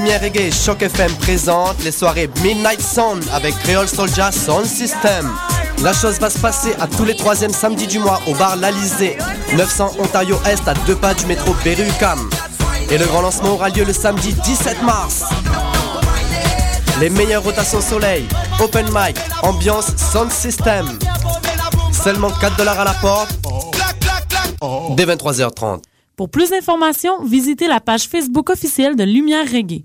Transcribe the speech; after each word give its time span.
Lumière 0.00 0.22
Reggae 0.22 0.50
Choc 0.50 0.80
FM 0.80 1.12
présente 1.16 1.84
les 1.84 1.92
soirées 1.92 2.30
Midnight 2.42 2.80
Sound 2.80 3.22
avec 3.34 3.54
Creole 3.58 3.86
Soldier 3.86 4.32
Sound 4.32 4.64
System. 4.64 5.30
La 5.82 5.92
chose 5.92 6.18
va 6.18 6.30
se 6.30 6.38
passer 6.38 6.72
à 6.80 6.86
tous 6.86 7.04
les 7.04 7.14
troisièmes 7.14 7.52
samedis 7.52 7.86
du 7.86 7.98
mois 7.98 8.18
au 8.26 8.32
bar 8.32 8.56
L'Alizé, 8.56 9.18
900 9.58 9.96
Ontario 9.98 10.38
Est 10.46 10.66
à 10.66 10.72
deux 10.86 10.96
pas 10.96 11.12
du 11.12 11.26
métro 11.26 11.54
Berry-UQAM. 11.62 12.30
Et 12.90 12.96
le 12.96 13.04
grand 13.04 13.20
lancement 13.20 13.50
aura 13.50 13.68
lieu 13.68 13.84
le 13.84 13.92
samedi 13.92 14.32
17 14.32 14.82
mars. 14.84 15.22
Les 16.98 17.10
meilleures 17.10 17.44
rotations 17.44 17.82
soleil, 17.82 18.26
open 18.58 18.86
mic, 18.86 19.18
ambiance 19.42 19.94
sound 19.98 20.32
system. 20.32 20.98
Seulement 21.92 22.30
4 22.30 22.56
dollars 22.56 22.80
à 22.80 22.84
la 22.84 22.94
porte. 22.94 23.38
Dès 24.96 25.04
23h30. 25.04 25.82
Pour 26.16 26.30
plus 26.30 26.48
d'informations, 26.48 27.22
visitez 27.22 27.68
la 27.68 27.80
page 27.80 28.08
Facebook 28.08 28.48
officielle 28.48 28.96
de 28.96 29.04
Lumière 29.04 29.44
Reggae. 29.44 29.84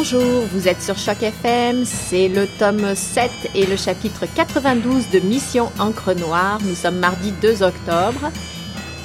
Bonjour, 0.00 0.44
vous 0.52 0.68
êtes 0.68 0.80
sur 0.80 0.96
Choc 0.96 1.24
FM, 1.24 1.84
c'est 1.84 2.28
le 2.28 2.46
tome 2.46 2.94
7 2.94 3.32
et 3.56 3.66
le 3.66 3.74
chapitre 3.74 4.26
92 4.32 5.10
de 5.10 5.18
Mission 5.18 5.72
Encre 5.80 6.14
Noire. 6.14 6.60
Nous 6.64 6.76
sommes 6.76 7.00
mardi 7.00 7.32
2 7.42 7.64
octobre. 7.64 8.30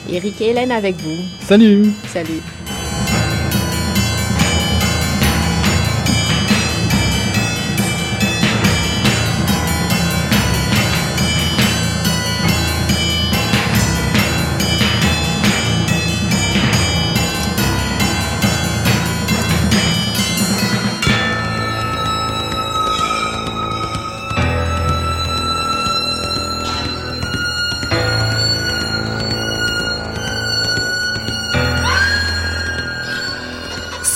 Eric 0.08 0.40
et 0.40 0.52
Hélène 0.52 0.72
avec 0.72 0.96
vous. 0.98 1.18
Salut 1.42 1.88
Salut. 2.06 2.42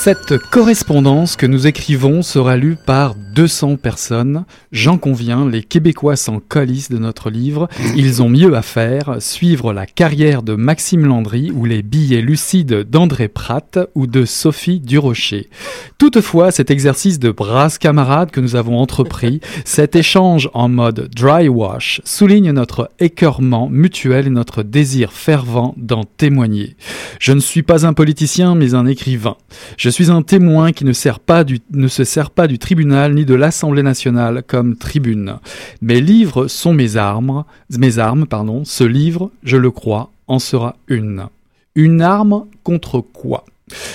Cette 0.08 0.38
correspondance 0.38 1.36
que 1.36 1.45
nous 1.45 1.67
écrivons 1.67 2.22
sera 2.22 2.55
lue 2.55 2.77
par 2.77 3.13
200 3.38 3.75
personnes. 3.75 4.45
J'en 4.71 4.97
conviens, 4.97 5.47
les 5.47 5.61
Québécois 5.61 6.16
s'en 6.16 6.39
colissent 6.39 6.89
de 6.89 6.97
notre 6.97 7.30
livre. 7.30 7.69
Ils 7.95 8.23
ont 8.23 8.29
mieux 8.29 8.55
à 8.55 8.63
faire, 8.63 9.17
suivre 9.19 9.73
la 9.73 9.85
carrière 9.85 10.41
de 10.41 10.56
Maxime 10.56 11.06
Landry 11.06 11.51
ou 11.51 11.66
les 11.66 11.84
billets 11.84 12.23
lucides 12.23 12.89
d'André 12.89 13.28
Pratt 13.28 13.78
ou 13.94 14.07
de 14.07 14.25
Sophie 14.25 14.79
Durocher. 14.79 15.51
Toutefois, 16.00 16.50
cet 16.50 16.72
exercice 16.72 17.19
de 17.19 17.29
brasse 17.29 17.78
camarade 17.78 18.31
que 18.31 18.41
nous 18.41 18.56
avons 18.56 18.79
entrepris, 18.79 19.39
cet 19.66 19.95
échange 19.95 20.50
en 20.56 20.67
mode 20.67 21.07
dry 21.16 21.47
wash, 21.47 22.01
souligne 22.06 22.51
notre 22.51 22.89
écœurement 23.00 23.69
mutuel 23.69 24.25
et 24.25 24.31
notre 24.31 24.63
désir 24.63 25.13
fervent 25.13 25.75
d'en 25.78 26.06
témoigner. 26.06 26.75
Je 27.19 27.33
ne 27.33 27.39
suis 27.39 27.62
pas 27.62 27.85
un 27.85 27.94
politicien, 27.94 28.56
mais 28.56 28.73
un 28.73 28.88
écrivain. 28.88 29.38
Je 29.78 29.89
suis 29.89 30.09
un 30.09 30.23
témoin 30.23 30.72
qui 30.72 30.85
ne, 30.85 30.94
sert 30.94 31.19
pas 31.19 31.44
du, 31.44 31.59
ne 31.72 31.88
se 31.88 32.03
sert 32.03 32.31
pas 32.31 32.47
du 32.47 32.57
tribunal 32.57 33.13
ni 33.13 33.26
de 33.27 33.35
l'Assemblée 33.35 33.83
nationale 33.83 34.41
comme 34.47 34.77
tribune. 34.77 35.38
Mes 35.81 36.01
livres 36.01 36.47
sont 36.47 36.73
mes 36.73 36.95
armes, 36.95 37.43
mes 37.77 37.99
armes, 37.99 38.25
pardon. 38.25 38.63
Ce 38.65 38.85
livre, 38.85 39.31
je 39.43 39.57
le 39.57 39.69
crois, 39.69 40.09
en 40.27 40.39
sera 40.39 40.77
une. 40.88 41.27
Une 41.75 42.01
arme 42.01 42.45
contre 42.63 43.01
quoi? 43.01 43.45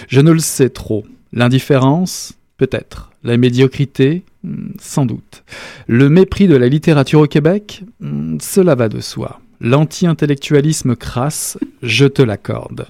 Je 0.07 0.21
ne 0.21 0.31
le 0.31 0.39
sais 0.39 0.69
trop. 0.69 1.05
L'indifférence 1.33 2.35
Peut-être. 2.59 3.11
La 3.25 3.39
médiocrité 3.39 4.23
Sans 4.79 5.07
doute. 5.07 5.43
Le 5.89 6.11
mépris 6.11 6.47
de 6.47 6.57
la 6.57 6.69
littérature 6.69 7.21
au 7.21 7.27
Québec 7.27 7.83
Cela 8.39 8.75
va 8.75 8.89
de 8.89 9.01
soi 9.01 9.41
l'anti-intellectualisme 9.63 10.97
crasse, 10.97 11.57
je 11.83 12.05
te 12.05 12.21
l'accorde. 12.21 12.89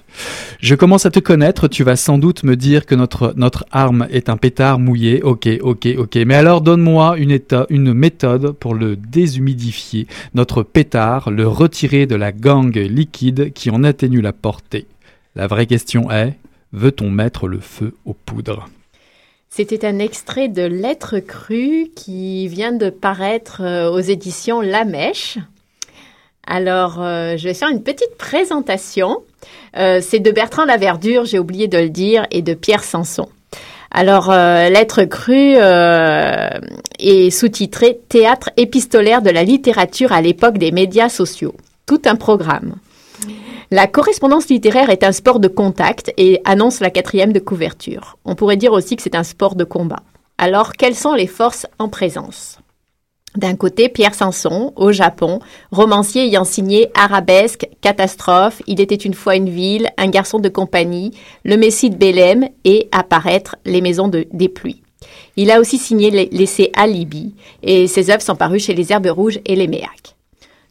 Je 0.59 0.75
commence 0.75 1.05
à 1.05 1.11
te 1.11 1.19
connaître, 1.19 1.67
tu 1.67 1.83
vas 1.83 1.95
sans 1.95 2.17
doute 2.17 2.43
me 2.43 2.55
dire 2.55 2.85
que 2.85 2.95
notre, 2.95 3.65
arme 3.71 4.07
est 4.09 4.27
un 4.27 4.37
pétard 4.37 4.79
mouillé, 4.79 5.21
ok, 5.21 5.47
ok, 5.61 5.87
ok, 5.97 6.15
mais 6.25 6.35
alors 6.35 6.61
donne-moi 6.61 7.17
une, 7.17 7.39
une 7.69 7.93
méthode 7.93 8.51
pour 8.53 8.73
le 8.73 8.95
déshumidifier, 8.95 10.07
notre 10.33 10.63
pétard, 10.63 11.29
le 11.29 11.47
retirer 11.47 12.07
de 12.07 12.15
la 12.15 12.31
gangue 12.31 12.75
liquide 12.75 13.53
qui 13.53 13.69
en 13.69 13.83
atténue 13.83 14.21
la 14.21 14.33
portée. 14.33 14.87
La 15.35 15.47
vraie 15.47 15.67
question 15.67 16.11
est, 16.11 16.37
veut-on 16.73 17.11
mettre 17.11 17.47
le 17.47 17.59
feu 17.59 17.93
aux 18.05 18.15
poudres? 18.15 18.67
C'était 19.49 19.85
un 19.85 19.99
extrait 19.99 20.47
de 20.47 20.63
Lettres 20.63 21.19
crues 21.19 21.91
qui 21.95 22.47
vient 22.47 22.71
de 22.71 22.89
paraître 22.89 23.61
euh, 23.61 23.91
aux 23.91 23.99
éditions 23.99 24.61
La 24.61 24.83
Mèche. 24.83 25.37
Alors, 26.45 27.01
euh, 27.01 27.37
je 27.37 27.47
vais 27.47 27.53
faire 27.53 27.69
une 27.69 27.83
petite 27.83 28.17
présentation. 28.17 29.23
Euh, 29.77 29.99
c'est 30.01 30.19
de 30.19 30.31
Bertrand 30.31 30.65
Laverdure, 30.65 31.25
j'ai 31.25 31.39
oublié 31.39 31.67
de 31.67 31.77
le 31.77 31.89
dire, 31.89 32.25
et 32.31 32.41
de 32.41 32.53
Pierre 32.53 32.83
Sanson. 32.83 33.27
Alors, 33.91 34.31
euh, 34.31 34.69
Lettre 34.69 35.03
crue 35.03 35.55
euh, 35.55 36.49
est 36.99 37.29
sous-titré 37.29 37.99
Théâtre 38.09 38.49
épistolaire 38.57 39.21
de 39.21 39.29
la 39.29 39.43
littérature 39.43 40.11
à 40.11 40.21
l'époque 40.21 40.57
des 40.57 40.71
médias 40.71 41.09
sociaux. 41.09 41.55
Tout 41.85 42.01
un 42.05 42.15
programme. 42.15 42.75
La 43.69 43.87
correspondance 43.87 44.49
littéraire 44.49 44.89
est 44.89 45.03
un 45.03 45.11
sport 45.11 45.39
de 45.39 45.47
contact 45.47 46.11
et 46.17 46.41
annonce 46.43 46.79
la 46.79 46.89
quatrième 46.89 47.33
de 47.33 47.39
couverture. 47.39 48.17
On 48.25 48.35
pourrait 48.35 48.57
dire 48.57 48.73
aussi 48.73 48.95
que 48.95 49.03
c'est 49.03 49.15
un 49.15 49.23
sport 49.23 49.55
de 49.55 49.63
combat. 49.63 50.01
Alors, 50.39 50.73
quelles 50.73 50.95
sont 50.95 51.13
les 51.13 51.27
forces 51.27 51.67
en 51.77 51.87
présence? 51.87 52.59
D'un 53.35 53.55
côté, 53.55 53.89
Pierre 53.89 54.13
Sanson, 54.13 54.73
au 54.75 54.91
Japon, 54.91 55.39
romancier 55.71 56.25
ayant 56.25 56.43
signé 56.43 56.91
Arabesque, 56.93 57.67
Catastrophe, 57.81 58.61
Il 58.67 58.79
était 58.79 58.95
une 58.95 59.15
fois 59.15 59.35
une 59.35 59.49
ville, 59.49 59.89
Un 59.97 60.07
garçon 60.07 60.39
de 60.39 60.49
compagnie, 60.49 61.11
Le 61.43 61.57
Messie 61.57 61.89
de 61.89 61.95
Bélem 61.95 62.47
et 62.63 62.89
apparaître 62.91 63.55
Les 63.65 63.81
Maisons 63.81 64.07
de, 64.07 64.27
des 64.31 64.49
Pluies. 64.49 64.83
Il 65.35 65.51
a 65.51 65.59
aussi 65.59 65.77
signé 65.77 66.11
l'essai 66.31 66.71
Alibi 66.75 67.33
et 67.63 67.87
ses 67.87 68.11
œuvres 68.11 68.21
sont 68.21 68.35
parues 68.35 68.59
chez 68.59 68.75
les 68.75 68.91
Herbes 68.91 69.07
Rouges 69.07 69.39
et 69.45 69.55
les 69.55 69.67
Méacs. 69.67 70.15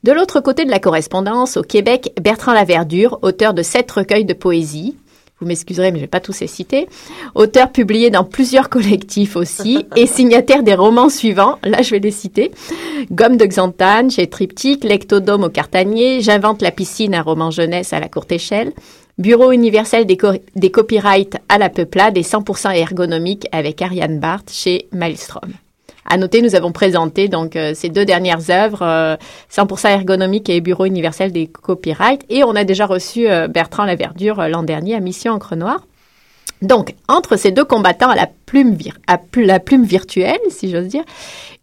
De 0.04 0.12
l'autre 0.12 0.40
côté 0.40 0.64
de 0.64 0.70
la 0.70 0.80
correspondance, 0.80 1.56
au 1.56 1.62
Québec, 1.62 2.12
Bertrand 2.20 2.52
Laverdure, 2.52 3.18
auteur 3.22 3.54
de 3.54 3.62
sept 3.62 3.90
recueils 3.90 4.24
de 4.24 4.34
poésie, 4.34 4.96
vous 5.42 5.48
m'excuserez, 5.48 5.91
mais 5.91 5.98
je 5.98 6.04
vais 6.04 6.08
pas 6.08 6.20
tous 6.20 6.41
les 6.41 6.47
citer. 6.47 6.88
Auteur 7.34 7.72
publié 7.72 8.10
dans 8.10 8.25
plusieurs 8.25 8.69
collectifs 8.69 9.36
aussi 9.36 9.86
et 9.97 10.06
signataire 10.06 10.62
des 10.62 10.75
romans 10.75 11.08
suivants. 11.08 11.58
Là, 11.64 11.82
je 11.82 11.90
vais 11.90 11.99
les 11.99 12.11
citer. 12.11 12.52
Gomme 13.11 13.37
de 13.37 13.44
Xantane 13.44 14.11
chez 14.11 14.28
Triptyque, 14.28 14.84
Lectodome 14.84 15.44
au 15.44 15.50
Cartanier, 15.50 16.20
J'invente 16.20 16.62
la 16.62 16.70
piscine, 16.70 17.14
un 17.14 17.22
roman 17.22 17.50
jeunesse 17.50 17.93
à 17.93 18.00
la 18.00 18.08
courte 18.08 18.32
échelle. 18.32 18.72
Bureau 19.19 19.52
universel 19.52 20.06
des, 20.06 20.16
des 20.56 20.70
copyrights 20.70 21.37
à 21.49 21.58
la 21.58 21.69
peuplade 21.69 22.16
et 22.16 22.22
100% 22.22 22.75
ergonomique 22.75 23.46
avec 23.52 23.82
Ariane 23.82 24.20
Barth 24.20 24.50
chez 24.50 24.87
Maelstrom. 24.93 25.52
À 26.12 26.19
noter, 26.19 26.43
nous 26.43 26.55
avons 26.55 26.73
présenté 26.73 27.29
donc 27.29 27.56
euh, 27.56 27.73
ces 27.75 27.88
deux 27.88 28.05
dernières 28.05 28.50
œuvres, 28.50 28.82
euh, 28.82 29.17
100% 29.50 29.88
ergonomique 29.93 30.50
et 30.50 30.61
Bureau 30.61 30.85
universel 30.85 31.32
des 31.32 31.47
copyrights, 31.47 32.26
et 32.29 32.44
on 32.44 32.55
a 32.55 32.64
déjà 32.64 32.85
reçu 32.85 33.31
euh, 33.31 33.49
Bertrand 33.49 33.87
Laverdure 33.87 34.38
euh, 34.38 34.49
l'an 34.49 34.62
dernier 34.62 34.94
à 34.94 35.00
Mission 35.00 35.32
Encre 35.32 35.56
Noire. 35.56 35.87
Donc, 36.61 36.94
entre 37.09 37.37
ces 37.37 37.50
deux 37.50 37.64
combattants 37.64 38.11
à 38.11 38.14
la 38.14 38.29
plume, 38.44 38.76
virtuelle, 39.85 40.38
si 40.50 40.70
j'ose 40.70 40.88
dire, 40.88 41.05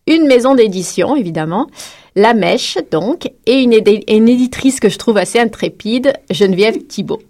une 0.07 0.25
maison 0.25 0.55
d'édition, 0.55 1.15
évidemment, 1.15 1.67
La 2.15 2.33
Mèche, 2.33 2.79
donc, 2.89 3.29
et 3.45 3.61
une, 3.61 3.73
éditrice 3.73 4.79
que 4.79 4.89
je 4.89 4.97
trouve 4.97 5.17
assez 5.17 5.37
intrépide, 5.37 6.13
Geneviève 6.31 6.87
Thibault. 6.87 7.21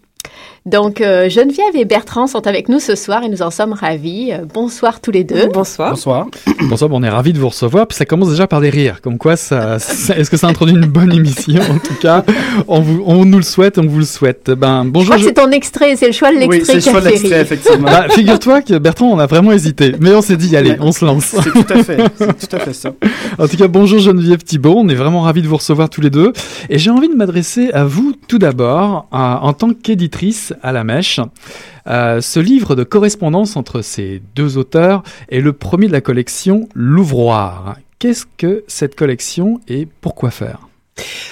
Donc, 0.66 1.02
euh, 1.02 1.30
Geneviève 1.30 1.76
et 1.76 1.86
Bertrand 1.86 2.28
sont 2.28 2.46
avec 2.46 2.70
nous 2.70 2.80
ce 2.80 2.96
soir 2.96 3.24
et 3.24 3.30
nous 3.30 3.42
en 3.42 3.50
sommes 3.50 3.74
ravis. 3.74 4.32
Euh, 4.32 4.40
bonsoir 4.54 5.00
tous 5.02 5.12
les 5.12 5.24
deux. 5.24 5.48
Bonsoir. 5.54 5.92
Bonsoir. 5.92 6.28
Bonsoir, 6.70 6.90
on 6.94 7.02
est 7.02 7.10
ravis 7.10 7.34
de 7.34 7.40
vous 7.40 7.50
recevoir. 7.50 7.88
Puis 7.88 7.98
ça 7.98 8.06
commence 8.06 8.30
déjà 8.30 8.46
par 8.46 8.60
des 8.62 8.70
rires. 8.70 9.02
Comme 9.02 9.18
quoi, 9.18 9.36
ça, 9.36 9.80
ça- 9.80 10.16
est-ce 10.18 10.30
que 10.30 10.38
ça 10.38 10.48
introduit 10.48 10.76
une 10.76 10.86
bonne 10.86 11.12
émission? 11.14 11.62
En 11.62 11.78
tout 11.80 11.96
cas, 12.02 12.24
on, 12.68 12.82
vous, 12.82 13.02
on 13.06 13.26
nous 13.26 13.38
le 13.38 13.44
souhaite, 13.44 13.78
on 13.80 13.86
vous 13.88 14.00
le 14.00 14.06
souhaite. 14.06 14.52
Ben, 14.52 14.84
Je 14.86 14.90
bonjour. 14.90 15.10
crois 15.16 15.18
que 15.18 15.24
c'est 15.28 15.34
ton 15.42 15.52
extrait, 15.52 15.96
c'est 15.96 16.08
le 16.08 16.12
choix 16.14 16.32
de 16.32 16.38
Oui, 16.38 16.48
l'extrait 16.58 16.82
c'est 16.82 16.86
le 16.88 16.92
choix 16.92 17.00
a 17.00 17.04
de 17.04 17.10
l'extrait, 17.10 17.42
effectivement. 17.42 17.86
Bah, 17.88 18.06
figure-toi 18.10 18.62
que 18.62 18.78
Bertrand, 18.78 19.08
on 19.12 19.20
a 19.20 19.26
vraiment 19.26 19.52
hésité. 19.54 19.96
Mais 20.00 20.14
on 20.14 20.22
s'est 20.22 20.38
dit, 20.38 20.56
allez, 20.58 20.72
Ouais. 20.72 20.78
on 20.82 20.92
se 20.92 21.06
lance. 21.06 21.36
C'est 21.42 21.52
tout 21.52 21.74
à 21.74 21.84
fait, 21.84 21.98
c'est 22.18 22.48
tout 22.50 22.56
à 22.56 22.60
fait 22.60 22.74
ça. 22.74 22.92
En 23.40 23.48
tout 23.48 23.58
cas, 23.58 23.68
bonjour 23.68 24.00
Geneviève 24.00 24.44
Thibault, 24.44 24.76
on 24.78 24.90
est 24.90 24.96
vraiment 24.96 25.22
ravis 25.22 25.42
de 25.42 25.48
vous 25.48 25.58
recevoir 25.58 25.90
tous 25.90 26.02
les 26.02 26.10
deux. 26.10 26.34
Et 26.70 26.78
j'ai 26.78 26.92
envie 26.92 27.08
de 27.10 27.16
m'adresser 27.16 27.72
à 27.72 27.86
vous 27.86 28.14
tout 28.28 28.38
d'abord, 28.40 29.08
à- 29.12 29.40
en 29.44 29.54
tant 29.54 29.70
qu'éditrice 29.74 30.49
à 30.62 30.72
la 30.72 30.84
mèche. 30.84 31.20
Euh, 31.88 32.22
ce 32.22 32.40
livre 32.40 32.76
de 32.76 32.84
correspondance 32.84 33.56
entre 33.56 33.82
ces 33.82 34.22
deux 34.36 34.58
auteurs 34.58 35.04
est 35.30 35.42
le 35.42 35.54
premier 35.54 35.88
de 35.88 35.92
la 35.94 36.02
collection 36.02 36.70
L'Ouvroir. 36.74 37.78
Qu'est-ce 38.00 38.26
que 38.38 38.64
cette 38.68 38.96
collection 38.96 39.60
et 39.68 39.86
pourquoi 40.00 40.32
faire? 40.32 40.70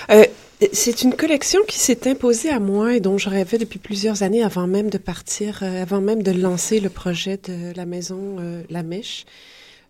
Euh, 0.10 0.26
c'est 0.74 1.04
une 1.04 1.14
collection 1.14 1.60
qui 1.68 1.78
s'est 1.78 2.10
imposée 2.10 2.50
à 2.50 2.60
moi 2.60 2.96
et 2.96 3.00
dont 3.00 3.18
je 3.18 3.30
rêvais 3.30 3.58
depuis 3.58 3.80
plusieurs 3.80 4.24
années 4.24 4.44
avant 4.44 4.68
même 4.68 4.90
de 4.90 4.98
partir, 4.98 5.60
euh, 5.62 5.84
avant 5.84 6.02
même 6.02 6.24
de 6.24 6.32
lancer 6.32 6.80
le 6.80 6.90
projet 6.90 7.38
de 7.38 7.76
la 7.76 7.86
maison 7.86 8.38
euh, 8.40 8.64
La 8.70 8.84
Mèche. 8.84 9.26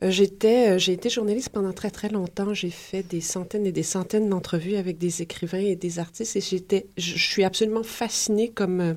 J'étais, 0.04 0.78
j'ai 0.78 0.94
été 0.94 1.10
journaliste 1.10 1.50
pendant 1.50 1.74
très 1.74 1.90
très 1.90 2.10
longtemps. 2.10 2.54
J'ai 2.54 2.70
fait 2.70 3.02
des 3.02 3.22
centaines 3.22 3.66
et 3.66 3.72
des 3.72 3.82
centaines 3.82 4.30
d'entrevues 4.30 4.76
avec 4.76 5.00
des 5.00 5.24
écrivains 5.24 5.58
et 5.58 5.76
des 5.76 5.98
artistes 5.98 6.36
et 6.36 6.42
j'étais, 6.42 6.86
je 6.98 7.18
suis 7.18 7.44
absolument 7.44 7.82
fascinée 7.82 8.50
comme 8.50 8.96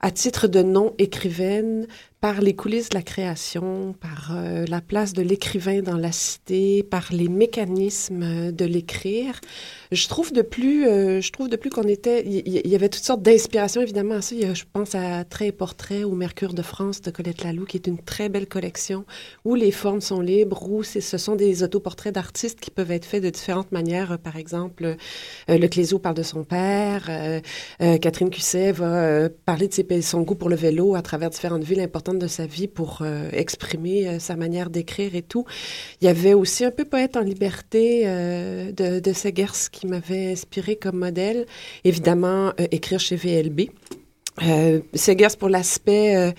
à 0.00 0.10
titre 0.10 0.46
de 0.46 0.62
non-écrivaine 0.62 1.86
par 2.20 2.40
les 2.40 2.54
coulisses 2.54 2.88
de 2.88 2.96
la 2.96 3.02
création, 3.02 3.94
par 4.00 4.32
euh, 4.32 4.64
la 4.66 4.80
place 4.80 5.12
de 5.12 5.22
l'écrivain 5.22 5.82
dans 5.82 5.96
la 5.96 6.10
cité, 6.10 6.82
par 6.82 7.06
les 7.12 7.28
mécanismes 7.28 8.50
de 8.50 8.64
l'écrire. 8.64 9.40
Je 9.92 10.08
trouve 10.08 10.32
de 10.32 10.42
plus, 10.42 10.86
euh, 10.86 11.20
je 11.20 11.30
trouve 11.30 11.48
de 11.48 11.56
plus 11.56 11.70
qu'on 11.70 11.84
était, 11.84 12.24
il 12.26 12.66
y, 12.66 12.74
avait 12.74 12.88
toutes 12.88 13.04
sortes 13.04 13.22
d'inspirations 13.22 13.80
évidemment 13.80 14.16
à 14.16 14.22
ça. 14.22 14.34
Je 14.52 14.64
pense 14.72 14.94
à 14.94 15.24
Traits 15.24 15.48
et 15.48 15.52
portraits 15.52 16.04
au 16.04 16.12
Mercure 16.12 16.54
de 16.54 16.62
France 16.62 17.00
de 17.02 17.10
Colette 17.10 17.44
Laloux, 17.44 17.64
qui 17.64 17.76
est 17.76 17.86
une 17.86 17.98
très 17.98 18.28
belle 18.28 18.48
collection 18.48 19.04
où 19.44 19.54
les 19.54 19.70
formes 19.70 20.00
sont 20.00 20.20
libres, 20.20 20.68
où 20.68 20.82
ce 20.82 21.00
sont 21.00 21.36
des 21.36 21.62
autoportraits 21.62 22.14
d'artistes 22.14 22.60
qui 22.60 22.70
peuvent 22.70 22.90
être 22.90 23.04
faits 23.04 23.22
de 23.22 23.30
différentes 23.30 23.72
manières. 23.72 24.18
Par 24.18 24.36
exemple, 24.36 24.84
euh, 24.84 25.58
Le 25.58 25.68
Clézot 25.68 26.00
parle 26.00 26.16
de 26.16 26.22
son 26.22 26.44
père, 26.44 27.06
euh, 27.08 27.40
euh, 27.80 27.98
Catherine 27.98 28.30
Cusset 28.30 28.72
va 28.72 29.28
parler 29.46 29.68
de 29.68 29.72
ses, 29.72 30.02
son 30.02 30.22
goût 30.22 30.34
pour 30.34 30.48
le 30.48 30.56
vélo 30.56 30.94
à 30.94 31.02
travers 31.02 31.30
différentes 31.30 31.64
villes 31.64 31.80
importantes 31.80 32.07
de 32.14 32.26
sa 32.26 32.46
vie 32.46 32.68
pour 32.68 33.00
euh, 33.02 33.28
exprimer 33.32 34.08
euh, 34.08 34.18
sa 34.18 34.36
manière 34.36 34.70
d'écrire 34.70 35.14
et 35.14 35.22
tout. 35.22 35.44
Il 36.00 36.06
y 36.06 36.08
avait 36.08 36.34
aussi 36.34 36.64
un 36.64 36.70
peu 36.70 36.84
Poète 36.84 37.16
en 37.16 37.20
liberté 37.20 38.02
euh, 38.06 38.72
de, 38.72 39.00
de 39.00 39.12
Segers 39.12 39.70
qui 39.70 39.86
m'avait 39.86 40.32
inspiré 40.32 40.76
comme 40.76 40.98
modèle. 40.98 41.46
Évidemment, 41.84 42.52
écrire 42.70 43.00
chez 43.00 43.16
VLB. 43.16 43.70
Segers 44.94 45.36
pour 45.38 45.48
l'aspect 45.48 46.32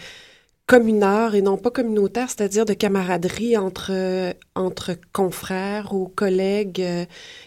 communard 0.70 1.34
et 1.34 1.42
non 1.42 1.58
pas 1.58 1.72
communautaire, 1.72 2.28
c'est-à-dire 2.30 2.64
de 2.64 2.74
camaraderie 2.74 3.58
entre, 3.58 4.36
entre 4.54 4.92
confrères 5.12 5.96
ou 5.96 6.08
collègues 6.08 6.80
euh, 6.80 7.06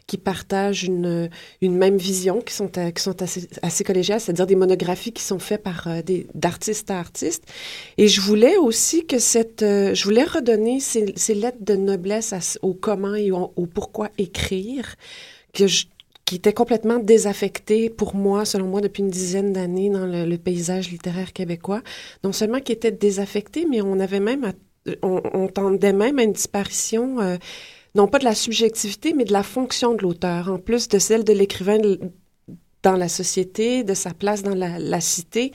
qui 0.08 0.18
partagent 0.18 0.82
une, 0.82 1.30
une 1.60 1.76
même 1.76 1.98
vision, 1.98 2.40
qui 2.40 2.52
sont, 2.52 2.76
euh, 2.78 2.90
qui 2.90 3.00
sont 3.00 3.22
assez, 3.22 3.48
assez 3.62 3.84
collégiales, 3.84 4.20
c'est-à-dire 4.20 4.48
des 4.48 4.56
monographies 4.56 5.12
qui 5.12 5.22
sont 5.22 5.38
faites 5.38 5.62
par 5.62 5.86
euh, 5.86 6.02
des 6.02 6.26
d'artistes 6.34 6.90
à 6.90 6.98
artistes. 6.98 7.44
Et 7.96 8.08
je 8.08 8.20
voulais 8.20 8.56
aussi 8.56 9.06
que 9.06 9.20
cette, 9.20 9.60
je 9.60 10.02
voulais 10.02 10.24
redonner 10.24 10.80
ces, 10.80 11.12
ces 11.14 11.34
lettres 11.34 11.64
de 11.64 11.76
noblesse 11.76 12.58
au 12.60 12.74
comment 12.74 13.14
et 13.14 13.30
au, 13.30 13.52
au 13.54 13.66
pourquoi 13.66 14.10
écrire, 14.18 14.96
que 15.54 15.68
je, 15.68 15.84
qui 16.32 16.36
était 16.36 16.54
complètement 16.54 16.98
désaffecté 16.98 17.90
pour 17.90 18.14
moi, 18.14 18.46
selon 18.46 18.64
moi, 18.66 18.80
depuis 18.80 19.02
une 19.02 19.10
dizaine 19.10 19.52
d'années 19.52 19.90
dans 19.90 20.06
le, 20.06 20.38
paysage 20.38 20.90
littéraire 20.90 21.34
québécois. 21.34 21.82
Non 22.24 22.32
seulement 22.32 22.60
qui 22.60 22.72
était 22.72 22.90
désaffecté, 22.90 23.66
mais 23.68 23.82
on 23.82 24.00
avait 24.00 24.18
même, 24.18 24.44
à- 24.44 24.92
on, 25.02 25.20
on 25.34 25.48
tendait 25.48 25.92
même 25.92 26.18
à 26.18 26.22
une 26.22 26.32
disparition. 26.32 27.20
euh, 27.20 27.36
non 27.94 28.08
pas 28.08 28.18
de 28.18 28.24
la 28.24 28.34
subjectivité, 28.34 29.12
mais 29.12 29.26
de 29.26 29.32
la 29.34 29.42
fonction 29.42 29.92
de 29.92 30.00
l'auteur, 30.00 30.50
en 30.50 30.56
plus 30.56 30.88
de 30.88 30.98
celle 30.98 31.22
de 31.22 31.34
l'écrivain 31.34 31.76
dans 32.82 32.96
la 32.96 33.08
société, 33.08 33.84
de 33.84 33.92
sa 33.92 34.14
place 34.14 34.42
dans 34.42 34.54
la, 34.54 35.00
cité, 35.02 35.52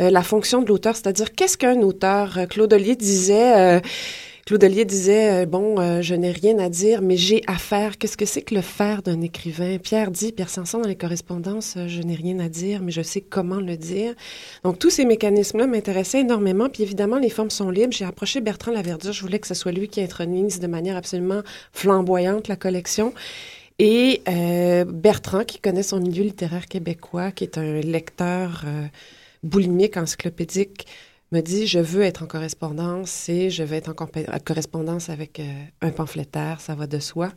euh, 0.00 0.10
la 0.10 0.24
fonction 0.24 0.60
de 0.60 0.66
l'auteur, 0.66 0.96
c'est-à-dire 0.96 1.34
qu'est-ce 1.34 1.56
qu'un 1.56 1.80
auteur? 1.82 2.36
Euh, 2.36 2.46
Claude 2.46 2.72
Ollier 2.72 2.96
disait, 2.96 3.76
euh, 3.76 3.80
Claude 4.46 4.62
Ollier 4.62 4.84
disait, 4.84 5.42
euh, 5.42 5.44
bon, 5.44 5.80
euh, 5.80 6.02
je 6.02 6.14
n'ai 6.14 6.30
rien 6.30 6.56
à 6.60 6.68
dire, 6.68 7.02
mais 7.02 7.16
j'ai 7.16 7.42
à 7.48 7.58
faire. 7.58 7.98
Qu'est-ce 7.98 8.16
que 8.16 8.24
c'est 8.24 8.42
que 8.42 8.54
le 8.54 8.60
faire 8.60 9.02
d'un 9.02 9.20
écrivain? 9.20 9.78
Pierre 9.78 10.12
dit, 10.12 10.30
Pierre 10.30 10.50
Sanson 10.50 10.78
dans 10.78 10.86
les 10.86 10.94
correspondances, 10.94 11.74
euh, 11.76 11.88
je 11.88 12.00
n'ai 12.00 12.14
rien 12.14 12.38
à 12.38 12.48
dire, 12.48 12.80
mais 12.80 12.92
je 12.92 13.02
sais 13.02 13.20
comment 13.20 13.58
le 13.58 13.76
dire. 13.76 14.14
Donc, 14.62 14.78
tous 14.78 14.90
ces 14.90 15.04
mécanismes-là 15.04 15.66
m'intéressaient 15.66 16.20
énormément. 16.20 16.68
Puis 16.68 16.84
évidemment, 16.84 17.18
les 17.18 17.28
formes 17.28 17.50
sont 17.50 17.70
libres. 17.70 17.92
J'ai 17.92 18.04
approché 18.04 18.40
Bertrand 18.40 18.70
Laverdure. 18.70 19.12
Je 19.12 19.20
voulais 19.20 19.40
que 19.40 19.48
ce 19.48 19.54
soit 19.54 19.72
lui 19.72 19.88
qui 19.88 20.00
intronise 20.00 20.60
de 20.60 20.68
manière 20.68 20.96
absolument 20.96 21.42
flamboyante 21.72 22.46
la 22.46 22.54
collection. 22.54 23.14
Et 23.80 24.22
euh, 24.28 24.84
Bertrand, 24.84 25.42
qui 25.42 25.58
connaît 25.58 25.82
son 25.82 25.98
milieu 25.98 26.22
littéraire 26.22 26.66
québécois, 26.66 27.32
qui 27.32 27.42
est 27.42 27.58
un 27.58 27.80
lecteur 27.80 28.64
boulimique, 29.42 29.96
encyclopédique, 29.96 30.86
me 31.32 31.40
dit 31.40 31.66
je 31.66 31.78
veux 31.78 32.02
être 32.02 32.22
en 32.22 32.26
correspondance 32.26 33.28
et 33.28 33.50
je 33.50 33.62
vais 33.62 33.76
être 33.78 33.90
en 33.90 34.38
correspondance 34.44 35.08
avec 35.10 35.40
euh, 35.40 35.44
un 35.82 35.90
pamphlétaire, 35.90 36.60
ça 36.60 36.74
va 36.74 36.86
de 36.86 36.98
soi. 36.98 37.30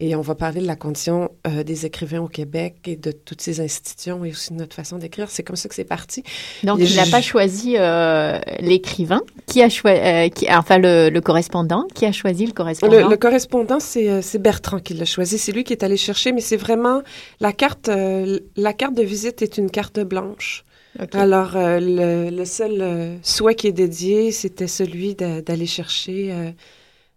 Et 0.00 0.16
on 0.16 0.20
va 0.20 0.34
parler 0.34 0.60
de 0.60 0.66
la 0.66 0.74
condition 0.74 1.30
euh, 1.46 1.62
des 1.62 1.86
écrivains 1.86 2.20
au 2.22 2.26
Québec 2.26 2.76
et 2.86 2.96
de 2.96 3.12
toutes 3.12 3.40
ces 3.40 3.60
institutions 3.60 4.24
et 4.24 4.30
aussi 4.30 4.52
de 4.52 4.58
notre 4.58 4.74
façon 4.74 4.98
d'écrire. 4.98 5.30
C'est 5.30 5.44
comme 5.44 5.54
ça 5.54 5.68
que 5.68 5.76
c'est 5.76 5.84
parti. 5.84 6.24
Donc, 6.64 6.80
Et 6.80 6.84
il 6.84 6.96
n'a 6.96 7.04
je- 7.04 7.10
pas 7.12 7.20
choisi 7.20 7.76
euh, 7.78 8.40
l'écrivain, 8.58 9.20
qui 9.46 9.62
a 9.62 9.68
choisi, 9.68 10.30
qui, 10.30 10.46
enfin 10.52 10.78
le, 10.78 11.08
le 11.08 11.20
correspondant, 11.20 11.86
qui 11.94 12.04
a 12.04 12.10
choisi 12.10 12.46
le 12.46 12.52
correspondant. 12.52 13.00
Le, 13.04 13.08
le 13.10 13.16
correspondant, 13.16 13.78
c'est 13.78 14.38
Bertrand 14.40 14.80
qui 14.80 14.94
l'a 14.94 15.04
choisi. 15.04 15.38
C'est 15.38 15.52
lui 15.52 15.62
qui 15.62 15.72
est 15.72 15.84
allé 15.84 15.96
chercher, 15.96 16.32
mais 16.32 16.40
c'est 16.40 16.56
vraiment 16.56 17.02
la 17.38 17.52
carte. 17.52 17.88
la 17.88 18.72
carte 18.72 18.94
de 18.96 19.02
visite 19.04 19.40
est 19.42 19.56
une 19.56 19.70
carte 19.70 20.00
blanche. 20.00 20.64
Alors, 21.12 21.56
euh, 21.56 21.78
le, 21.80 22.30
le 22.36 22.44
seul 22.44 22.80
euh, 22.80 23.16
souhait 23.22 23.54
qui 23.54 23.66
est 23.66 23.72
dédié, 23.72 24.30
c'était 24.30 24.66
celui 24.66 25.14
d'aller 25.14 25.66
chercher, 25.66 26.32
euh, 26.32 26.50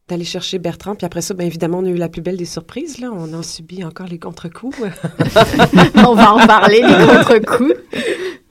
d'aller 0.08 0.24
chercher 0.24 0.60
Bertrand. 0.60 0.96
Puis 0.96 1.06
après 1.06 1.22
ça, 1.22 1.34
bien 1.34 1.46
évidemment, 1.46 1.80
on 1.80 1.86
a 1.86 1.90
eu 1.90 1.96
la 1.96 2.10
plus 2.10 2.22
belle 2.22 2.38
des 2.38 2.46
surprises. 2.46 3.00
Là, 3.00 3.10
on 3.14 3.34
en 3.34 3.44
subit 3.44 3.84
encore 3.84 4.08
les 4.08 4.20
contre-coups. 4.20 4.78
On 5.96 6.16
va 6.16 6.34
en 6.34 6.48
parler 6.48 6.82
des 6.82 6.88
contre-coups. 6.88 7.76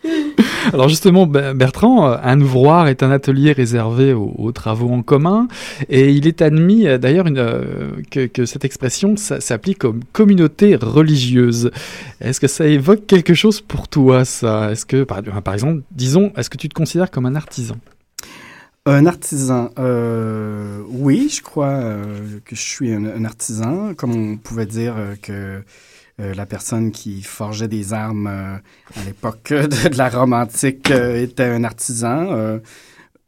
Alors 0.72 0.88
justement, 0.88 1.26
Be- 1.26 1.52
Bertrand, 1.54 2.08
euh, 2.08 2.16
un 2.22 2.40
ouvroir 2.40 2.88
est 2.88 3.02
un 3.02 3.10
atelier 3.10 3.52
réservé 3.52 4.12
aux, 4.12 4.34
aux 4.38 4.52
travaux 4.52 4.90
en 4.90 5.02
commun, 5.02 5.48
et 5.88 6.10
il 6.10 6.26
est 6.26 6.42
admis 6.42 6.86
euh, 6.86 6.98
d'ailleurs 6.98 7.26
euh, 7.28 7.92
que, 8.10 8.46
cette 8.46 8.64
expression 8.64 9.16
s'applique 9.16 9.78
comme 9.78 10.00
communauté 10.12 10.76
religieuse. 10.76 11.70
Est-ce 12.20 12.40
que 12.40 12.46
ça 12.46 12.66
évoque 12.66 13.06
quelque 13.06 13.34
chose 13.34 13.60
pour 13.60 13.88
toi, 13.88 14.24
ça? 14.24 14.70
Est-ce 14.70 14.86
que, 14.86 15.04
par, 15.04 15.20
exemple, 15.52 15.82
disons, 15.90 16.32
est-ce 16.36 16.50
que 16.50 16.56
tu 16.56 16.68
te 16.68 16.74
considères 16.74 17.10
comme 17.10 17.26
un 17.26 17.34
artisan? 17.34 17.76
Un 18.86 19.06
artisan, 19.06 19.70
oui, 20.88 21.30
je 21.34 21.42
crois 21.42 21.96
que 22.44 22.54
je 22.54 22.60
suis 22.60 22.92
un, 22.92 23.24
artisan, 23.24 23.94
comme 23.94 24.12
on 24.12 24.36
pouvait 24.36 24.66
dire 24.66 24.94
que 25.22 25.62
la 26.18 26.46
personne 26.46 26.90
qui 26.92 27.22
forgeait 27.22 27.68
des 27.68 27.92
armes 27.92 28.26
euh, 28.28 28.56
à 29.00 29.04
l'époque 29.04 29.48
de, 29.50 29.96
la 29.96 30.08
Rome 30.08 30.32
antique 30.32 30.90
euh, 30.90 31.22
était 31.22 31.44
un 31.44 31.64
artisan. 31.64 32.32
euh, 32.32 32.58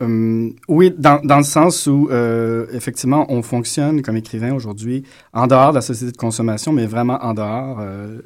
hum, 0.01 0.55
oui, 0.69 0.95
dans, 0.97 1.21
dans 1.25 1.39
le 1.39 1.45
sens 1.45 1.87
où, 1.87 2.09
euh, 2.11 2.67
effectivement, 2.73 3.27
on 3.29 3.43
fonctionne 3.43 4.03
comme 4.03 4.17
écrivain 4.17 4.55
aujourd'hui 4.55 5.03
en 5.33 5.47
dehors 5.47 5.71
de 5.71 5.77
la 5.77 5.81
société 5.83 6.13
de 6.13 6.17
consommation, 6.17 6.73
mais 6.73 6.87
vraiment 6.87 7.19
en 7.23 7.35
dehors, 7.35 7.79
euh, 7.81 8.21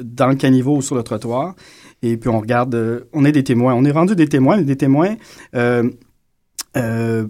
dans 0.00 0.28
le 0.28 0.34
caniveau 0.34 0.76
ou 0.76 0.82
sur 0.82 0.94
le 0.94 1.02
trottoir. 1.02 1.54
Et 2.02 2.16
puis 2.16 2.28
on 2.28 2.40
regarde, 2.40 2.74
euh, 2.74 3.08
on 3.12 3.24
est 3.24 3.32
des 3.32 3.44
témoins. 3.44 3.74
On 3.74 3.84
est 3.84 3.92
rendu 3.92 4.14
des 4.16 4.28
témoins, 4.28 4.56
mais 4.56 4.64
des 4.64 4.76
témoins. 4.76 5.14
Euh, 6.76 7.26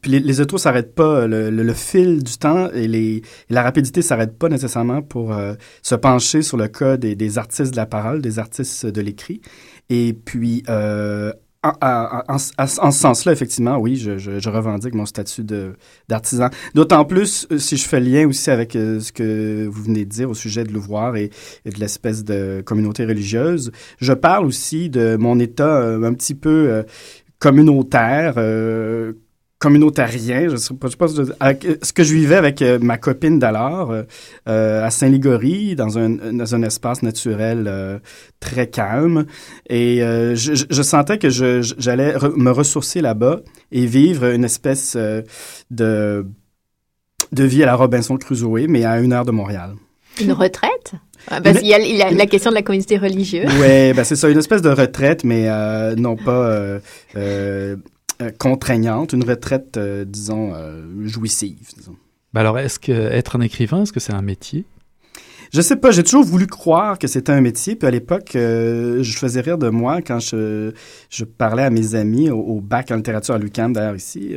puis 0.00 0.10
les, 0.10 0.20
les 0.20 0.40
autos 0.40 0.58
s'arrêtent 0.58 0.94
pas. 0.94 1.26
Le, 1.26 1.72
fil 1.72 2.22
du 2.22 2.38
temps 2.38 2.68
et, 2.72 3.22
la 3.50 3.62
rapidité 3.62 4.02
s'arrêtent 4.02 4.38
pas 4.38 4.48
nécessairement 4.48 5.02
pour 5.02 5.32
euh, 5.32 5.54
se 5.82 5.94
pencher 5.94 6.42
sur 6.42 6.56
le 6.56 6.68
cas 6.68 6.96
des, 6.96 7.38
artistes 7.38 7.72
de 7.72 7.76
la 7.76 7.86
parole, 7.86 8.22
des 8.22 8.38
artistes 8.38 8.86
de 8.86 9.00
l'écrit. 9.00 9.40
Et 9.90 10.12
puis, 10.12 10.62
euh, 10.68 11.32
en, 11.62 12.38
ce 12.38 12.90
sens-là, 12.90 13.32
effectivement, 13.32 13.78
oui, 13.78 13.96
je, 13.96 14.48
revendique 14.50 14.94
mon 14.94 15.06
statut 15.06 15.44
d'artisan. 16.08 16.50
D'autant 16.74 17.06
plus 17.06 17.48
si 17.56 17.78
je 17.78 17.88
fais 17.88 18.00
lien 18.00 18.28
aussi 18.28 18.50
avec 18.50 18.72
ce 18.74 19.10
que 19.12 19.66
vous 19.66 19.82
venez 19.82 20.04
de 20.04 20.10
dire 20.10 20.28
au 20.28 20.34
sujet 20.34 20.64
de 20.64 20.72
l'ouvroir 20.72 21.16
et, 21.16 21.30
de 21.64 21.80
l'espèce 21.80 22.22
de 22.22 22.62
communauté 22.64 23.06
religieuse. 23.06 23.72
Je 23.98 24.12
parle 24.12 24.44
aussi 24.44 24.90
de 24.90 25.16
mon 25.16 25.38
état 25.38 25.78
un 25.78 26.12
petit 26.12 26.34
peu 26.34 26.84
communautaire, 27.44 28.38
communautarien, 29.64 30.50
je 30.50 30.56
sais 30.56 30.74
pas, 30.74 30.88
pense, 30.98 31.14
ce 31.14 31.92
que 31.92 32.04
je 32.04 32.14
vivais 32.14 32.36
avec 32.36 32.60
euh, 32.60 32.78
ma 32.82 32.98
copine 32.98 33.38
d'alors 33.38 33.92
euh, 33.92 34.02
euh, 34.46 34.84
à 34.84 34.90
Saint-Ligory, 34.90 35.74
dans 35.74 35.96
un, 35.98 36.62
espace 36.62 37.02
naturel 37.02 38.00
très 38.40 38.68
calme. 38.68 39.24
Et 39.68 39.98
je, 40.00 40.66
je, 40.68 40.82
sentais 40.82 41.18
que 41.18 41.28
j'allais 41.30 42.14
me 42.36 42.50
ressourcer 42.50 43.00
là-bas 43.00 43.40
et 43.72 43.86
vivre 43.86 44.24
une 44.26 44.44
espèce 44.44 44.96
de, 45.70 46.26
de 47.32 47.44
vie 47.44 47.62
à 47.62 47.66
la 47.66 47.74
Robinson 47.74 48.16
Crusoe, 48.16 48.66
mais 48.68 48.84
à 48.84 49.00
une 49.00 49.12
heure 49.12 49.24
de 49.24 49.32
Montréal. 49.32 49.74
Une 50.20 50.32
retraite? 50.32 50.94
Ah, 51.30 51.40
parce 51.40 51.58
qu'il 51.58 51.68
y 51.68 52.02
a 52.02 52.10
la, 52.10 52.26
question 52.26 52.50
de 52.50 52.54
la 52.54 52.62
communauté 52.62 52.98
religieuse. 52.98 53.50
Oui, 53.60 53.92
ben 53.92 54.04
c'est 54.04 54.16
ça, 54.16 54.28
une 54.28 54.38
espèce 54.38 54.62
de 54.62 54.70
retraite, 54.70 55.24
mais 55.24 55.48
non 55.96 56.16
pas 56.16 56.80
euh, 58.22 58.30
contraignante, 58.38 59.12
une 59.12 59.24
retraite, 59.24 59.76
euh, 59.76 60.04
disons, 60.04 60.52
euh, 60.54 61.06
jouissive. 61.06 61.68
Disons. 61.76 61.96
Ben 62.32 62.42
alors, 62.42 62.58
est-ce 62.60 62.78
que 62.78 62.92
être 62.92 63.34
un 63.34 63.40
écrivain, 63.40 63.82
est-ce 63.82 63.92
que 63.92 63.98
c'est 63.98 64.12
un 64.12 64.22
métier? 64.22 64.64
Je 65.52 65.60
sais 65.60 65.76
pas, 65.76 65.90
j'ai 65.90 66.04
toujours 66.04 66.24
voulu 66.24 66.46
croire 66.46 66.98
que 66.98 67.08
c'était 67.08 67.32
un 67.32 67.40
métier. 67.40 67.76
Puis 67.76 67.86
à 67.86 67.90
l'époque, 67.90 68.30
je 68.34 69.14
faisais 69.16 69.40
rire 69.40 69.56
de 69.56 69.68
moi 69.68 70.02
quand 70.02 70.18
je, 70.18 70.72
je 71.10 71.24
parlais 71.24 71.62
à 71.62 71.70
mes 71.70 71.94
amis 71.94 72.28
au, 72.28 72.60
bac 72.60 72.90
en 72.90 72.96
littérature 72.96 73.36
à 73.36 73.38
l'UQAM, 73.38 73.72
d'ailleurs 73.72 73.94
ici. 73.94 74.34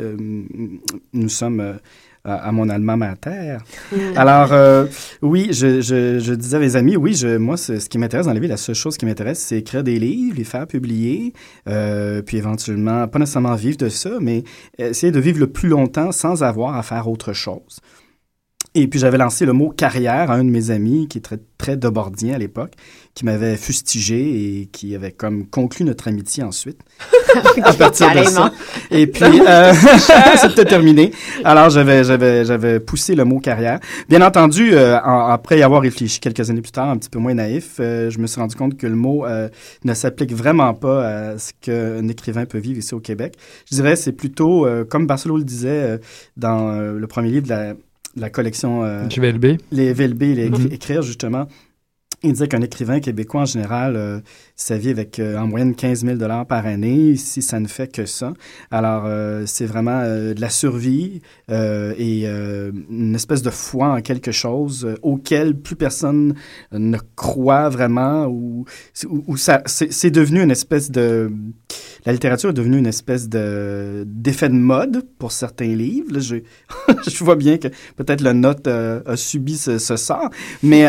nous 1.14 1.30
sommes 1.30 1.80
à, 2.28 2.52
mon 2.52 2.70
alma 2.70 2.96
mater. 2.96 3.58
Mm. 3.92 3.98
Alors, 4.16 4.52
euh, 4.52 4.86
oui, 5.22 5.50
je, 5.52 5.82
je, 5.82 6.20
je, 6.20 6.34
disais 6.34 6.58
à 6.58 6.60
mes 6.60 6.76
amis, 6.76 6.98
oui, 6.98 7.14
je, 7.14 7.38
moi, 7.38 7.58
ce 7.58 7.88
qui 7.88 7.98
m'intéresse 7.98 8.26
dans 8.26 8.34
la 8.34 8.40
vie, 8.40 8.48
la 8.48 8.58
seule 8.58 8.76
chose 8.76 8.98
qui 8.98 9.06
m'intéresse, 9.06 9.40
c'est 9.40 9.58
écrire 9.58 9.84
des 9.84 9.98
livres, 10.00 10.38
les 10.38 10.44
faire 10.44 10.68
publier, 10.68 11.34
euh, 11.68 12.22
puis 12.22 12.38
éventuellement, 12.38 13.08
pas 13.08 13.20
nécessairement 13.20 13.56
vivre 13.56 13.78
de 13.78 13.90
ça, 13.90 14.12
mais 14.22 14.44
essayer 14.78 15.12
de 15.12 15.20
vivre 15.20 15.40
le 15.40 15.48
plus 15.48 15.70
longtemps 15.70 16.12
sans 16.12 16.44
avoir 16.44 16.76
à 16.76 16.84
faire 16.84 17.08
autre 17.08 17.34
chose. 17.34 17.80
Et 18.76 18.88
puis 18.88 19.00
j'avais 19.00 19.18
lancé 19.18 19.46
le 19.46 19.54
mot 19.54 19.70
carrière 19.70 20.30
à 20.30 20.36
un 20.36 20.44
de 20.44 20.50
mes 20.50 20.70
amis 20.72 21.08
qui 21.08 21.18
est 21.18 21.22
très, 21.22 21.40
très 21.58 21.78
debordien 21.78 22.36
à 22.36 22.38
l'époque, 22.38 22.74
qui 23.16 23.26
m'avait 23.26 23.58
fustigé 23.58 24.62
et 24.62 24.66
qui 24.68 24.94
avait 24.94 25.12
comme 25.12 25.48
conclu 25.48 25.86
notre 25.86 26.08
amitié 26.08 26.44
ensuite. 26.44 26.80
à 27.64 27.74
partir 27.74 28.14
de 28.14 28.24
ça. 28.24 28.52
Et 28.92 29.08
puis 29.08 29.42
euh, 29.48 29.74
c'était 30.42 30.66
terminé. 30.66 31.12
Alors 31.44 31.70
j'avais 31.70 32.04
j'avais 32.04 32.46
j'avais 32.46 32.80
poussé 32.80 33.16
le 33.16 33.26
mot 33.26 33.40
carrière. 33.40 33.80
Bien 34.10 34.22
entendu, 34.22 34.74
euh, 34.74 34.98
après 34.98 35.60
y 35.60 35.64
avoir 35.64 35.82
réfléchi 35.82 36.20
quelques 36.20 36.50
années 36.50 36.62
plus 36.62 36.72
tard, 36.72 36.90
un 36.90 36.98
petit 36.98 37.10
peu 37.10 37.20
moins 37.20 37.34
naïf, 37.34 37.78
euh, 37.80 38.10
je 38.10 38.20
me 38.20 38.28
suis 38.28 38.40
rendu 38.40 38.56
compte 38.56 38.78
que 38.78 38.88
le 38.88 38.96
mot 38.96 39.26
euh, 39.26 39.50
ne 39.84 39.94
s'applique 39.94 40.34
vraiment 40.34 40.74
pas 40.74 41.08
à 41.08 41.38
ce 41.38 41.52
qu'un 41.62 42.08
écrivain 42.08 42.46
peut 42.46 42.60
vivre 42.60 42.80
ici 42.80 42.94
au 42.94 43.00
Québec. 43.00 43.36
Je 43.70 43.76
dirais 43.76 43.96
c'est 43.96 44.12
plutôt 44.12 44.68
comme 44.90 45.08
Barcelone 45.08 45.40
le 45.40 45.44
disait 45.44 46.00
dans 46.36 46.80
le 46.80 47.08
premier 47.08 47.30
livre 47.30 47.46
de 47.46 47.50
la 47.50 47.74
la 48.18 48.30
collection... 48.30 48.84
Euh, 48.84 49.04
VLB. 49.08 49.58
Les 49.72 49.94
VLB, 49.94 50.22
les 50.22 50.50
mhm. 50.50 50.70
écrire 50.72 51.02
justement. 51.02 51.48
Il 52.24 52.32
disait 52.32 52.48
qu'un 52.48 52.62
écrivain 52.62 53.00
québécois 53.00 53.42
en 53.42 53.46
général 53.46 53.96
euh, 53.96 54.20
sa 54.56 54.76
vie 54.76 54.90
avec 54.90 55.20
euh, 55.20 55.38
en 55.38 55.46
moyenne 55.46 55.76
15 55.76 56.04
000 56.04 56.18
dollars 56.18 56.48
par 56.48 56.66
année, 56.66 57.16
si 57.16 57.44
ça 57.44 57.60
ne 57.60 57.68
fait 57.68 57.92
que 57.92 58.08
ça. 58.08 58.34
Alors, 58.72 59.04
euh, 59.06 59.44
c'est 59.46 59.68
vraiment 59.68 60.02
euh, 60.04 60.34
de 60.34 60.42
la 60.42 60.50
survie 60.50 61.22
et 61.48 62.26
une 62.28 63.14
espèce 63.16 63.42
de 63.42 63.52
foi 63.52 63.90
en 63.90 64.02
quelque 64.02 64.32
chose 64.32 64.96
auquel 65.02 65.56
plus 65.56 65.76
personne 65.76 66.34
ne 66.72 66.98
croit 67.16 67.70
vraiment 67.70 68.26
ou, 68.26 68.66
ou, 69.06 69.38
ça, 69.38 69.62
c'est 69.66 70.12
devenu 70.12 70.42
une 70.42 70.52
espèce 70.52 70.92
de... 70.92 71.32
La 72.06 72.14
littérature 72.14 72.52
est 72.52 72.54
devenue 72.54 72.78
une 72.78 72.88
espèce 72.88 73.28
de 73.28 74.04
d'effet 74.06 74.48
de 74.48 74.54
mode 74.54 75.04
pour 75.20 75.34
certains 75.34 75.76
livres. 75.76 76.14
Là, 76.14 76.20
je, 76.20 76.38
je 77.08 77.24
vois 77.24 77.36
bien 77.36 77.58
que 77.58 77.68
peut-être 77.98 78.22
le 78.22 78.34
note 78.34 78.68
a 78.68 79.18
subi 79.18 79.58
ce, 79.58 79.78
ce 79.78 79.98
sort, 79.98 80.30
mais 80.64 80.86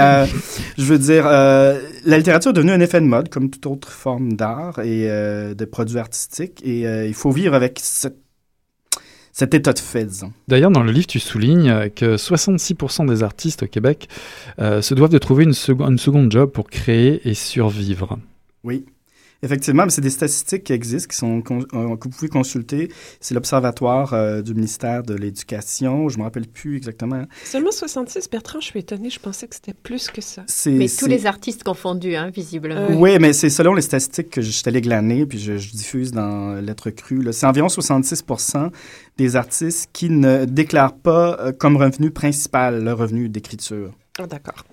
je 0.77 0.85
veux 0.85 0.99
dire, 0.99 1.25
la 1.25 2.17
littérature 2.19 2.51
est 2.51 2.55
devenue 2.55 2.73
un 2.73 2.81
effet 2.81 3.01
de 3.01 3.07
mode, 3.07 3.29
comme 3.29 3.51
toute 3.51 3.67
autre 3.67 3.91
forme 3.91 4.35
d'art 4.35 4.79
et 4.79 5.11
euh, 5.11 5.55
de 5.55 5.65
produits 5.65 5.99
artistiques. 5.99 6.61
Et 6.65 6.87
euh, 6.87 7.07
il 7.07 7.15
faut 7.15 7.31
vivre 7.31 7.55
avec 7.55 7.81
cet 7.81 9.55
état 9.55 9.73
de 9.73 9.79
fait, 9.79 10.05
disons. 10.05 10.33
D'ailleurs, 10.47 10.71
dans 10.71 10.83
le 10.83 10.93
livre, 10.93 11.07
tu 11.07 11.21
soulignes 11.21 11.91
que 11.91 12.17
66% 12.17 13.09
des 13.09 13.23
artistes 13.23 13.65
au 13.65 13.67
Québec 13.67 14.09
euh, 14.59 14.83
se 14.83 14.95
doivent 14.95 15.11
de 15.11 15.19
trouver 15.19 15.45
une, 15.45 15.55
une 15.81 15.99
seconde 15.99 16.31
job 16.33 16.51
pour 16.51 16.69
créer 16.71 17.21
et 17.29 17.35
survivre. 17.35 18.19
Oui. 18.65 18.85
Effectivement, 19.43 19.89
c'est 19.89 20.01
des 20.01 20.11
statistiques 20.11 20.65
qui 20.65 20.73
existent, 20.73 21.09
qui 21.09 21.17
sont 21.17 21.39
euh, 21.39 21.97
que 21.97 22.05
vous 22.05 22.11
pouvez 22.11 22.29
consulter. 22.29 22.91
C'est 23.21 23.35
l'Observatoire 23.35 24.13
euh, 24.13 24.43
du 24.43 24.53
ministère 24.53 25.05
de 25.05 25.15
l'Éducation. 25.15 26.09
Je 26.09 26.17
ne 26.17 26.21
me 26.21 26.25
rappelle 26.25 26.49
plus 26.49 26.77
exactement. 26.77 27.23
Seulement 27.45 27.71
66, 27.71 28.29
Bertrand, 28.31 28.61
je 28.61 28.67
suis 28.67 28.81
étonné. 28.81 29.11
Je 29.11 29.21
pensais 29.21 29.47
que 29.47 29.55
c'était 29.55 29.75
plus 29.75 30.09
que 30.09 30.21
ça. 30.21 30.45
Mais 30.67 30.89
tous 30.89 31.07
les 31.07 31.27
artistes 31.27 31.63
confondus, 31.63 32.17
hein, 32.17 32.31
visiblement. 32.31 32.89
oui, 32.91 33.19
mais 33.21 33.33
c'est 33.33 33.51
selon 33.51 33.75
les 33.75 33.83
statistiques 33.83 34.31
que 34.31 34.43
je 34.43 34.51
suis 34.51 34.69
allé 34.69 34.81
glaner, 34.81 35.25
puis 35.25 35.39
je, 35.39 35.53
diffuse 35.53 36.11
dans 36.11 36.55
Lettres 36.55 36.91
crues. 36.91 37.33
C'est 37.33 37.47
environ 37.47 37.69
66 37.69 38.25
des 39.19 39.37
artistes 39.37 39.91
qui 39.93 40.11
ne 40.11 40.47
déclarent 40.47 40.97
pas 40.97 41.39
euh, 41.39 41.53
comme 41.53 41.77
revenu 41.77 42.11
principal 42.11 42.83
le 42.83 42.93
revenu 42.93 43.29
d'écriture. 43.29 43.93
Ah, 44.19 44.27
d'accord. 44.27 44.65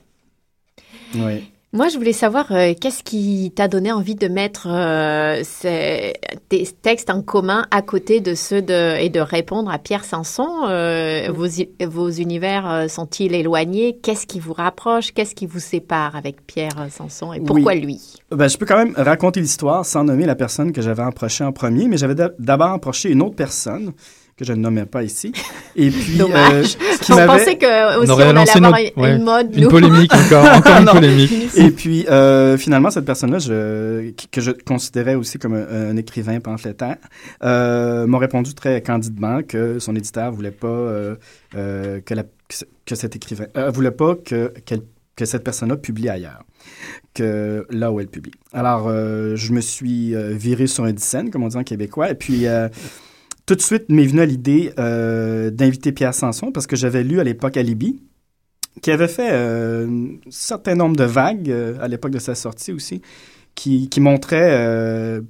Oui. 1.14 1.52
Moi, 1.76 1.90
je 1.90 1.98
voulais 1.98 2.14
savoir 2.14 2.54
euh, 2.54 2.72
qu'est-ce 2.80 3.04
qui 3.04 3.52
t'a 3.54 3.68
donné 3.68 3.92
envie 3.92 4.16
de 4.16 4.30
mettre 4.30 4.70
euh, 4.70 5.42
ces, 5.44 6.14
tes 6.48 6.66
textes 6.82 7.10
en 7.10 7.22
commun 7.22 7.66
à 7.70 7.82
côté 7.82 8.22
de 8.22 8.34
ceux 8.34 8.62
de 8.62 8.98
et 8.98 9.10
de 9.10 9.20
répondre 9.20 9.70
à 9.70 9.78
Pierre 9.78 10.06
Sanson. 10.06 10.48
Euh, 10.70 11.28
vos, 11.34 11.48
vos 11.86 12.10
univers 12.10 12.86
sont-ils 12.88 13.36
éloignés? 13.36 14.00
Qu'est-ce 14.02 14.26
qui 14.26 14.40
vous 14.40 14.54
rapproche? 14.54 15.12
Qu'est-ce 15.12 15.36
qui 15.36 15.48
vous 15.48 15.60
sépare 15.60 16.16
avec 16.16 16.48
Pierre 16.48 16.88
Sanson 16.92 17.34
et 17.34 17.42
pourquoi 17.42 17.76
lui? 17.76 18.00
Ben, 18.32 18.48
je 18.48 18.58
peux 18.58 18.66
quand 18.66 18.78
même 18.78 18.94
raconter 18.96 19.42
l'histoire 19.42 19.86
sans 19.86 20.06
nommer 20.06 20.26
la 20.26 20.36
personne 20.36 20.72
que 20.72 20.82
j'avais 20.82 21.04
approchée 21.04 21.44
en 21.44 21.52
premier, 21.52 21.90
mais 21.90 21.98
j'avais 21.98 22.16
d'abord 22.40 22.72
approché 22.72 23.10
une 23.10 23.22
autre 23.22 23.36
personne 23.36 23.92
que 24.38 24.44
je 24.44 24.54
ne 24.54 24.60
nommais 24.60 24.86
pas 24.86 25.04
ici. 25.04 25.32
Et 25.76 25.90
puis, 25.90 26.22
euh, 26.22 26.64
qui 27.02 27.14
on 27.14 27.26
pensait 27.26 27.58
que 27.58 28.00
aussi 28.00 28.10
on, 28.10 28.14
aurait 28.14 28.28
on 28.28 28.36
allait 28.36 28.94
avoir 28.96 29.12
une, 29.12 29.24
mode, 29.24 29.56
une 29.56 29.68
polémique 29.68 30.14
encore, 30.14 30.46
encore 30.56 30.78
une 30.78 30.86
polémique. 30.86 31.32
Et 31.56 31.72
puis, 31.72 32.06
euh, 32.08 32.58
finalement, 32.58 32.90
cette 32.90 33.06
personne-là, 33.06 33.40
je, 33.40 34.12
que 34.32 34.42
je 34.42 34.52
considérais 34.52 35.16
aussi 35.16 35.38
comme 35.38 35.54
un, 35.54 35.96
écrivain 35.98 36.40
pamphlétaire, 36.40 36.98
euh, 37.44 38.08
m'a 38.08 38.18
répondu 38.18 38.54
très 38.54 38.82
candidement 38.82 39.42
que 39.44 39.80
son 39.80 39.96
éditeur 39.96 40.32
voulait 40.32 40.52
pas 40.52 40.68
euh, 40.68 41.16
euh, 41.56 42.02
que, 42.02 42.14
la, 42.14 42.24
que 42.86 42.96
cet 42.96 43.16
écrivain 43.16 43.46
euh, 43.58 43.70
voulait 43.70 43.92
pas 43.92 44.16
que 44.16 44.54
que 45.16 45.24
cette 45.24 45.46
personne-là 45.46 45.78
publie 45.78 46.10
ailleurs 46.10 46.44
que 47.14 47.66
là 47.70 47.90
où 47.90 48.02
elle 48.02 48.10
publie. 48.10 48.34
Alors, 48.52 48.90
je 48.90 49.54
me 49.54 49.62
suis 49.62 50.14
viré 50.36 50.68
sur 50.68 50.84
un 50.84 50.92
dixaine, 50.92 51.30
comme 51.30 51.44
on 51.44 51.48
dit 51.48 51.56
en 51.56 51.64
québécois, 51.64 52.10
et 52.10 52.16
puis 52.16 52.46
tout 53.46 53.56
de 53.56 53.62
suite 53.62 53.90
m'est 53.90 54.06
venu 54.06 54.22
à 54.22 54.26
l'idée 54.26 54.74
euh, 54.80 55.50
d'inviter 55.52 55.92
Pierre 55.92 56.14
Sanson 56.14 56.52
parce 56.52 56.68
que 56.68 56.76
j'avais 56.76 57.04
lu 57.04 57.20
à 57.20 57.24
l'époque 57.24 57.58
Alibi, 57.58 58.02
qui 58.82 58.92
avait 58.92 59.08
fait 59.08 59.30
euh, 59.32 59.88
un 59.88 60.32
certain 60.32 60.76
nombre 60.76 60.96
de 60.96 61.04
vagues 61.04 61.50
euh, 61.50 61.78
à 61.80 61.88
l'époque 61.88 62.12
de 62.12 62.20
sa 62.20 62.36
sortie 62.36 62.74
aussi, 62.74 63.02
qui, 63.54 63.90
qui 63.90 64.02
montrait 64.02 65.22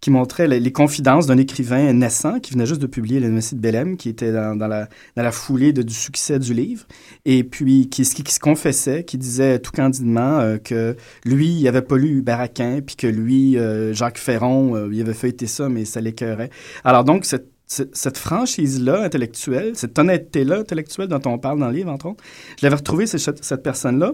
qui 0.00 0.10
montrait 0.10 0.46
les, 0.46 0.72
confidences 0.72 1.26
d'un 1.26 1.38
écrivain 1.38 1.92
naissant 1.92 2.38
qui 2.38 2.52
venait 2.52 2.66
juste 2.66 2.80
de 2.80 2.86
publier 2.86 3.18
Le 3.18 3.30
Messie 3.30 3.56
de 3.56 3.60
Bélem, 3.60 3.96
qui 3.96 4.08
était 4.08 4.32
dans, 4.32 4.88
la, 5.16 5.32
foulée 5.32 5.72
du 5.72 5.92
succès 5.92 6.38
du 6.38 6.54
livre, 6.54 6.86
et 7.24 7.42
puis 7.42 7.88
qui, 7.88 8.04
se 8.04 8.38
confessait, 8.38 9.04
qui 9.04 9.18
disait 9.18 9.58
tout 9.58 9.72
candidement 9.72 10.38
euh, 10.38 10.58
que 10.58 10.96
lui, 11.24 11.48
il 11.48 11.68
avait 11.68 11.82
pas 11.82 11.96
lu 11.96 12.22
Baraquin, 12.22 12.80
puis 12.80 12.96
que 12.96 13.06
lui, 13.06 13.58
euh, 13.58 13.92
Jacques 13.92 14.18
Ferron, 14.18 14.76
euh, 14.76 14.88
il 14.92 15.00
avait 15.00 15.14
feuilleté 15.14 15.46
ça, 15.46 15.68
mais 15.68 15.84
ça 15.84 16.00
l'écœurait. 16.00 16.50
Alors 16.84 17.04
donc, 17.04 17.24
cette, 17.24 18.18
franchise-là 18.18 19.02
intellectuelle, 19.02 19.72
cette 19.74 19.98
honnêteté-là 19.98 20.60
intellectuelle 20.60 21.08
dont 21.08 21.20
on 21.26 21.38
parle 21.38 21.58
dans 21.58 21.68
le 21.68 21.74
livre, 21.74 21.90
entre 21.90 22.06
autres, 22.06 22.24
je 22.58 22.64
l'avais 22.64 22.76
retrouvé 22.76 23.06
cette, 23.06 23.44
cette 23.44 23.62
personne-là 23.62 24.12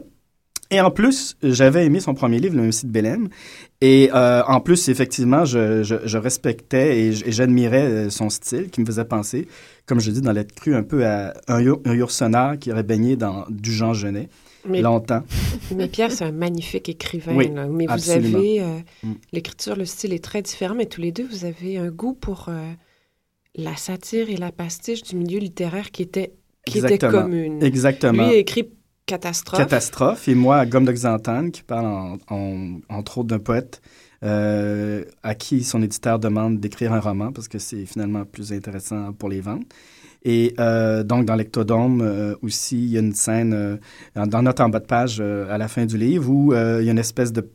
Et 0.71 0.81
en 0.81 0.91
plus, 0.91 1.37
j'avais 1.43 1.85
aimé 1.85 2.01
son 2.01 2.15
premier 2.15 2.39
livre, 2.39 2.57
Le 2.57 2.63
Messie 2.63 2.87
de 2.87 2.91
Bélem. 2.91 3.29
Et 3.81 4.11
euh, 4.15 4.43
en 4.47 4.61
plus, 4.61 4.89
effectivement, 4.89 5.45
je, 5.45 5.83
je, 5.83 5.97
je 6.05 6.19
respectais 6.19 7.01
et 7.01 7.13
j'admirais 7.13 7.83
euh, 7.83 8.11
son 8.11 8.31
style 8.31 8.71
qui 8.71 8.81
me 8.81 8.87
faisait 8.87 9.05
penser, 9.05 9.47
comme 9.87 10.01
je 10.01 10.11
dis 10.11 10.23
dans 10.23 10.33
l'être 10.33 10.55
cru, 10.55 10.75
un 10.75 10.83
peu 10.83 11.05
à 11.05 11.35
un, 11.49 11.65
un 11.65 12.57
qui 12.57 12.73
aurait 12.73 12.83
baigné 12.83 13.17
dans 13.17 13.45
du 13.51 13.73
Jean 13.73 13.93
Genet. 13.93 14.29
Mais, 14.67 14.81
longtemps. 14.81 15.23
Mais 15.77 15.89
Pierre, 15.89 16.11
c'est 16.11 16.25
un 16.25 16.33
magnifique 16.33 16.89
écrivain. 16.89 17.35
Oui, 17.37 17.51
Mais 17.51 17.87
vous 17.87 18.11
avez 18.11 18.63
euh, 18.63 18.79
mm. 19.03 19.13
l'écriture, 19.33 19.77
le 19.77 19.85
style 19.85 20.15
est 20.15 20.25
très 20.25 20.41
différent, 20.41 20.75
mais 20.75 20.87
tous 20.87 21.03
les 21.03 21.13
deux, 21.13 21.27
vous 21.31 21.45
avez 21.45 21.77
un 21.77 21.91
goût 21.91 22.15
pour 22.15 22.49
la 23.57 23.77
satire 23.77 24.31
et 24.31 24.37
la 24.37 24.51
pastiche 24.51 25.03
du 25.03 25.17
milieu 25.17 25.39
littéraire 25.39 25.91
qui 25.91 26.03
était 26.03 26.33
qui 26.65 26.79
était 26.79 26.99
commune. 26.99 27.63
Exactement. 27.63 28.27
Lui 28.27 28.35
a 28.35 28.39
écrit 28.39 28.71
Catastrophe. 29.59 30.29
Et 30.29 30.35
moi, 30.35 30.65
Gomme 30.65 30.87
d'Oxantane, 30.87 31.51
qui 31.51 31.63
parle 31.63 32.19
en, 32.29 32.79
entre 32.89 33.19
autres 33.19 33.29
d'un 33.29 33.39
poète 33.39 33.83
euh, 34.23 35.05
à 35.23 35.35
qui 35.35 35.63
son 35.63 35.83
éditeur 35.83 36.19
demande 36.19 36.59
d'écrire 36.59 36.95
un 36.95 37.01
roman 37.01 37.31
parce 37.31 37.49
que 37.49 37.59
c'est 37.59 37.85
finalement 37.85 38.25
plus 38.25 38.53
intéressant 38.53 39.13
pour 39.13 39.29
les 39.29 39.43
ventes. 39.43 39.67
Et 40.25 40.55
euh, 40.59 41.03
donc, 41.03 41.27
dans 41.27 41.35
l'Ectodome 41.35 42.01
euh, 42.01 42.35
aussi, 42.41 42.83
il 42.83 42.91
y 42.93 42.97
a 42.97 43.01
une 43.01 43.13
scène 43.13 43.79
dans 44.17 44.43
notre 44.43 44.63
en 44.63 44.71
bas 44.71 44.81
de 44.81 44.87
page 44.87 45.21
à 45.21 45.59
la 45.59 45.69
fin 45.69 45.85
du 45.85 45.99
livre 45.99 46.31
où 46.31 46.55
il 46.55 46.85
y 46.85 46.89
a 46.89 46.91
une 46.91 46.99
espèce 46.99 47.31
de, 47.31 47.47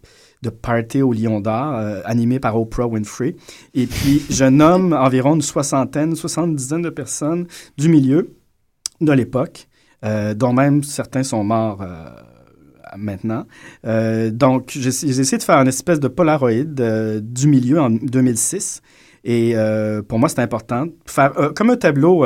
de 0.44 0.50
party 0.52 1.02
au 1.02 1.14
Lion 1.14 1.42
d'Or 1.42 1.74
animé 2.06 2.40
par 2.40 2.60
Oprah 2.60 2.86
Winfrey. 2.86 3.36
Et 3.74 3.88
puis, 3.88 4.22
je 4.30 4.46
nomme 4.46 4.94
environ 4.94 5.34
une 5.34 5.42
soixantaine, 5.42 6.16
soixante-dizaine 6.16 6.84
de 6.84 6.92
personnes 6.92 7.48
du 7.76 7.90
milieu 7.90 8.36
de 9.02 9.12
l'époque 9.14 9.66
euh, 9.66 9.79
dont 10.04 10.54
même 10.54 10.84
certains 10.84 11.24
sont 11.24 11.44
morts 11.44 11.82
euh, 11.82 12.98
maintenant. 12.98 13.46
Euh, 13.86 14.32
donc, 14.32 14.72
j'ai 14.72 14.90
essayé 14.90 15.38
de 15.38 15.44
faire 15.44 15.58
une 15.58 15.68
espèce 15.68 16.00
de 16.00 16.08
Polaroid 16.08 16.64
du 17.22 17.48
milieu 17.48 17.80
en 17.80 17.90
2006. 17.90 18.82
Et 19.24 19.56
pour 20.08 20.20
moi, 20.20 20.30
c'est 20.30 20.42
important. 20.42 20.86
Faire, 21.06 21.34
comme 21.56 21.70
un 21.70 21.78
tableau 21.78 22.26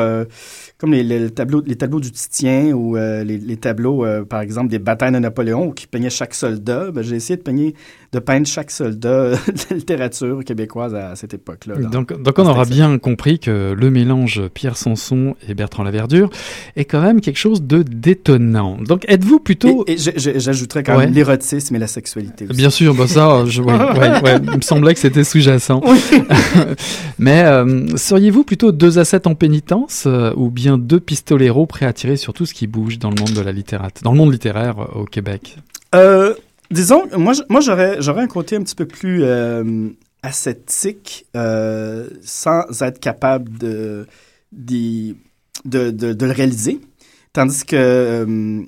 comme 0.83 0.91
les, 0.91 1.29
tableaux, 1.29 1.63
les 1.65 1.77
tableaux 1.77 2.01
du 2.01 2.11
Titien 2.11 2.73
ou 2.73 2.97
euh, 2.97 3.23
les, 3.23 3.55
tableaux, 3.55 4.05
euh, 4.05 4.25
par 4.25 4.41
exemple, 4.41 4.67
des 4.67 4.79
batailles 4.79 5.13
de 5.13 5.19
Napoléon 5.19 5.71
qui 5.71 5.87
peignaient 5.87 6.09
chaque 6.09 6.33
soldat, 6.33 6.91
ben, 6.91 7.01
j'ai 7.01 7.15
essayé 7.15 7.37
de 7.37 7.41
peigner, 7.41 7.73
de 8.11 8.19
peindre 8.19 8.45
chaque 8.45 8.69
soldat 8.69 9.29
de 9.47 9.53
la 9.69 9.77
littérature 9.77 10.43
québécoise 10.43 10.93
à, 10.93 11.15
cette 11.15 11.35
époque-là. 11.35 11.75
Donc, 11.75 12.21
donc 12.21 12.37
on 12.37 12.45
aura 12.45 12.65
bien 12.65 12.97
compris 12.97 13.39
que 13.39 13.73
le 13.79 13.91
mélange 13.91 14.41
Pierre 14.53 14.75
Sanson 14.75 15.37
et 15.47 15.53
Bertrand 15.53 15.83
Laverdure 15.83 16.29
est 16.75 16.83
quand 16.83 17.01
même 17.01 17.21
quelque 17.21 17.39
chose 17.39 17.63
de 17.63 17.81
détonnant. 17.81 18.77
Donc 18.81 19.05
êtes-vous 19.07 19.39
plutôt... 19.39 19.85
Et, 19.87 19.95
j'ajouterais 19.97 20.83
quand 20.83 20.97
même 20.97 21.13
l'érotisme 21.13 21.77
et 21.77 21.79
la 21.79 21.87
sexualité 21.87 22.45
Bien 22.45 22.69
sûr, 22.69 22.93
bah 22.93 23.07
ça, 23.07 23.45
je, 23.45 23.61
il 24.51 24.57
me 24.57 24.61
semblait 24.61 24.93
que 24.93 24.99
c'était 24.99 25.23
sous-jacent. 25.23 25.81
Mais 27.19 27.43
euh, 27.43 27.95
seriez-vous 27.95 28.43
plutôt 28.43 28.71
deux 28.71 28.99
assets 28.99 29.27
en 29.27 29.35
pénitence 29.35 30.07
ou 30.35 30.49
bien 30.49 30.77
deux 30.77 30.99
pistoleros 30.99 31.65
prêts 31.65 31.85
à 31.85 31.93
tirer 31.93 32.17
sur 32.17 32.33
tout 32.33 32.45
ce 32.45 32.53
qui 32.53 32.67
bouge 32.67 32.99
dans 32.99 33.09
le 33.09 33.15
monde 33.19 33.33
de 33.33 33.41
la 33.41 33.51
littérature, 33.51 34.03
dans 34.03 34.11
le 34.11 34.17
monde 34.17 34.31
littéraire 34.31 34.79
euh, 34.79 35.01
au 35.01 35.05
Québec? 35.05 35.57
Euh, 35.95 36.33
Disons, 36.71 37.03
moi, 37.17 37.33
moi 37.49 37.61
j'aurais, 37.61 37.99
un 37.99 38.27
côté 38.27 38.55
un 38.55 38.63
petit 38.63 38.73
peu 38.73 38.87
plus 38.87 39.23
euh, 39.23 39.89
ascétique, 40.23 41.27
sans 41.33 42.81
être 42.81 42.99
capable 42.99 43.55
de, 43.59 44.07
de, 44.51 45.15
de, 45.65 45.91
de, 45.91 46.25
le 46.25 46.31
réaliser. 46.31 46.79
Tandis 47.31 47.63
que 47.65 48.65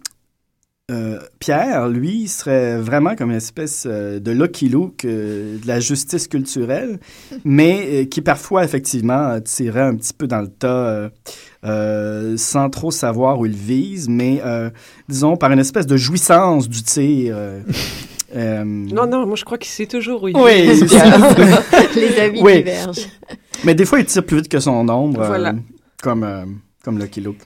euh, 0.92 1.20
Pierre, 1.40 1.90
lui, 1.90 2.28
serait 2.28 2.78
vraiment 2.78 3.16
comme 3.16 3.32
une 3.32 3.38
espèce 3.38 3.88
euh, 3.88 4.20
de 4.20 4.30
Lucky 4.30 4.70
Luke 4.70 5.04
euh, 5.04 5.58
de 5.58 5.68
la 5.68 5.80
justice 5.80 6.28
culturelle, 6.28 7.00
mais 7.44 8.08
qui 8.08 8.22
parfois, 8.22 8.64
effectivement, 8.64 9.40
tirait 9.42 9.82
un 9.82 9.96
petit 9.96 10.14
peu 10.14 10.28
dans 10.28 10.42
le 10.42 10.48
tas 10.48 11.10
sans 12.38 12.70
trop 12.70 12.92
savoir 12.92 13.40
où 13.40 13.48
il 13.48 13.56
vise, 13.56 14.08
mais 14.08 14.42
disons 15.10 15.36
par 15.36 15.52
une 15.52 15.58
espèce 15.58 15.88
de 15.88 15.98
jouissance 15.98 16.70
du 16.70 16.84
tir. 16.84 17.36
non, 18.36 19.08
non, 19.08 19.26
moi 19.26 19.36
je 19.36 19.44
crois 19.44 19.58
qu'il 19.58 19.72
sait 19.72 19.88
toujours 19.88 20.22
où 20.22 20.28
il 20.28 20.38
oui, 20.38 20.70
vise. 20.70 20.84
Les 21.96 22.20
avis 22.20 22.44
divergent. 22.44 23.08
Mais 23.64 23.74
des 23.74 23.86
fois, 23.86 24.00
il 24.00 24.06
tire 24.06 24.24
plus 24.24 24.38
vite 24.38 24.50
que 24.50 24.60
son 24.60 24.88
ombre, 24.88 25.26
voilà. 25.26 25.56
comme, 26.04 26.60
comme 26.84 27.00
Lucky 27.00 27.22
Luke. 27.22 27.42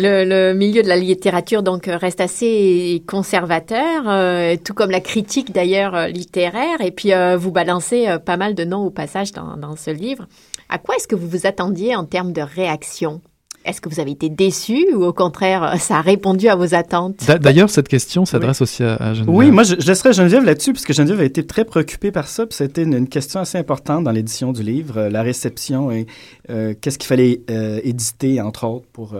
Le, 0.00 0.52
milieu 0.52 0.82
de 0.84 0.88
la 0.88 0.96
littérature 0.96 1.64
donc 1.64 1.86
reste 1.86 2.20
assez 2.20 3.02
conservateur, 3.08 4.04
euh, 4.06 4.54
tout 4.62 4.72
comme 4.72 4.92
la 4.92 5.00
critique 5.00 5.52
d'ailleurs 5.52 5.96
euh, 5.96 6.06
littéraire. 6.06 6.80
Et 6.80 6.92
puis 6.92 7.12
euh, 7.12 7.36
vous 7.36 7.50
balancez 7.50 8.06
pas 8.24 8.36
mal 8.36 8.54
de 8.54 8.62
noms 8.62 8.84
au 8.84 8.90
passage 8.90 9.32
dans, 9.32 9.56
dans 9.56 9.74
ce 9.74 9.90
livre. 9.90 10.28
À 10.68 10.78
quoi 10.78 10.94
est-ce 10.94 11.08
que 11.08 11.16
vous 11.16 11.26
vous 11.26 11.46
attendiez 11.48 11.96
en 11.96 12.04
termes 12.04 12.32
de 12.32 12.42
réaction? 12.42 13.20
Est-ce 13.64 13.80
que 13.80 13.88
vous 13.88 13.98
avez 13.98 14.12
été 14.12 14.28
déçu 14.28 14.86
ou 14.94 15.04
au 15.04 15.12
contraire, 15.12 15.74
ça 15.80 15.96
a 15.96 16.00
répondu 16.00 16.46
à 16.46 16.54
vos 16.54 16.76
attentes? 16.76 17.16
D'ailleurs, 17.40 17.68
cette 17.68 17.88
question 17.88 18.24
s'adresse 18.24 18.62
aussi 18.62 18.84
à, 18.84 19.14
Geneviève. 19.14 19.34
Oui, 19.36 19.50
moi, 19.50 19.64
je, 19.64 19.74
laisserai 19.74 20.12
Geneviève 20.12 20.44
là-dessus, 20.44 20.72
parce 20.72 20.84
que 20.84 20.92
Geneviève 20.92 21.20
a 21.20 21.24
été 21.24 21.44
très 21.44 21.64
préoccupée 21.64 22.12
par 22.12 22.28
ça. 22.28 22.46
Puis 22.46 22.56
c'était 22.56 22.84
une, 22.84 23.08
question 23.08 23.40
assez 23.40 23.58
importante 23.58 24.04
dans 24.04 24.12
l'édition 24.12 24.52
du 24.52 24.62
livre, 24.62 25.08
la 25.08 25.22
réception 25.22 25.90
et 25.90 26.06
qu'est-ce 26.46 26.98
qu'il 26.98 27.08
fallait 27.08 27.42
éditer, 27.82 28.40
entre 28.40 28.64
autres, 28.64 28.86
pour 28.92 29.16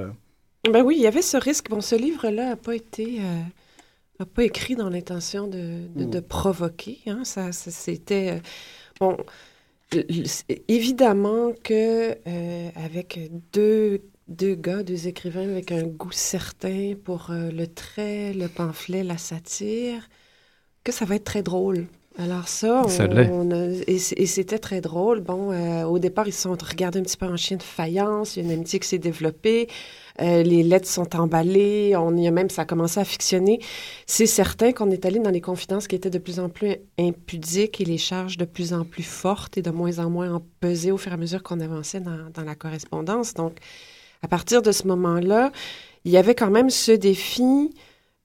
ben 0.70 0.82
oui, 0.82 0.96
il 0.96 1.02
y 1.02 1.06
avait 1.06 1.22
ce 1.22 1.36
risque. 1.36 1.68
Bon, 1.70 1.80
ce 1.80 1.94
livre-là 1.94 2.50
n'a 2.50 2.56
pas 2.56 2.74
été, 2.74 3.20
euh, 3.20 4.24
pas 4.24 4.44
écrit 4.44 4.76
dans 4.76 4.88
l'intention 4.88 5.46
de, 5.46 5.86
de, 5.94 6.18
mm. 6.18 6.22
provoquer. 6.22 6.98
Hein. 7.06 7.24
Ça, 7.24 7.52
c'était 7.52 8.36
euh, 8.36 8.40
bon. 9.00 9.16
Évidemment 10.68 11.52
que 11.64 12.14
euh, 12.26 12.70
avec 12.76 13.18
deux 13.54 14.02
deux 14.28 14.54
gars, 14.54 14.82
deux 14.82 15.08
écrivains 15.08 15.48
avec 15.48 15.72
un 15.72 15.84
goût 15.84 16.12
certain 16.12 16.92
pour 17.02 17.28
le 17.30 17.64
trait, 17.64 18.34
le 18.34 18.48
pamphlet, 18.48 19.02
la 19.02 19.16
satire, 19.16 20.06
que 20.84 20.92
ça 20.92 21.06
va 21.06 21.14
être 21.14 21.24
très 21.24 21.42
drôle. 21.42 21.86
Alors 22.18 22.48
ça, 22.48 22.82
on, 23.30 23.50
et 23.86 23.98
c'était 23.98 24.58
très 24.58 24.80
drôle. 24.80 25.20
Bon, 25.20 25.52
euh, 25.52 25.84
au 25.84 26.00
départ, 26.00 26.26
ils 26.26 26.32
se 26.32 26.42
sont 26.42 26.56
regardés 26.60 26.98
un 26.98 27.02
petit 27.02 27.16
peu 27.16 27.26
en 27.26 27.36
chien 27.36 27.56
de 27.56 27.62
faïence. 27.62 28.34
Il 28.34 28.40
y 28.40 28.42
a 28.42 28.46
une 28.46 28.54
amitié 28.56 28.80
qui 28.80 28.88
s'est 28.88 28.98
développée. 28.98 29.68
Euh, 30.20 30.42
les 30.42 30.62
lettres 30.62 30.88
sont 30.88 31.16
emballées. 31.16 31.94
On 31.96 32.16
y 32.16 32.26
a 32.26 32.30
même, 32.30 32.50
ça 32.50 32.62
a 32.62 32.64
commencé 32.64 32.98
à 33.00 33.04
fictionner. 33.04 33.60
C'est 34.06 34.26
certain 34.26 34.72
qu'on 34.72 34.90
est 34.90 35.04
allé 35.06 35.18
dans 35.18 35.30
les 35.30 35.40
confidences 35.40 35.86
qui 35.86 35.94
étaient 35.94 36.10
de 36.10 36.18
plus 36.18 36.40
en 36.40 36.48
plus 36.48 36.76
impudiques 36.98 37.80
et 37.80 37.84
les 37.84 37.98
charges 37.98 38.36
de 38.36 38.44
plus 38.44 38.72
en 38.72 38.84
plus 38.84 39.04
fortes 39.04 39.58
et 39.58 39.62
de 39.62 39.70
moins 39.70 39.98
en 39.98 40.10
moins 40.10 40.34
empesées 40.34 40.90
au 40.90 40.96
fur 40.98 41.12
et 41.12 41.14
à 41.14 41.18
mesure 41.18 41.42
qu'on 41.42 41.60
avançait 41.60 42.00
dans, 42.00 42.30
dans 42.34 42.44
la 42.44 42.54
correspondance. 42.54 43.34
Donc, 43.34 43.58
à 44.22 44.28
partir 44.28 44.62
de 44.62 44.72
ce 44.72 44.86
moment-là, 44.86 45.52
il 46.04 46.12
y 46.12 46.16
avait 46.16 46.34
quand 46.34 46.50
même 46.50 46.70
ce 46.70 46.92
défi 46.92 47.70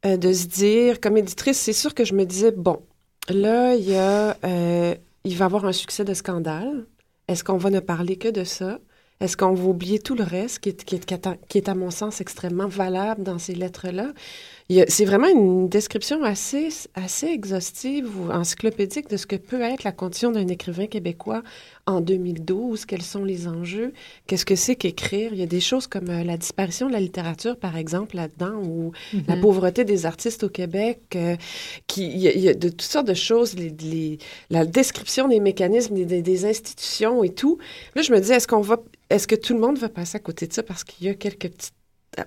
euh, 0.05 0.17
de 0.17 0.33
se 0.33 0.47
dire, 0.47 0.99
comme 0.99 1.17
éditrice, 1.17 1.57
c'est 1.57 1.73
sûr 1.73 1.93
que 1.93 2.05
je 2.05 2.13
me 2.13 2.25
disais, 2.25 2.51
bon, 2.51 2.81
Là, 3.29 3.75
il 3.75 3.89
y 3.89 3.95
a, 3.95 4.37
euh, 4.43 4.95
il 5.23 5.37
va 5.37 5.45
y 5.45 5.47
avoir 5.47 5.65
un 5.65 5.71
succès 5.71 6.03
de 6.03 6.13
scandale. 6.13 6.85
Est-ce 7.27 7.43
qu'on 7.43 7.57
va 7.57 7.69
ne 7.69 7.79
parler 7.79 8.17
que 8.17 8.27
de 8.27 8.43
ça? 8.43 8.79
Est-ce 9.23 9.37
qu'on 9.37 9.53
va 9.53 9.63
oublier 9.63 9.99
tout 9.99 10.15
le 10.15 10.23
reste 10.25 10.59
qui 10.59 10.67
est, 10.67 10.83
qui 10.83 10.99
qui 10.99 11.57
est, 11.57 11.69
à 11.69 11.75
mon 11.75 11.91
sens, 11.91 12.19
extrêmement 12.19 12.67
valable 12.67 13.23
dans 13.23 13.39
ces 13.39 13.55
lettres-là? 13.55 14.11
C'est 14.89 15.05
vraiment 15.05 15.29
une 15.29 15.69
description 15.69 16.21
assez, 16.23 16.67
assez 16.93 17.27
exhaustive 17.27 18.09
ou 18.19 18.29
encyclopédique 18.29 19.09
de 19.09 19.15
ce 19.15 19.25
que 19.25 19.37
peut 19.37 19.61
être 19.61 19.85
la 19.85 19.93
condition 19.93 20.31
d'un 20.31 20.49
écrivain 20.49 20.87
québécois 20.87 21.41
en 21.85 21.99
2012, 21.99 22.85
quels 22.85 23.01
sont 23.01 23.25
les 23.25 23.47
enjeux, 23.47 23.91
qu'est-ce 24.25 24.45
que 24.45 24.55
c'est 24.55 24.75
qu'écrire? 24.75 25.33
Il 25.33 25.39
y 25.39 25.43
a 25.43 25.47
des 25.47 25.59
choses 25.59 25.87
comme 25.87 26.09
euh, 26.09 26.23
la 26.23 26.37
disparition 26.37 26.87
de 26.87 26.93
la 26.93 27.01
littérature, 27.01 27.57
par 27.57 27.75
exemple, 27.75 28.15
là-dedans, 28.15 28.61
ou 28.63 28.93
la 29.13 29.35
mm-hmm. 29.35 29.41
pauvreté 29.41 29.83
des 29.83 30.05
artistes 30.05 30.43
au 30.43 30.49
Québec, 30.49 31.01
euh, 31.15 31.35
qui, 31.87 32.07
il 32.07 32.19
y, 32.19 32.47
a, 32.47 32.53
de 32.53 32.69
toutes 32.69 32.81
sortes 32.81 33.07
de 33.07 33.13
choses, 33.13 33.55
les, 33.55 34.17
la 34.49 34.65
description 34.65 35.27
des 35.27 35.41
mécanismes, 35.41 35.95
des, 36.05 36.21
des, 36.21 36.45
institutions 36.45 37.23
et 37.23 37.33
tout. 37.33 37.57
Là, 37.95 38.01
je 38.01 38.13
me 38.13 38.19
dis, 38.19 38.31
est-ce 38.31 38.47
qu'on 38.47 38.61
va, 38.61 38.77
est-ce 39.09 39.27
que 39.27 39.35
tout 39.35 39.53
le 39.53 39.59
monde 39.59 39.77
va 39.77 39.89
passer 39.89 40.15
à 40.15 40.19
côté 40.19 40.47
de 40.47 40.53
ça? 40.53 40.63
Parce 40.63 40.83
qu'il 40.85 41.05
y 41.05 41.09
a 41.09 41.15
quelques 41.15 41.49
petites 41.49 41.73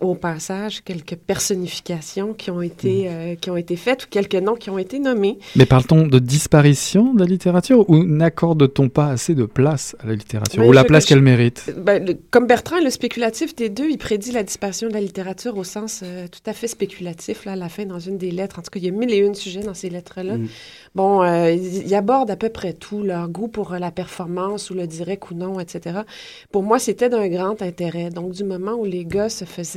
au 0.01 0.15
passage 0.15 0.83
quelques 0.83 1.17
personnifications 1.17 2.33
qui 2.33 2.51
ont 2.51 2.63
été 2.63 3.09
mhm. 3.09 3.15
euh, 3.15 3.35
qui 3.37 3.51
ont 3.51 3.57
été 3.57 3.77
faites 3.77 4.05
ou 4.05 4.07
quelques 4.11 4.35
noms 4.35 4.55
qui 4.55 4.71
ont 4.71 4.79
été 4.79 4.99
nommés. 4.99 5.39
Mais 5.55 5.67
parle-t-on 5.67 6.07
de 6.07 6.19
disparition 6.19 7.15
de 7.15 7.21
la 7.21 7.27
littérature 7.27 7.89
ou 7.89 8.05
n'accorde-t-on 8.05 8.89
pas 8.89 9.09
assez 9.09 9.35
de 9.35 9.45
place 9.45 9.97
à 10.03 10.07
la 10.07 10.15
littérature 10.15 10.63
ben, 10.63 10.69
ou 10.69 10.73
la 10.73 10.85
place 10.85 11.05
qu'elle 11.05 11.23
mérite? 11.23 11.73
ben, 11.77 12.17
Comme 12.31 12.47
Bertrand, 12.47 12.81
le 12.83 12.91
spéculatif 12.91 13.55
des 13.55 13.69
deux, 13.69 13.89
il 13.91 13.99
prédit 13.99 14.33
la 14.33 14.43
disparition 14.43 14.89
de 14.89 14.93
la 14.93 15.01
littérature 15.01 15.57
au 15.57 15.65
sens 15.65 16.01
euh, 16.03 16.27
tout 16.29 16.49
à 16.49 16.53
fait 16.53 16.69
spéculatif 16.69 17.45
là 17.45 17.53
à 17.53 17.57
la 17.57 17.69
fin 17.69 17.85
dans 17.85 18.01
une 18.01 18.19
des 18.19 18.31
lettres. 18.31 18.59
En 18.59 18.63
tout 18.63 18.71
cas, 18.71 18.81
il 18.81 18.87
y 18.87 18.89
a 18.89 18.93
mille 18.93 19.13
et 19.13 19.19
une 19.19 19.35
sujets 19.35 19.63
dans 19.63 19.75
ces 19.75 19.91
lettres-là. 19.91 20.39
Mm. 20.39 20.49
Bon, 20.95 21.23
euh, 21.23 21.53
il, 21.53 21.95
aborde 21.95 22.31
à 22.31 22.37
peu 22.37 22.49
près 22.49 22.73
tout 22.73 23.03
leur 23.03 23.29
goût 23.29 23.49
pour 23.49 23.73
la 23.73 23.91
performance 23.91 24.71
ou 24.71 24.75
le 24.75 24.87
direct 24.87 25.31
ou 25.31 25.35
non, 25.35 25.61
etc. 25.61 26.01
Pour 26.51 26.63
moi, 26.63 26.79
c'était 26.79 27.09
d'un 27.09 27.29
grand 27.29 27.61
intérêt. 27.63 28.11
Donc, 28.11 28.33
du 28.33 28.45
moment 28.45 28.73
où 28.73 28.85
les 28.85 29.05
gars 29.05 29.29
se 29.29 29.45
faisaient 29.45 29.76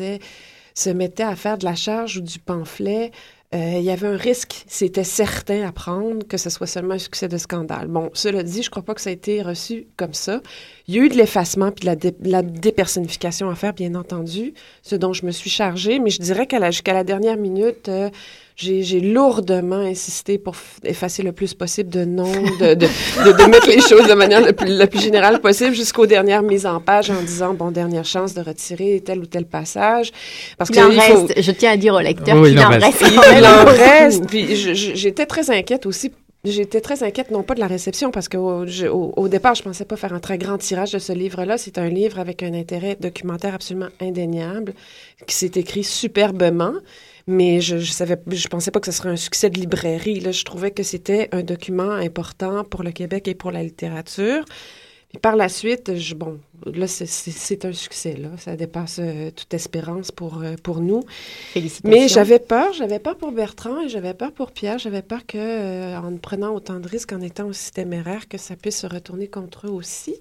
se 0.73 0.89
mettaient 0.89 1.23
à 1.23 1.35
faire 1.35 1.57
de 1.57 1.65
la 1.65 1.75
charge 1.75 2.17
ou 2.17 2.21
du 2.21 2.39
pamphlet 2.39 3.11
euh, 3.55 3.77
il 3.79 3.83
y 3.83 3.89
avait 3.89 4.05
un 4.05 4.15
risque, 4.15 4.63
c'était 4.67 5.03
certain 5.03 5.67
à 5.67 5.71
prendre 5.71 6.23
que 6.27 6.37
ce 6.37 6.51
soit 6.51 6.67
seulement 6.67 6.93
un 6.93 6.99
succès 6.99 7.27
de 7.27 7.37
scandale. 7.37 7.87
Bon, 7.87 8.11
cela 8.13 8.43
dit, 8.43 8.61
je 8.61 8.69
crois 8.69 8.83
pas 8.83 8.93
que 8.93 9.01
ça 9.01 9.09
a 9.09 9.13
été 9.13 9.41
reçu 9.41 9.87
comme 9.97 10.13
ça. 10.13 10.41
Il 10.87 10.93
y 10.93 10.99
a 10.99 11.01
eu 11.01 11.09
de 11.09 11.15
l'effacement 11.15 11.71
puis 11.71 11.81
de 11.81 11.85
la, 11.87 11.95
dé- 11.95 12.51
dépersonnification 12.59 13.49
à 13.49 13.55
faire, 13.55 13.73
bien 13.73 13.95
entendu, 13.95 14.53
ce 14.83 14.95
dont 14.95 15.13
je 15.13 15.25
me 15.25 15.31
suis 15.31 15.49
chargée, 15.49 15.97
mais 15.97 16.11
je 16.11 16.19
dirais 16.21 16.45
qu'à 16.45 16.59
la, 16.59 16.69
jusqu'à 16.69 16.93
la 16.93 17.03
dernière 17.03 17.37
minute, 17.37 17.89
euh, 17.89 18.11
j'ai 18.61 18.83
j'ai 18.83 18.99
lourdement 18.99 19.77
insisté 19.77 20.37
pour 20.37 20.53
effacer 20.83 21.23
le 21.23 21.31
plus 21.31 21.53
possible 21.53 21.89
de 21.89 22.03
noms, 22.03 22.29
de, 22.59 22.73
de, 22.73 22.85
de, 22.85 23.31
de 23.31 23.49
mettre 23.49 23.67
les 23.67 23.79
choses 23.79 24.05
de 24.07 24.13
manière 24.13 24.41
la 24.41 24.51
plus, 24.51 24.67
la 24.67 24.85
plus 24.87 24.99
générale 25.01 25.39
possible 25.39 25.73
jusqu'aux 25.73 26.05
dernières 26.05 26.43
mises 26.43 26.65
en 26.65 26.81
page 26.81 27.09
en 27.09 27.21
disant, 27.21 27.53
bon, 27.53 27.71
dernière 27.71 28.03
chance 28.05 28.33
de 28.33 28.41
retirer 28.41 29.01
tel 29.05 29.19
ou 29.19 29.25
tel 29.25 29.45
passage. 29.45 30.11
Parce 30.57 30.69
Il 30.71 30.75
que 30.75 30.81
en 30.81 30.91
il 30.91 30.99
faut- 30.99 31.25
reste, 31.27 31.41
je 31.41 31.51
tiens 31.51 31.71
à 31.71 31.77
dire 31.77 31.93
au 31.93 31.99
lecteur 32.01 32.35
Oui, 32.37 32.49
qu'il 32.49 32.59
il 32.59 32.65
en 32.65 32.69
reste. 32.69 32.99
reste. 33.01 33.13
il 33.37 33.45
en 33.45 33.65
reste. 33.65 34.25
Puis 34.27 34.55
j'étais 34.55 35.25
très 35.25 35.49
inquiète 35.49 35.85
aussi. 35.85 36.11
J'étais 36.45 36.79
très 36.79 37.03
inquiète, 37.03 37.31
non 37.31 37.43
pas 37.43 37.53
de 37.53 37.59
la 37.59 37.67
réception, 37.67 38.11
parce 38.11 38.29
qu'au 38.29 38.63
au, 38.65 39.13
au 39.17 39.27
départ, 39.27 39.55
je 39.55 39.61
pensais 39.63 39.83
pas 39.83 39.97
faire 39.97 40.13
un 40.13 40.19
très 40.21 40.37
grand 40.37 40.57
tirage 40.57 40.93
de 40.93 40.99
ce 40.99 41.11
livre-là. 41.11 41.57
C'est 41.57 41.77
un 41.77 41.89
livre 41.89 42.17
avec 42.17 42.43
un 42.43 42.53
intérêt 42.53 42.95
documentaire 42.99 43.53
absolument 43.55 43.89
indéniable, 44.01 44.73
qui 45.27 45.35
s'est 45.35 45.51
écrit 45.55 45.83
superbement. 45.83 46.73
Mais 47.31 47.61
je, 47.61 47.77
je 47.77 47.91
savais, 47.91 48.17
je 48.27 48.47
pensais 48.47 48.71
pas 48.71 48.79
que 48.79 48.87
ce 48.87 48.91
serait 48.91 49.09
un 49.09 49.15
succès 49.15 49.51
de 49.51 49.59
librairie. 49.59 50.19
Là, 50.19 50.31
je 50.31 50.43
trouvais 50.43 50.71
que 50.71 50.81
c'était 50.81 51.29
un 51.31 51.43
document 51.43 51.91
important 51.91 52.63
pour 52.63 52.81
le 52.81 52.91
Québec 52.91 53.27
et 53.27 53.35
pour 53.35 53.51
la 53.51 53.61
littérature. 53.61 54.43
Puis 55.09 55.19
par 55.19 55.35
la 55.35 55.47
suite, 55.49 55.95
je, 55.95 56.15
bon, 56.15 56.39
là, 56.65 56.87
c'est- 56.87 57.65
un 57.65 57.73
succès. 57.73 58.15
Là, 58.15 58.29
ça 58.37 58.55
dépasse 58.55 58.99
euh, 58.99 59.31
toute 59.31 59.53
espérance 59.53 60.11
pour 60.11 60.41
euh, 60.41 60.55
pour 60.63 60.81
nous. 60.81 61.03
Félicitations. 61.53 61.89
Mais 62.01 62.07
j'avais 62.07 62.39
peur, 62.39 62.73
j'avais 62.73 62.99
peur 62.99 63.15
pour 63.17 63.31
Bertrand 63.31 63.81
et 63.81 63.89
j'avais 63.89 64.13
peur 64.15 64.31
pour 64.31 64.51
Pierre. 64.51 64.79
J'avais 64.79 65.01
peur 65.03 65.25
que, 65.27 65.37
euh, 65.37 65.97
en 65.97 66.15
prenant 66.17 66.53
autant 66.55 66.79
de 66.79 66.87
risques, 66.87 67.13
en 67.13 67.21
étant 67.21 67.47
aussi 67.47 67.71
téméraire, 67.71 68.27
que 68.27 68.37
ça 68.37 68.55
puisse 68.55 68.79
se 68.79 68.87
retourner 68.87 69.27
contre 69.27 69.67
eux 69.67 69.71
aussi. 69.71 70.15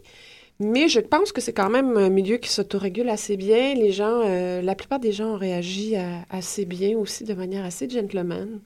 Mais 0.60 0.88
je 0.88 1.00
pense 1.00 1.30
que 1.32 1.40
c'est 1.40 1.52
quand 1.52 1.70
même 1.70 1.96
un 1.96 2.08
milieu 2.10 2.36
qui 2.38 2.48
s'autorégule 2.50 3.08
assez 3.10 3.36
bien. 3.36 3.74
Les 3.74 3.92
gens, 3.92 4.22
euh, 4.24 4.60
la 4.60 4.74
plupart 4.74 4.98
des 4.98 5.12
gens 5.12 5.34
ont 5.34 5.38
réagi 5.38 5.94
à- 5.96 6.24
assez 6.30 6.64
bien 6.64 6.96
aussi, 6.98 7.24
de 7.24 7.34
manière 7.34 7.64
assez 7.64 7.88
gentleman. 7.88 8.60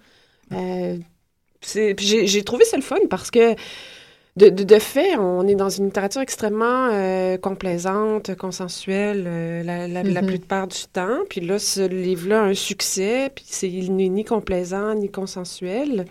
Euh, 0.53 0.99
j'ai 1.99 2.45
trouvé 2.45 2.65
ça 2.65 2.77
le 2.77 2.83
fun 2.83 2.99
parce 3.11 3.31
que 3.31 3.55
de, 4.37 4.49
de, 4.51 4.65
de 4.65 4.79
fait, 4.79 5.17
on 5.19 5.47
est 5.49 5.55
dans 5.57 5.71
une 5.71 5.87
littérature 5.87 6.23
extrêmement 6.23 6.89
euh, 6.93 7.37
complaisante, 7.39 8.35
consensuelle 8.37 9.25
euh, 9.27 9.63
la, 9.63 9.89
la, 9.89 10.05
la 10.05 10.23
Mhm. 10.23 10.27
plupart 10.27 10.69
du 10.69 10.79
temps. 10.93 11.19
Puis 11.31 11.41
là, 11.43 11.59
ce 11.59 11.83
livre-là 11.87 12.43
a 12.43 12.47
un 12.47 12.55
succès, 12.55 13.31
puis 13.35 13.45
il 13.65 13.97
n'est 13.97 14.09
ni 14.09 14.25
complaisant 14.25 14.95
ni 14.95 15.11
consensuel. 15.11 16.07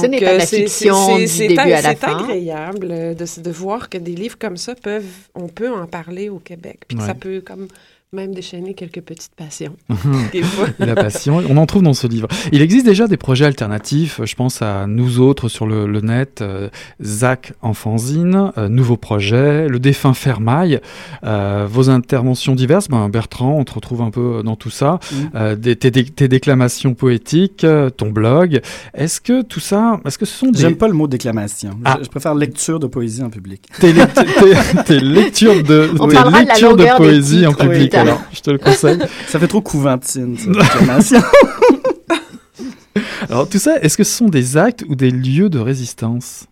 Ce 0.00 0.06
n'est 0.06 0.20
pas 0.20 0.32
de 0.34 0.38
la 0.38 0.46
c'est- 0.46 0.56
fiction 0.62 0.94
c'est- 1.06 1.18
du 1.20 1.28
c'est 1.28 1.48
début 1.48 1.60
à 1.60 1.82
la 1.82 1.90
C'est 1.90 1.96
fin. 1.96 2.18
agréable 2.18 2.88
euh, 2.90 3.14
de, 3.14 3.40
de 3.42 3.50
voir 3.50 3.88
que 3.88 3.98
des 3.98 4.14
livres 4.14 4.38
comme 4.38 4.56
ça 4.56 4.74
peuvent, 4.74 5.04
on 5.34 5.48
peut 5.48 5.70
en 5.72 5.86
parler 5.86 6.28
au 6.28 6.38
Québec, 6.38 6.80
puis 6.86 6.96
que 6.96 7.02
Ouais. 7.02 7.08
ça 7.08 7.14
peut 7.14 7.40
comme 7.44 7.68
même 8.12 8.32
déchaîner 8.32 8.74
quelques 8.74 9.00
petites 9.00 9.32
passions. 9.36 9.74
des 10.32 10.42
fois. 10.42 10.68
La 10.78 10.94
passion, 10.94 11.42
on 11.48 11.56
en 11.56 11.66
trouve 11.66 11.82
dans 11.82 11.94
ce 11.94 12.06
livre. 12.06 12.28
Il 12.52 12.62
existe 12.62 12.86
déjà 12.86 13.08
des 13.08 13.16
projets 13.16 13.44
alternatifs, 13.44 14.20
je 14.22 14.34
pense 14.36 14.62
à 14.62 14.86
nous 14.86 15.18
autres 15.18 15.48
sur 15.48 15.66
le, 15.66 15.86
le 15.86 16.00
net, 16.00 16.40
euh, 16.40 16.68
Zach 17.02 17.54
en 17.60 17.74
fanzine, 17.74 18.52
euh, 18.56 18.68
nouveau 18.68 18.96
projet, 18.96 19.66
le 19.68 19.78
défunt 19.80 20.14
Fermaille, 20.14 20.78
euh, 21.24 21.66
vos 21.68 21.90
interventions 21.90 22.54
diverses, 22.54 22.86
ben, 22.88 23.08
Bertrand, 23.08 23.56
on 23.58 23.64
te 23.64 23.72
retrouve 23.74 24.00
un 24.02 24.10
peu 24.10 24.42
dans 24.44 24.54
tout 24.54 24.70
ça, 24.70 25.00
euh, 25.34 25.56
des, 25.56 25.74
tes, 25.74 25.90
dé- 25.90 26.04
tes 26.04 26.28
déclamations 26.28 26.94
poétiques, 26.94 27.64
euh, 27.64 27.90
ton 27.90 28.10
blog. 28.10 28.60
Est-ce 28.94 29.20
que 29.20 29.42
tout 29.42 29.58
ça, 29.60 30.00
est-ce 30.06 30.18
que 30.18 30.24
ce 30.24 30.38
sont 30.38 30.50
des, 30.52 30.60
J'aime 30.60 30.76
pas 30.76 30.86
le 30.88 30.94
mot 30.94 31.08
déclamation. 31.08 31.70
Je- 31.72 31.76
Ah. 31.84 31.98
Je, 32.00 32.08
préfère 32.08 32.34
lecture 32.36 32.78
de 32.78 32.86
poésie 32.86 33.22
en 33.24 33.30
public. 33.30 33.62
tes, 33.80 33.92
lect- 33.92 34.14
tes- 34.14 34.82
tes 34.84 35.00
lectures 35.00 35.62
de, 35.64 35.90
On 35.98 36.06
tes 36.06 36.14
parlera 36.14 36.42
de 36.44 36.96
poésie 36.96 37.44
en 37.46 37.52
public 37.54 37.92
alors, 38.04 38.22
je 38.32 38.40
te 38.40 38.50
le 38.50 38.58
conseille. 38.58 38.98
Ça 39.28 39.38
fait 39.38 39.48
trop 39.48 39.60
couventine, 39.62 40.36
ça. 40.38 40.50
Alors 43.28 43.48
tout 43.48 43.58
ça, 43.58 43.80
est-ce 43.80 43.96
que 43.96 44.04
ce 44.04 44.16
sont 44.16 44.28
des 44.28 44.56
actes 44.56 44.84
ou 44.88 44.94
des 44.94 45.10
lieux 45.10 45.48
de 45.48 45.58
résistance? 45.58 46.46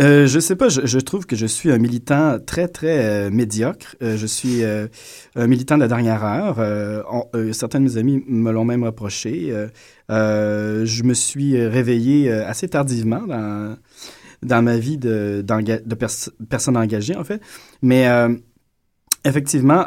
Euh, 0.00 0.26
je 0.26 0.40
sais 0.40 0.56
pas, 0.56 0.70
je, 0.70 0.80
je 0.86 0.98
trouve 0.98 1.26
que 1.26 1.36
je 1.36 1.44
suis 1.44 1.70
un 1.70 1.76
militant 1.76 2.38
très, 2.44 2.66
très 2.66 3.04
euh, 3.04 3.30
médiocre. 3.30 3.94
Euh, 4.02 4.16
je 4.16 4.26
suis 4.26 4.64
euh, 4.64 4.86
un 5.36 5.46
militant 5.46 5.76
de 5.76 5.82
la 5.82 5.88
dernière 5.88 6.24
heure. 6.24 7.04
On- 7.12 7.52
certains 7.52 7.78
de 7.80 7.84
mes 7.84 7.96
amis 7.98 8.24
me 8.26 8.50
l'ont 8.52 8.64
même 8.64 8.84
reproché. 8.84 9.52
Je 10.08 11.02
me 11.02 11.14
suis 11.14 11.62
réveillé 11.66 12.32
assez 12.32 12.68
tardivement 12.68 13.20
dans, 13.26 13.76
dans 14.42 14.62
ma 14.62 14.78
vie 14.78 14.96
de, 14.96 15.42
d'enga- 15.46 15.82
de 15.84 15.94
pers- 15.94 16.30
personne 16.48 16.76
engagée, 16.78 17.14
en 17.16 17.24
fait. 17.24 17.42
Mais 17.82 18.06
effectivement, 19.26 19.84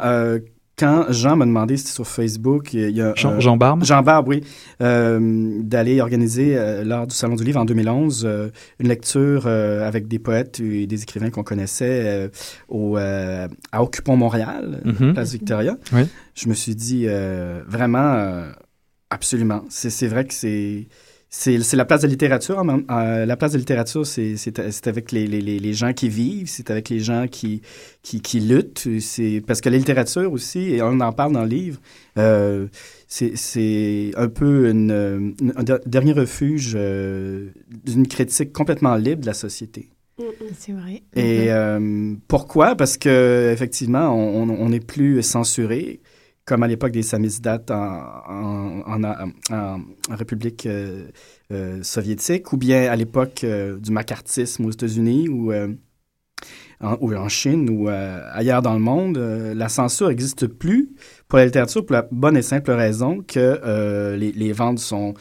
quand 0.78 1.06
Jean 1.10 1.36
m'a 1.36 1.46
demandé 1.46 1.76
c'était 1.78 1.90
sur 1.92 2.06
Facebook, 2.06 2.74
il 2.74 2.90
y 2.90 3.00
a 3.00 3.14
Jean, 3.14 3.32
euh, 3.32 3.40
Jean 3.40 3.56
Barbe? 3.56 3.82
Jean 3.84 4.02
Barbe, 4.02 4.28
oui, 4.28 4.44
euh, 4.82 5.58
d'aller 5.62 6.00
organiser 6.00 6.56
euh, 6.58 6.84
lors 6.84 7.06
du 7.06 7.14
Salon 7.14 7.34
du 7.34 7.44
Livre 7.44 7.58
en 7.60 7.64
2011 7.64 8.24
euh, 8.26 8.48
une 8.78 8.88
lecture 8.88 9.46
avec 9.46 10.06
des 10.06 10.18
poètes 10.18 10.60
et 10.60 10.86
des 10.86 11.02
écrivains 11.02 11.30
qu'on 11.30 11.42
connaissait 11.44 12.30
au, 12.68 12.96
à 12.96 13.48
Occupons 13.82 14.16
Montréal, 14.16 14.82
Mhm. 14.84 15.14
place 15.14 15.32
Victoria. 15.32 15.76
Oui. 15.92 16.02
Je 16.34 16.48
me 16.48 16.54
suis 16.54 16.74
dit 16.74 17.06
vraiment, 17.66 18.42
absolument. 19.10 19.64
C'est 19.68 20.06
vrai 20.08 20.24
que 20.26 20.34
c'est 20.34 20.88
c'est 21.38 21.76
la 21.76 21.84
place 21.84 22.00
de 22.02 22.06
littérature. 22.08 22.58
en 22.58 22.64
même- 22.64 22.84
euh, 22.90 23.26
la 23.26 23.36
place 23.36 23.52
de 23.52 23.58
littérature, 23.58 24.06
c'est 24.06 24.36
avec 24.86 25.12
les, 25.12 25.26
les, 25.26 25.72
gens 25.74 25.92
qui 25.92 26.08
vivent, 26.08 26.48
c'est 26.48 26.70
avec 26.70 26.88
les 26.88 27.00
gens 27.00 27.26
qui 27.30 27.60
qui, 28.02 28.20
qui 28.20 28.40
luttent. 28.40 28.88
C'est 29.00 29.42
parce 29.46 29.60
que 29.60 29.68
la 29.68 29.76
littérature 29.76 30.32
aussi, 30.32 30.60
et 30.74 30.82
on 30.82 30.98
en 31.00 31.12
parle 31.12 31.32
dans 31.32 31.42
le 31.42 31.48
livre. 31.48 31.78
Euh, 32.18 32.66
c'est 33.08 34.12
un 34.16 34.28
peu 34.28 34.70
une, 34.70 34.90
une- 35.40 35.52
un 35.56 35.62
der- 35.62 35.80
dernier 35.86 36.12
refuge 36.12 36.72
euh, 36.74 37.50
d'une 37.84 38.06
critique 38.08 38.52
complètement 38.52 38.96
libre 38.96 39.20
de 39.22 39.26
la 39.26 39.34
société. 39.34 39.90
C'est 40.58 40.72
vrai. 40.72 41.02
Et 41.14 41.52
euh, 41.52 42.14
pourquoi? 42.28 42.74
Parce 42.76 42.96
que 42.96 43.50
effectivement, 43.52 44.10
on 44.14 44.68
n'est 44.70 44.80
plus 44.80 45.22
censuré 45.22 46.00
comme 46.46 46.62
à 46.62 46.68
l'époque 46.68 46.92
des 46.92 47.02
samizdat 47.02 47.60
en, 48.28 49.02
en, 49.50 49.80
République 50.08 50.64
euh, 50.66 51.08
euh, 51.52 51.82
soviétique, 51.82 52.52
ou 52.52 52.56
bien 52.56 52.90
à 52.90 52.94
l'époque 52.94 53.42
euh, 53.42 53.78
du 53.78 53.90
macartisme 53.90 54.64
aux 54.64 54.70
États-Unis 54.70 55.28
ou, 55.28 55.52
en, 56.80 57.28
Chine 57.28 57.68
ou 57.68 57.88
ailleurs 57.88 58.62
dans 58.62 58.74
le 58.74 58.80
monde. 58.80 59.18
La 59.18 59.68
censure 59.68 60.08
n'existe 60.08 60.46
plus 60.46 60.90
pour 61.26 61.38
la 61.38 61.46
littérature 61.46 61.84
pour 61.84 61.94
la 61.94 62.06
bonne 62.12 62.36
et 62.36 62.42
simple 62.42 62.70
raison 62.70 63.22
que 63.26 64.14
les, 64.14 64.52
ventes 64.52 64.78
sont 64.78 65.14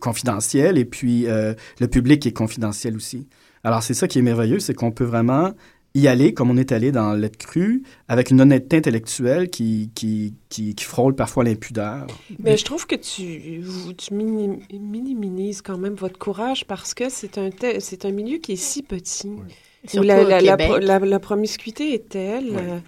confidentielles 0.00 0.78
et 0.78 0.84
puis 0.84 1.26
le 1.26 1.86
public 1.88 2.24
est 2.26 2.32
confidentiel 2.32 2.96
aussi. 2.96 3.28
Alors 3.64 3.82
c'est 3.82 3.94
ça 3.94 4.08
qui 4.08 4.20
est 4.20 4.22
merveilleux, 4.22 4.60
c'est 4.60 4.72
qu'on 4.72 4.92
peut 4.92 5.04
vraiment 5.04 5.52
y 5.94 6.06
aller 6.06 6.34
comme 6.34 6.50
on 6.50 6.56
est 6.56 6.70
allé 6.72 6.92
dans 6.92 7.14
Lettre 7.14 7.38
crue, 7.38 7.82
avec 8.08 8.30
une 8.30 8.40
honnêteté 8.40 8.76
intellectuelle 8.76 9.50
qui, 9.50 9.90
qui, 9.94 10.34
qui, 10.48 10.74
qui 10.74 10.84
frôle 10.84 11.14
parfois 11.16 11.42
l'impudeur. 11.44 12.06
Mais 12.38 12.56
je 12.56 12.64
trouve 12.64 12.86
que 12.86 12.94
tu, 12.94 13.58
vous- 13.60 13.92
tu 13.92 14.14
minim- 14.14 14.60
minimises 14.72 15.62
quand 15.62 15.78
même 15.78 15.94
votre 15.94 16.18
courage 16.18 16.64
parce 16.66 16.94
que 16.94 17.08
c'est 17.08 17.38
un, 17.38 17.50
c'est 17.80 18.04
un 18.04 18.12
milieu 18.12 18.38
qui 18.38 18.52
est 18.52 18.56
si 18.56 18.82
petit. 18.82 19.28
où 19.28 19.42
Surtout 19.88 20.06
la, 20.06 20.22
la, 20.22 20.40
la, 20.40 20.56
Québec. 20.56 20.68
pro- 20.68 20.78
la- 20.78 20.98
la 21.00 21.18
promiscuité 21.18 21.94
est 21.94 22.08
telle 22.08 22.50
euh, 22.54 22.78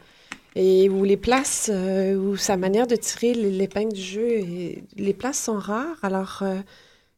et 0.54 0.88
où 0.90 1.02
les 1.04 1.16
places, 1.16 1.70
euh, 1.72 2.14
où 2.14 2.36
sa 2.36 2.56
manière 2.56 2.86
de 2.86 2.94
tirer 2.96 3.34
l'épingle 3.34 3.94
du 3.94 4.00
jeu, 4.02 4.28
et, 4.28 4.84
les 4.96 5.14
places 5.14 5.42
sont 5.42 5.58
rares. 5.58 5.96
Alors, 6.02 6.40
euh, 6.42 6.56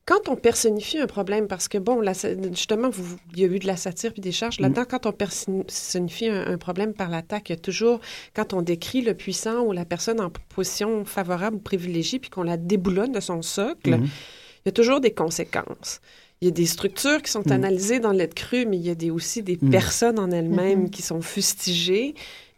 quand 0.06 0.28
on 0.28 0.36
personnifie 0.36 0.98
un 0.98 1.06
problème, 1.06 1.46
parce 1.48 1.66
que 1.68 1.78
bon, 1.78 2.00
la 2.00 2.12
justement, 2.52 2.90
vous- 2.90 3.16
il 3.34 3.40
y 3.40 3.44
a 3.44 3.46
eu 3.48 3.58
de 3.58 3.66
la 3.66 3.76
satire 3.76 4.12
puis 4.12 4.20
des 4.20 4.32
charges 4.32 4.60
là-dedans, 4.60 4.84
quand 4.88 5.06
on 5.06 5.12
personnifie 5.12 6.28
un, 6.28 6.46
un 6.46 6.58
problème 6.58 6.92
par 6.92 7.08
l'attaque, 7.08 7.48
il 7.48 7.52
y 7.52 7.56
a 7.56 7.58
toujours, 7.58 8.00
quand 8.34 8.52
on 8.52 8.60
décrit 8.60 9.00
le 9.00 9.14
puissant 9.14 9.62
ou 9.62 9.72
la 9.72 9.84
personne 9.86 10.20
en 10.20 10.30
position 10.54 11.04
favorable 11.06 11.56
ou 11.56 11.60
privilégiée, 11.60 12.18
puis 12.18 12.28
qu'on 12.30 12.42
la 12.42 12.56
déboulonne 12.58 13.12
de 13.12 13.20
son 13.20 13.40
socle, 13.40 13.92
Mhm. 13.96 14.04
il 14.04 14.66
y 14.66 14.68
a 14.68 14.72
toujours 14.72 15.00
des 15.00 15.12
conséquences. 15.12 16.00
Il 16.42 16.48
y 16.48 16.48
a 16.48 16.50
des 16.50 16.66
structures 16.66 17.22
qui 17.22 17.30
sont 17.30 17.42
Mm. 17.46 17.52
analysées 17.52 18.00
dans 18.00 18.12
l'aide 18.12 18.34
crue, 18.34 18.66
mais 18.66 18.76
il 18.76 18.82
y 18.84 18.90
a 18.90 18.94
des, 18.94 19.10
aussi 19.10 19.42
des 19.42 19.58
Mm. 19.60 19.70
personnes 19.70 20.18
en 20.18 20.30
elles-mêmes 20.30 20.82
Mhm. 20.82 20.90
qui 20.90 21.00
sont 21.00 21.22
fustigées. 21.22 22.14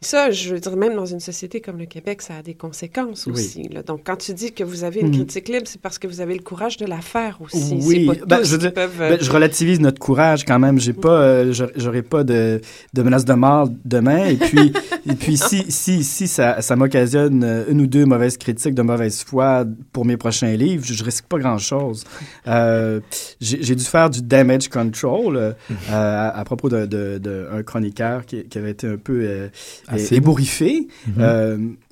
Ça, 0.07 0.31
je 0.31 0.55
veux 0.55 0.61
dire, 0.61 0.77
même 0.77 0.95
dans 0.95 1.07
une 1.07 1.21
société 1.21 1.61
comme 1.61 1.79
le 1.79 1.87
Québec, 1.87 2.23
ça 2.23 2.37
a 2.37 2.43
des 2.43 2.55
conséquences 2.55 3.27
Oui. 3.27 3.33
aussi. 3.33 3.69
là. 3.69 3.83
Donc, 3.83 4.01
quand 4.05 4.17
tu 4.17 4.33
dis 4.33 4.53
que 4.53 4.65
vous 4.65 4.85
avez 4.85 5.01
une 5.01 5.09
Mhm. 5.09 5.15
critique 5.15 5.49
libre, 5.49 5.67
c'est 5.67 5.81
parce 5.81 5.99
que 5.99 6.07
vous 6.07 6.21
avez 6.21 6.35
le 6.35 6.43
courage 6.43 6.77
de 6.77 6.87
la 6.87 7.01
faire 7.01 7.39
aussi. 7.41 7.79
Oui, 7.83 8.07
pas 8.07 8.15
ben, 8.27 8.39
tous 8.39 8.45
je 8.47 8.51
veux 8.53 8.57
qui 8.59 8.63
dire, 8.65 8.73
peuvent... 8.75 9.01
euh, 9.03 9.11
Ben, 9.11 9.19
je 9.21 9.31
relativise 9.31 9.81
notre 9.81 9.99
courage 9.99 10.45
quand 10.45 10.59
même. 10.59 10.79
J'ai 10.79 10.93
pas, 10.93 11.21
euh, 11.21 11.53
j'aurais 11.77 12.03
pas 12.03 12.25
de, 12.25 12.61
de 12.95 13.03
menace 13.03 13.25
de 13.25 13.35
mort 13.35 13.69
demain. 13.85 14.27
Et 14.27 14.37
puis, 14.37 14.73
et 15.11 15.15
puis 15.15 15.37
si, 15.37 15.65
si, 15.71 16.03
si 16.05 16.29
ça, 16.29 16.63
ça 16.63 16.77
m'occasionne 16.77 17.43
euh, 17.45 17.65
une 17.69 17.81
ou 17.83 17.87
deux 17.87 18.05
mauvaises 18.07 18.37
critiques 18.39 18.75
de 18.75 18.83
mauvaise 18.83 19.23
foi 19.25 19.65
pour 19.93 20.05
mes 20.05 20.17
prochains 20.17 20.55
livres, 20.57 20.85
je, 20.87 20.95
je 20.95 21.05
risque 21.05 21.25
pas 21.27 21.39
grand 21.39 21.59
chose. 21.59 22.05
Euh, 22.49 23.01
j'ai 23.41 23.75
dû 23.75 23.85
faire 23.85 24.09
du 24.09 24.23
damage 24.23 24.69
control 24.69 25.37
euh, 25.37 25.53
à, 25.91 26.39
à 26.39 26.45
propos 26.45 26.69
d'un 26.69 26.87
de, 26.87 27.19
de, 27.19 27.49
un 27.53 27.63
chroniqueur 27.65 28.25
qui, 28.25 28.45
qui 28.45 28.59
avait 28.59 28.71
été 28.71 28.87
un 28.87 28.97
peu 28.99 29.49
euh, 29.97 30.05
Assez 30.05 30.17
ébouriffé. 30.17 30.89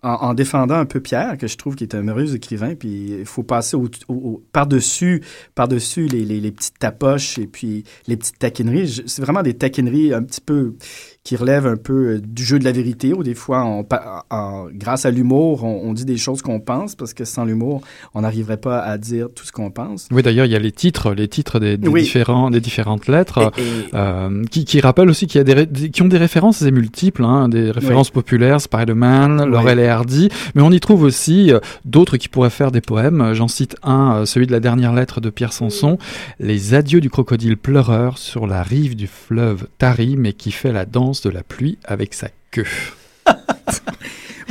En, 0.04 0.28
en 0.28 0.34
défendant 0.34 0.76
un 0.76 0.84
peu 0.84 1.00
Pierre, 1.00 1.36
que 1.38 1.46
je 1.46 1.56
trouve 1.56 1.74
qu'il 1.74 1.86
est 1.88 1.94
un 1.96 2.02
merveilleux 2.02 2.34
écrivain. 2.36 2.74
Puis 2.74 3.16
il 3.20 3.24
faut 3.26 3.42
passer 3.42 3.76
au, 3.76 3.88
au- 4.08 4.14
au- 4.14 4.42
par-dessus 4.52 5.22
par-dessus 5.54 6.06
les, 6.06 6.24
les, 6.24 6.40
les 6.40 6.50
petites 6.52 6.78
tapoches 6.78 7.38
et 7.38 7.46
puis 7.46 7.84
les 8.06 8.16
petites 8.16 8.38
taquineries. 8.38 9.02
C'est 9.06 9.22
vraiment 9.22 9.42
des 9.42 9.54
taquineries 9.54 10.12
un 10.12 10.22
petit 10.22 10.40
peu 10.40 10.74
qui 11.24 11.36
relèvent 11.36 11.66
un 11.66 11.76
peu 11.78 12.16
euh, 12.16 12.20
du 12.20 12.44
jeu 12.44 12.58
de 12.58 12.64
la 12.64 12.72
vérité, 12.72 13.14
où 13.14 13.22
des 13.22 13.34
fois, 13.34 13.64
on, 13.64 13.86
en- 14.30 14.66
grâce 14.72 15.06
à 15.06 15.10
l'humour, 15.10 15.64
on, 15.64 15.80
on 15.88 15.94
dit 15.94 16.04
des 16.04 16.18
choses 16.18 16.42
qu'on 16.42 16.60
pense, 16.60 16.94
parce 16.96 17.14
que 17.14 17.24
sans 17.24 17.46
l'humour, 17.46 17.80
on 18.12 18.20
n'arriverait 18.20 18.58
pas 18.58 18.80
à 18.80 18.98
dire 18.98 19.28
tout 19.34 19.44
ce 19.46 19.50
qu'on 19.52 19.70
pense. 19.70 20.06
Oui, 20.12 20.22
d'ailleurs, 20.22 20.44
il 20.44 20.52
y 20.52 20.56
a 20.56 20.58
les 20.58 20.70
titres, 20.72 21.14
les 21.14 21.26
titres 21.28 21.60
des, 21.60 21.78
des 21.78 21.88
Oui. 21.88 22.02
différents, 22.02 22.50
des 22.50 22.60
différentes 22.60 23.06
lettres, 23.08 23.50
Et- 23.56 23.62
et- 23.62 23.64
euh, 23.94 24.44
qui, 24.50 24.66
qui 24.66 24.80
rappellent 24.82 25.08
aussi 25.08 25.26
qu'il 25.26 25.38
y 25.38 25.50
a 25.50 25.64
des, 25.64 25.88
qui 25.90 26.02
ont 26.02 26.08
des 26.08 26.18
références 26.18 26.60
multiples, 26.60 27.24
hein, 27.24 27.48
des 27.48 27.70
références 27.70 28.10
populaires, 28.10 28.60
Spider-Man, 28.60 29.44
Laurel 29.46 29.78
et 29.78 29.86
Mais 30.54 30.62
on 30.62 30.70
y 30.70 30.80
trouve 30.80 31.02
aussi 31.02 31.52
euh, 31.52 31.60
d'autres 31.84 32.16
qui 32.16 32.28
pourraient 32.28 32.50
faire 32.50 32.70
des 32.70 32.80
poèmes. 32.80 33.34
J'en 33.34 33.48
cite 33.48 33.76
un, 33.82 34.16
euh, 34.16 34.26
celui 34.26 34.46
de 34.46 34.52
la 34.52 34.60
dernière 34.60 34.92
lettre 34.92 35.20
de 35.20 35.30
Pierre 35.30 35.52
Sanson, 35.52 35.98
Les 36.40 36.74
adieux 36.74 37.00
du 37.00 37.10
crocodile 37.10 37.56
pleureur 37.56 38.18
sur 38.18 38.46
la 38.46 38.62
rive 38.62 38.96
du 38.96 39.06
fleuve 39.06 39.66
Tari, 39.78 40.16
mais 40.16 40.32
qui 40.32 40.50
fait 40.50 40.72
la 40.72 40.86
danse 40.86 41.22
de 41.22 41.30
la 41.30 41.42
pluie 41.42 41.78
avec 41.84 42.14
sa 42.14 42.28
queue. 42.50 42.66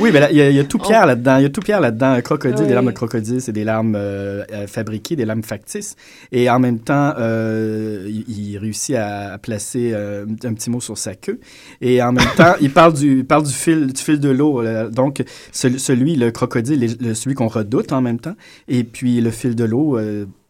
Oui, 0.00 0.10
mais 0.12 0.20
il 0.30 0.36
y, 0.36 0.40
a- 0.42 0.50
il 0.50 0.56
y 0.56 0.58
a 0.60 0.64
tout 0.64 0.78
Pierre 0.78 1.06
là-dedans. 1.06 1.36
Il 1.36 1.42
y 1.42 1.46
a 1.46 1.50
tout 1.50 1.60
Pierre 1.60 1.80
là-dedans. 1.80 2.12
Un 2.12 2.20
crocodile, 2.20 2.60
Oui. 2.62 2.66
des 2.68 2.74
larmes 2.74 2.86
de 2.86 2.90
crocodile, 2.92 3.40
c'est 3.40 3.52
des 3.52 3.64
larmes 3.64 3.94
euh, 3.96 4.44
euh, 4.52 4.66
fabriquées, 4.66 5.16
des 5.16 5.24
larmes 5.24 5.42
factices. 5.44 5.96
Et 6.32 6.48
en 6.50 6.58
même 6.58 6.78
temps, 6.80 7.14
euh, 7.18 8.04
il, 8.08 8.24
il 8.52 8.58
réussit 8.58 8.96
à, 8.96 9.38
placer 9.38 9.92
euh, 9.94 10.26
un 10.44 10.54
petit 10.54 10.70
mot 10.70 10.80
sur 10.80 10.98
sa 10.98 11.14
queue. 11.14 11.38
Et 11.80 12.02
en 12.02 12.12
même 12.12 12.26
temps, 12.36 12.54
il 12.60 12.70
parle 12.72 12.94
du, 12.94 13.18
il 13.18 13.24
parle 13.26 13.44
du 13.44 13.52
fil, 13.52 13.92
du 13.92 14.00
fil 14.02 14.18
de 14.20 14.30
l'eau. 14.30 14.62
Donc, 14.90 15.22
celui, 15.52 15.78
celui, 15.78 16.16
le 16.16 16.30
crocodile, 16.30 16.96
le- 17.00 17.14
celui 17.14 17.34
qu'on 17.34 17.48
redoute 17.48 17.92
en 17.92 18.00
même 18.00 18.18
temps. 18.20 18.36
Et 18.68 18.84
puis, 18.84 19.20
le 19.20 19.30
fil 19.30 19.54
de 19.54 19.64
l'eau. 19.64 19.98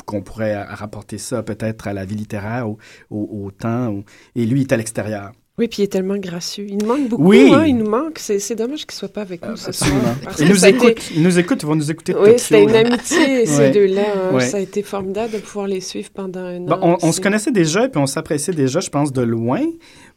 qu'on 0.06 0.20
pourrait 0.20 0.62
rapporter 0.62 1.16
ça 1.16 1.42
peut-être 1.42 1.88
à 1.88 1.94
la 1.94 2.04
vie 2.04 2.14
littéraire, 2.14 2.68
au, 2.68 2.76
au, 3.10 3.46
au 3.46 3.50
temps. 3.50 4.02
Et 4.36 4.44
lui, 4.44 4.60
il 4.60 4.64
est 4.64 4.72
à 4.72 4.76
l'extérieur. 4.76 5.32
Oui, 5.56 5.68
puis 5.68 5.82
il 5.82 5.84
est 5.84 5.88
tellement 5.92 6.16
gracieux. 6.16 6.66
Il 6.68 6.78
nous 6.78 6.86
manque 6.86 7.08
beaucoup, 7.08 7.28
Oui. 7.28 7.52
hein, 7.54 7.64
il 7.64 7.76
nous 7.76 7.88
manque. 7.88 8.18
C'est 8.18 8.40
c'est 8.40 8.56
dommage 8.56 8.86
qu'il 8.86 8.94
soit 8.96 9.08
pas 9.12 9.20
avec 9.22 9.46
nous 9.46 9.56
ce 9.56 9.70
soir. 9.70 9.92
Il 10.40 10.48
nous 10.48 10.64
a 10.64 10.68
été- 10.68 10.86
écoute, 10.90 11.10
il 11.14 11.22
nous 11.22 11.38
écoute, 11.38 11.62
ils 11.62 11.66
vont 11.66 11.76
nous 11.76 11.90
écouter 11.92 12.12
Oui, 12.18 12.30
c'était 12.38 12.64
une 12.64 12.74
amitié, 12.74 13.46
ces 13.46 13.58
Ouais. 13.58 13.70
deux-là. 13.70 14.02
hein. 14.30 14.34
Ouais. 14.34 14.40
Ça 14.48 14.56
a 14.56 14.60
été 14.60 14.82
formidable 14.82 15.34
de 15.34 15.38
pouvoir 15.38 15.68
les 15.68 15.80
suivre 15.80 16.10
pendant 16.12 16.40
un 16.40 16.58
Bon, 16.60 16.74
an. 16.82 16.98
on, 17.02 17.12
se 17.12 17.20
connaissait 17.20 17.52
déjà, 17.52 17.88
puis 17.88 18.00
on 18.02 18.06
s'appréciait 18.06 18.52
déjà, 18.52 18.80
je 18.80 18.90
pense, 18.90 19.12
de 19.12 19.22
loin. 19.22 19.62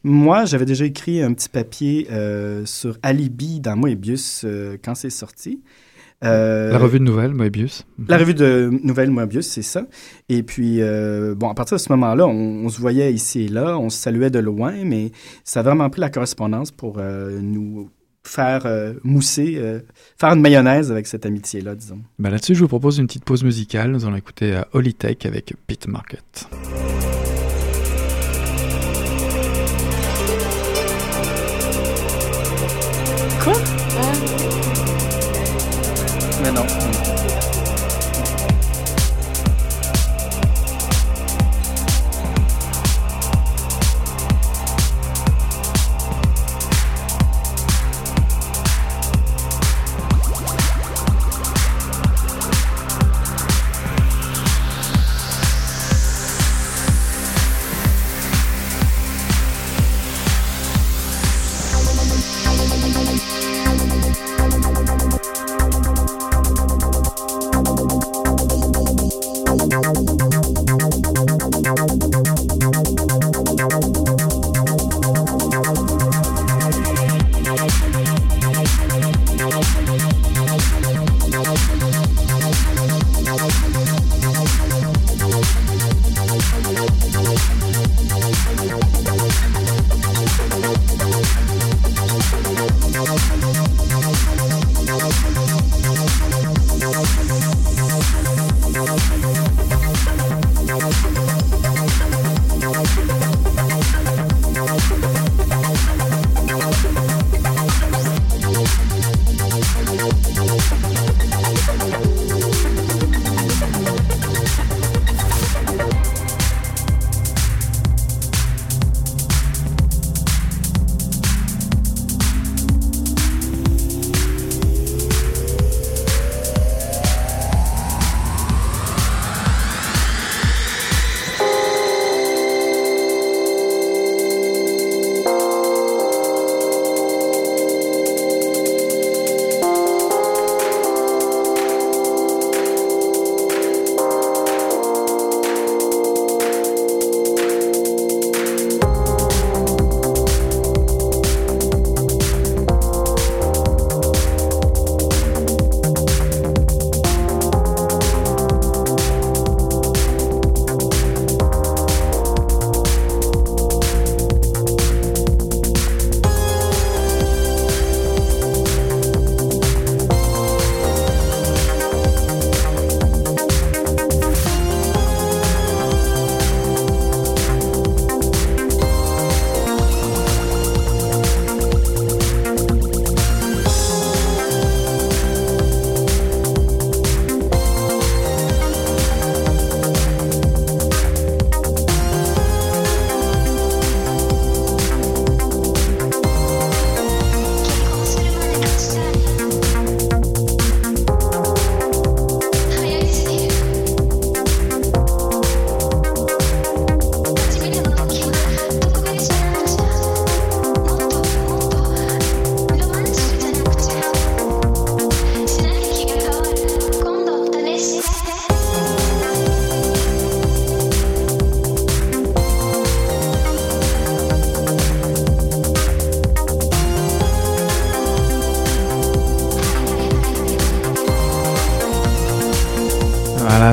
Moi, 0.02 0.44
j'avais 0.44 0.64
déjà 0.64 0.84
écrit 0.84 1.22
un 1.22 1.32
petit 1.34 1.48
papier 1.48 2.08
euh, 2.10 2.66
sur 2.66 2.98
Alibi 3.04 3.60
dans 3.60 3.76
Moebius 3.76 4.42
euh, 4.44 4.76
quand 4.84 4.96
c'est 4.96 5.08
sorti. 5.10 5.60
Euh, 6.24 6.72
La 6.72 6.78
revue 6.78 6.98
de 6.98 7.04
nouvelles, 7.04 7.32
Moebius. 7.32 7.86
la 8.08 8.18
revue 8.18 8.34
de 8.34 8.70
nouvelles 8.82 9.10
Moebius, 9.10 9.46
c'est 9.46 9.62
ça. 9.62 9.86
Et 10.28 10.42
puis, 10.42 10.82
euh, 10.82 11.34
bon, 11.36 11.48
à 11.48 11.54
partir 11.54 11.76
de 11.76 11.80
ce 11.80 11.90
moment-là, 11.92 12.26
on, 12.26 12.64
on 12.64 12.68
se 12.68 12.80
voyait 12.80 13.12
ici 13.12 13.42
et 13.44 13.48
là, 13.48 13.78
on 13.78 13.88
se 13.88 13.98
saluait 13.98 14.30
de 14.30 14.40
loin, 14.40 14.72
mais 14.84 15.12
ça 15.44 15.60
a 15.60 15.62
vraiment 15.62 15.88
pris 15.90 16.00
la 16.00 16.10
correspondance 16.10 16.70
pour 16.72 16.96
euh, 16.98 17.38
nous 17.40 17.88
faire 18.24 18.66
mousser, 19.04 19.58
faire 20.20 20.32
une 20.34 20.42
mayonnaise 20.42 20.90
avec 20.92 21.06
cette 21.06 21.24
amitié-là, 21.24 21.74
disons. 21.74 22.00
Bah, 22.18 22.28
Là-dessus, 22.28 22.54
je 22.54 22.60
vous 22.60 22.68
propose 22.68 22.98
une 22.98 23.06
petite 23.06 23.24
pause 23.24 23.42
musicale. 23.42 23.90
Nous 23.90 24.04
allons 24.04 24.16
écouter 24.16 24.54
euh, 24.54 24.62
Holy 24.74 24.92
Tech 24.92 25.18
avec 25.24 25.54
Pit 25.66 25.86
Market. 25.88 26.46
Mais 36.58 36.97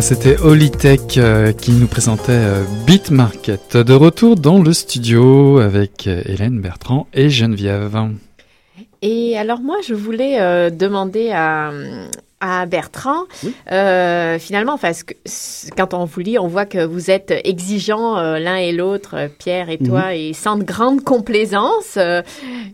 c'était 0.05 0.37
Holitech 0.39 1.17
euh, 1.17 1.51
qui 1.51 1.71
nous 1.71 1.87
présentait 1.87 2.31
euh, 2.31 2.63
Beat 2.85 3.09
Market. 3.09 3.75
De 3.75 3.93
retour 3.93 4.35
dans 4.35 4.61
le 4.61 4.71
studio 4.71 5.57
avec 5.57 6.05
euh, 6.05 6.21
Hélène 6.25 6.61
Bertrand 6.61 7.07
et 7.15 7.29
Geneviève. 7.31 7.97
Et 9.01 9.35
alors 9.35 9.61
moi, 9.61 9.77
je 9.87 9.95
voulais 9.95 10.39
euh, 10.39 10.69
demander 10.69 11.31
à, 11.31 11.71
à 12.39 12.65
Bertrand, 12.67 13.23
euh, 13.71 14.37
finalement, 14.37 14.77
parce 14.77 15.01
que 15.03 15.13
quand 15.75 15.93
on 15.95 16.05
vous 16.05 16.19
lit, 16.19 16.37
on 16.39 16.47
voit 16.47 16.65
que 16.65 16.83
vous 16.85 17.09
êtes 17.09 17.33
exigeants 17.43 18.17
euh, 18.17 18.37
l'un 18.37 18.57
et 18.57 18.71
l'autre, 18.73 19.15
Pierre 19.39 19.69
et 19.69 19.77
toi, 19.79 20.13
et 20.15 20.33
sans 20.33 20.55
de 20.57 20.63
grande 20.63 21.03
complaisance. 21.03 21.95
Euh, 21.97 22.21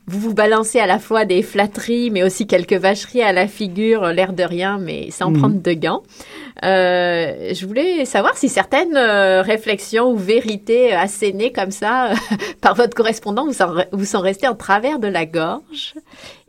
vous 0.07 0.19
vous 0.19 0.33
balancez 0.33 0.79
à 0.79 0.87
la 0.87 0.99
fois 0.99 1.23
des 1.25 1.41
flatteries, 1.43 2.11
mais 2.11 2.23
aussi 2.23 2.45
quelques 2.47 2.73
vacheries 2.73 3.21
à 3.21 3.31
la 3.31 3.47
figure, 3.47 4.07
l'air 4.07 4.33
de 4.33 4.43
rien, 4.43 4.77
mais 4.79 5.09
sans 5.11 5.31
Mhm. 5.31 5.37
prendre 5.39 5.61
de 5.61 5.73
gants. 5.73 6.03
Euh, 6.63 7.53
je 7.53 7.65
voulais 7.65 8.05
savoir 8.05 8.37
si 8.37 8.47
certaines 8.47 8.95
euh, 8.95 9.41
réflexions 9.41 10.11
ou 10.11 10.15
vérités 10.15 10.93
assénées 10.93 11.51
comme 11.51 11.71
ça 11.71 12.13
par 12.61 12.75
votre 12.75 12.95
correspondant 12.95 13.47
vous 13.47 13.53
sont, 13.53 13.73
vous 13.91 14.05
sont 14.05 14.19
restées 14.19 14.47
en 14.47 14.55
travers 14.55 14.99
de 14.99 15.07
la 15.07 15.25
gorge? 15.25 15.95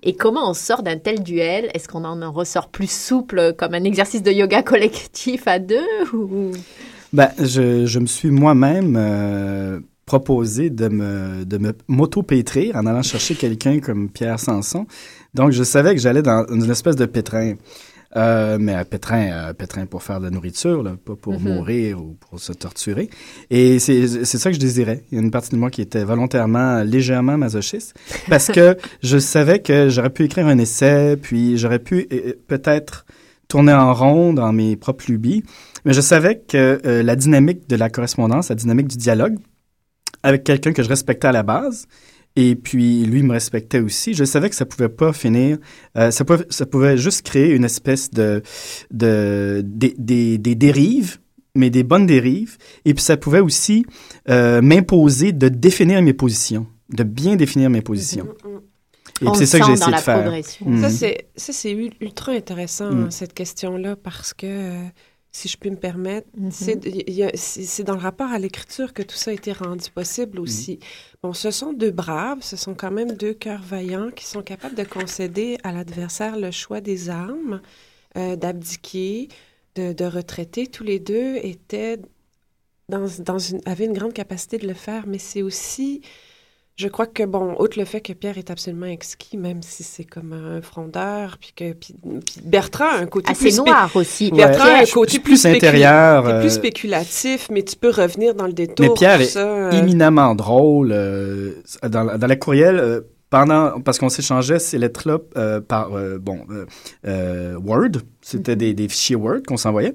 Et 0.03 0.14
comment 0.14 0.51
on 0.51 0.55
sort 0.55 0.83
d'un 0.83 0.98
tel 0.98 1.22
duel? 1.22 1.70
Est-ce 1.75 1.88
qu'on 1.88 2.05
en 2.05 2.31
ressort 2.33 2.68
plus 2.68 2.90
souple 2.90 3.55
comme 3.57 3.75
un 3.75 3.85
exercice 3.85 4.22
de 4.22 4.33
yoga 4.33 4.62
collectif 4.62 5.46
à 5.46 5.59
deux 5.59 6.05
ou... 6.12 6.53
Ben, 7.12 7.31
je, 7.38 7.87
je 7.87 7.98
me 7.98 8.07
suis 8.07 8.31
moi-même 8.31 8.96
euh, 8.98 9.81
proposé 10.07 10.70
de 10.70 10.88
me, 10.88 11.44
de 11.44 11.59
me 11.59 11.72
m'auto-pétrir 11.88 12.77
en 12.77 12.87
allant 12.87 13.03
chercher 13.03 13.35
quelqu'un 13.35 13.81
comme 13.81 14.09
Pierre 14.09 14.40
Sanson. 14.40 14.87
Donc, 15.35 15.53
je 15.53 15.62
savais 15.62 15.94
que 15.94 16.01
j'allais 16.01 16.22
dans 16.22 16.46
une 16.48 16.70
espèce 16.70 16.96
de 16.96 17.07
pétrin. 17.07 17.55
Euh, 18.14 18.59
mais 18.61 18.75
un 18.75 18.85
pétrin, 18.85 19.55
pétrin 19.55 19.87
pour 19.87 20.03
faire 20.03 20.18
de 20.20 20.25
la 20.25 20.31
nourriture, 20.31 20.83
là, 20.83 20.96
pas 21.03 21.14
pour 21.16 21.40
Mhm. 21.40 21.55
mourir 21.55 21.98
ou 22.03 22.14
pour 22.20 22.38
se 22.40 22.53
torturer. 22.53 23.09
Et 23.48 23.79
c'est 23.79 24.07
c'est 24.27 24.37
ça 24.38 24.51
que 24.51 24.55
je 24.57 24.61
désirais. 24.61 25.03
Il 25.11 25.14
y 25.16 25.18
a 25.18 25.25
une 25.25 25.31
partie 25.31 25.48
de 25.51 25.57
moi 25.57 25.70
qui 25.70 25.81
était 25.81 26.05
volontairement, 26.05 26.83
légèrement 26.83 27.38
masochiste, 27.38 27.94
parce 28.29 28.48
que 28.48 28.77
je 29.03 29.16
savais 29.18 29.61
que 29.61 29.88
j'aurais 29.88 30.11
pu 30.11 30.25
écrire 30.25 30.46
un 30.46 30.59
essai, 30.59 31.16
puis 31.16 31.57
j'aurais 31.57 31.79
pu 31.79 32.07
euh, 32.12 32.35
peut-être 32.48 33.07
tourner 33.48 33.72
en 33.72 33.94
rond 33.94 34.33
dans 34.35 34.53
mes 34.53 34.77
propres 34.77 35.05
lubies. 35.09 35.42
Mais 35.87 35.94
je 35.94 36.01
savais 36.03 36.38
que 36.46 36.81
euh, 36.85 37.03
la 37.03 37.16
dynamique 37.16 37.68
de 37.68 37.77
la 37.77 37.88
correspondance, 37.90 38.51
la 38.51 38.55
dynamique 38.57 38.88
du 38.88 38.96
dialogue 38.98 39.37
avec 40.22 40.44
quelqu'un 40.44 40.72
que 40.72 40.83
je 40.83 40.88
respectais 40.88 41.29
à 41.29 41.33
la 41.33 41.42
base, 41.42 41.87
et 42.37 42.55
puis 42.57 43.05
lui 43.05 43.23
me 43.23 43.33
respectait 43.33 43.81
aussi, 43.81 44.14
je 44.14 44.25
savais 44.25 44.49
que 44.49 44.57
ça 44.57 44.64
pouvait 44.64 44.88
pas 44.88 45.12
finir, 45.12 45.59
euh, 45.97 46.11
ça, 46.11 46.25
pouvait, 46.25 46.47
ça 46.51 46.66
pouvait 46.66 46.97
juste 46.97 47.23
créer 47.23 47.51
une 47.55 47.64
espèce 47.64 48.11
de, 48.11 48.42
de 48.90 49.62
des, 49.64 49.95
des, 49.99 50.38
des 50.38 50.55
dérives, 50.55 51.18
mais 51.55 51.68
des 51.71 51.83
bonnes 51.83 52.07
dérives, 52.07 52.57
et 52.85 52.95
puis 52.95 53.03
ça 53.05 53.16
pouvait 53.16 53.40
aussi 53.40 53.85
euh, 54.31 54.62
m'imposer 54.62 55.33
de 55.33 55.49
définir 55.49 56.01
mes 56.03 56.14
positions, 56.14 56.66
de 56.90 57.03
bien 57.03 57.37
définir 57.37 57.68
mes 57.71 57.83
positions. 57.83 58.25
Mm, 58.25 58.49
mm. 58.49 58.61
Et 59.21 59.29
On 59.29 59.33
puis 59.33 59.38
c'est 59.40 59.47
ça 59.47 59.61
que 59.61 59.66
j'ai 59.66 59.73
essayé 59.73 59.92
de 59.92 60.01
faire. 60.01 60.33
Mm. 60.62 60.81
Ça, 61.37 61.53
c'est, 61.53 61.73
ultra 62.01 62.33
intéressant, 62.33 62.90
Mm. 62.90 63.03
hein, 63.05 63.11
cette 63.11 63.35
question-là, 63.35 63.95
parce 63.97 64.33
que, 64.33 64.47
euh, 64.47 64.85
si 65.33 65.49
je 65.49 65.57
puis 65.57 65.71
me 65.71 65.77
permettre, 65.77 66.29
Mhm. 66.37 66.51
c'est, 66.53 67.85
dans 67.85 67.95
le 67.95 68.01
rapport 68.01 68.31
à 68.31 68.38
l'écriture 68.38 68.92
que 68.92 69.03
tout 69.03 69.16
ça 69.16 69.31
a 69.31 69.35
été 69.35 69.53
rendu 69.53 69.90
possible 69.90 70.38
aussi. 70.38 70.79
Bon, 71.23 71.33
ce 71.33 71.51
sont 71.51 71.73
deux 71.73 71.90
braves, 71.90 72.42
ce 72.42 72.57
sont 72.57 72.75
quand 72.75 72.90
même 72.90 73.12
deux 73.12 73.33
cœurs 73.33 73.62
vaillants 73.62 74.11
qui 74.11 74.27
sont 74.27 74.42
capables 74.42 74.75
de 74.75 74.85
concéder 74.85 75.57
à 75.64 75.73
l'adversaire 75.73 76.37
le 76.38 76.51
choix 76.51 76.81
des 76.83 77.09
armes, 77.09 77.62
euh, 78.18 78.37
d'abdiquer, 78.37 79.29
de, 79.75 79.95
de 79.95 80.05
retraiter. 80.05 80.66
Tous 80.66 80.85
les 80.85 80.99
deux 80.99 81.37
étaient 81.37 81.99
dans, 82.90 83.07
dans 83.21 83.38
une, 83.38 83.61
avaient 83.64 83.87
une 83.87 83.95
grande 83.95 84.12
capacité 84.12 84.59
de 84.59 84.66
le 84.68 84.75
faire, 84.75 85.07
mais 85.07 85.18
c'est 85.18 85.40
aussi 85.42 86.03
je 86.83 86.88
crois 86.88 87.07
que, 87.07 87.23
bon, 87.23 87.55
outre 87.59 87.79
le 87.79 87.85
fait 87.85 88.01
que 88.01 88.12
Pierre 88.12 88.37
est 88.38 88.51
absolument 88.51 88.87
exquis, 88.87 89.37
même 89.37 89.62
si 89.62 89.83
c'est 89.83 90.05
comme 90.05 90.33
un 90.33 90.61
frondeur, 90.61 91.38
puis 91.40 91.53
que 91.57 91.73
puis, 91.73 91.95
puis 92.03 92.35
Bertrand 92.45 92.88
a 92.90 92.97
un 92.99 93.07
côté 93.07 93.31
Assez 93.31 93.45
plus 93.45 93.51
spé- 93.61 93.71
noir 93.71 93.90
aussi. 93.95 94.31
Ouais. 94.33 94.38
Bertrand 94.38 94.64
a 94.68 94.83
un 94.83 94.85
côté 94.92 95.18
plus 95.21 95.37
spécul- 95.37 95.57
intérieur, 95.57 96.25
qui 96.25 96.31
est 96.31 96.33
euh, 96.35 96.40
plus 96.40 96.51
spéculatif, 96.51 97.49
mais 97.51 97.62
tu 97.62 97.77
peux 97.77 97.90
revenir 97.90 98.35
dans 98.35 98.47
le 98.47 98.53
détour. 98.53 98.87
Mais 98.87 98.92
Pierre 98.95 99.18
tout 99.18 99.23
est 99.25 99.37
euh, 99.37 99.71
éminemment 99.71 100.35
drôle. 100.35 100.90
euh, 100.92 101.53
dans, 101.88 102.03
la- 102.05 102.18
dans 102.18 102.27
la 102.27 102.37
courriel, 102.37 102.77
euh, 102.79 103.01
pendant, 103.31 103.81
parce 103.81 103.99
qu'on 103.99 104.09
s'échangeait 104.11 104.59
ces 104.59 104.77
lettres-là 104.79 105.18
euh, 105.37 105.61
par, 105.61 105.95
euh, 105.97 106.18
bon, 106.18 106.40
euh, 106.51 106.66
euh, 107.07 107.57
Word. 107.64 108.03
C'était 108.21 108.57
des, 108.57 108.75
des 108.75 108.88
fichiers 108.88 109.16
Word 109.16 109.40
qu'on 109.47 109.57
s'envoyait. 109.57 109.95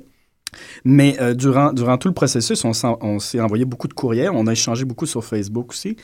Mais 0.86 1.18
euh, 1.22 1.34
durant, 1.34 1.74
durant 1.74 1.98
tout 1.98 2.08
le 2.08 2.14
processus, 2.14 2.64
on, 2.66 2.74
s'en- 2.74 2.98
on 3.02 3.20
s'est 3.20 3.40
envoyé 3.42 3.66
beaucoup 3.66 3.88
de 3.88 3.94
courriels. 3.94 4.32
On 4.34 4.48
a 4.48 4.54
échangé 4.54 4.86
beaucoup 4.86 5.06
sur 5.06 5.24
Facebook 5.24 5.72
aussi. 5.72 5.98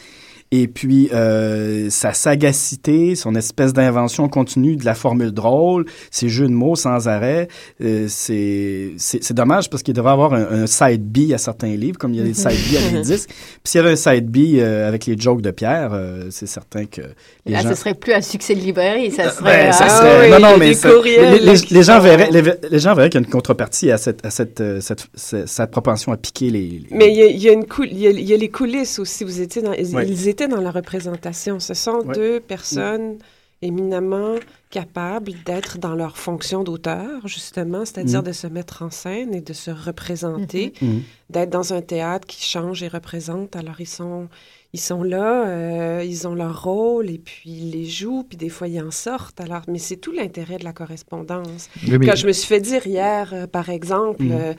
Et 0.55 0.67
puis, 0.67 1.09
euh, 1.11 1.89
sa 1.89 2.13
sagacité, 2.13 3.15
son 3.15 3.33
espèce 3.33 3.73
d'invention 3.73 4.29
continue 4.29 4.75
de 4.75 4.85
la 4.85 4.93
formule 4.93 5.31
drôle, 5.31 5.85
ses 6.11 6.29
jeux 6.29 6.45
de 6.47 6.53
mots 6.53 6.75
sans 6.75 7.07
arrêt, 7.07 7.47
euh, 7.81 8.05
c'est 8.07 9.33
dommage 9.33 9.67
parce 9.71 9.81
qu'il 9.81 9.95
devrait 9.95 10.11
avoir 10.11 10.33
un, 10.35 10.45
un 10.63 10.67
side 10.67 11.01
B 11.03 11.31
à 11.33 11.39
certains 11.39 11.75
livres, 11.75 11.97
comme 11.97 12.13
il 12.13 12.17
y 12.17 12.21
a 12.21 12.23
des 12.23 12.35
side 12.35 12.51
B 12.51 12.75
à 12.77 12.91
des 12.91 13.01
disques. 13.13 13.29
Puis 13.29 13.61
s'il 13.71 13.79
y 13.79 13.83
avait 13.83 13.93
un 13.93 13.95
side 13.95 14.27
B 14.29 14.55
euh, 14.59 14.87
avec 14.87 15.07
les 15.07 15.17
jokes 15.17 15.41
de 15.41 15.49
Pierre, 15.49 15.89
euh, 15.93 16.27
c'est 16.29 16.45
certain 16.45 16.85
que 16.85 17.01
les 17.47 17.53
Là, 17.53 17.61
gens... 17.61 17.69
ce 17.69 17.75
serait 17.75 17.95
plus 17.95 18.13
un 18.13 18.21
succès 18.21 18.53
de 18.53 18.59
librairie, 18.59 19.09
ça 19.09 19.31
serait... 19.31 19.65
Ben, 19.65 19.71
ça 19.73 19.85
ah, 19.87 19.89
serait- 19.89 20.25
oui, 20.25 20.31
non, 20.31 20.39
non, 20.51 20.53
les 20.53 20.67
mais 20.67 20.73
ça- 20.75 20.91
courriels, 20.91 21.57
les, 21.71 21.83
gens 21.83 21.99
verraient, 21.99 22.29
les, 22.31 22.43
les 22.69 22.79
gens 22.79 22.93
verraient 22.93 23.09
qu'il 23.09 23.19
y 23.21 23.23
a 23.23 23.25
une 23.25 23.31
contrepartie 23.31 23.89
à 23.89 23.97
cette, 23.97 24.23
à 24.23 24.29
cette, 24.29 24.61
euh, 24.61 24.81
cette, 24.81 25.07
cette, 25.15 25.47
cette 25.47 25.71
propension 25.71 26.11
à 26.11 26.17
piquer 26.17 26.51
les. 26.51 26.61
les- 26.61 26.87
Mais 26.91 27.09
il 27.11 27.17
y 27.17 27.21
a, 27.23 27.25
il 27.25 27.41
y 27.41 27.49
a 27.49 27.53
une 27.53 27.65
coul- 27.65 27.87
il 27.91 27.97
y 27.99 28.07
a, 28.07 28.11
il 28.11 28.21
y 28.29 28.33
a 28.33 28.37
les 28.37 28.49
coulisses 28.49 28.99
aussi. 28.99 29.23
Vous 29.23 29.41
étiez 29.41 29.61
dans, 29.63 29.73
ils, 29.73 29.95
Ouais. 29.95 30.05
ils 30.07 30.27
étaient 30.27 30.42
dans 30.47 30.61
la 30.61 30.71
représentation. 30.71 31.59
Ce 31.59 31.73
sont 31.73 32.01
Ouais. 32.05 32.13
deux 32.15 32.39
personnes 32.39 33.17
éminemment 33.61 34.35
capables 34.71 35.31
d'être 35.45 35.77
dans 35.77 35.95
leur 35.95 36.17
fonction 36.17 36.63
d'auteur, 36.63 37.25
justement, 37.27 37.85
c'est-à-dire 37.85 38.19
Mhm. 38.19 38.25
de 38.27 38.31
se 38.33 38.47
mettre 38.47 38.81
en 38.83 38.89
scène 38.89 39.33
et 39.33 39.39
de 39.39 39.53
se 39.53 39.71
représenter, 39.71 40.73
Mhm. 40.81 41.01
d'être 41.29 41.49
dans 41.49 41.73
un 41.73 41.81
théâtre 41.81 42.27
qui 42.27 42.43
change 42.43 42.83
et 42.83 42.89
représente. 42.89 43.55
Alors, 43.55 43.79
ils 43.79 43.87
sont, 43.87 44.27
ils 44.73 44.81
sont 44.81 45.01
là, 45.03 45.47
euh, 45.47 46.03
ils 46.05 46.27
ont 46.27 46.35
leur 46.35 46.63
rôle 46.63 47.09
et 47.09 47.19
puis 47.19 47.51
ils 47.51 47.71
les 47.71 47.85
jouent, 47.85 48.23
puis 48.27 48.35
des 48.37 48.49
fois, 48.49 48.67
ils 48.67 48.81
en 48.81 48.91
sortent. 48.91 49.39
Alors, 49.39 49.61
mais 49.69 49.79
c'est 49.79 49.95
tout 49.97 50.11
l'intérêt 50.11 50.57
de 50.57 50.65
la 50.65 50.73
correspondance. 50.73 51.69
Oui, 51.87 51.97
mais- 51.99 52.05
Quand 52.07 52.15
je 52.15 52.27
me 52.27 52.33
suis 52.33 52.47
fait 52.47 52.59
dire 52.59 52.85
hier, 52.85 53.29
euh, 53.33 53.47
par 53.47 53.69
exemple, 53.69 54.23
Mhm. 54.23 54.31
euh, 54.33 54.53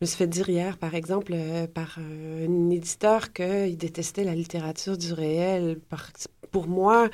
me 0.00 0.06
suis 0.06 0.16
fait 0.16 0.26
dire 0.26 0.48
hier, 0.48 0.78
par 0.78 0.94
exemple, 0.94 1.32
euh, 1.34 1.66
par 1.66 1.98
euh, 1.98 2.46
un 2.48 2.70
éditeur 2.70 3.32
qu'il 3.32 3.76
détestait 3.76 4.24
la 4.24 4.34
littérature 4.34 4.96
du 4.98 5.12
réel. 5.12 5.78
Par- 5.88 6.10
pour 6.50 6.66
moi, 6.68 7.10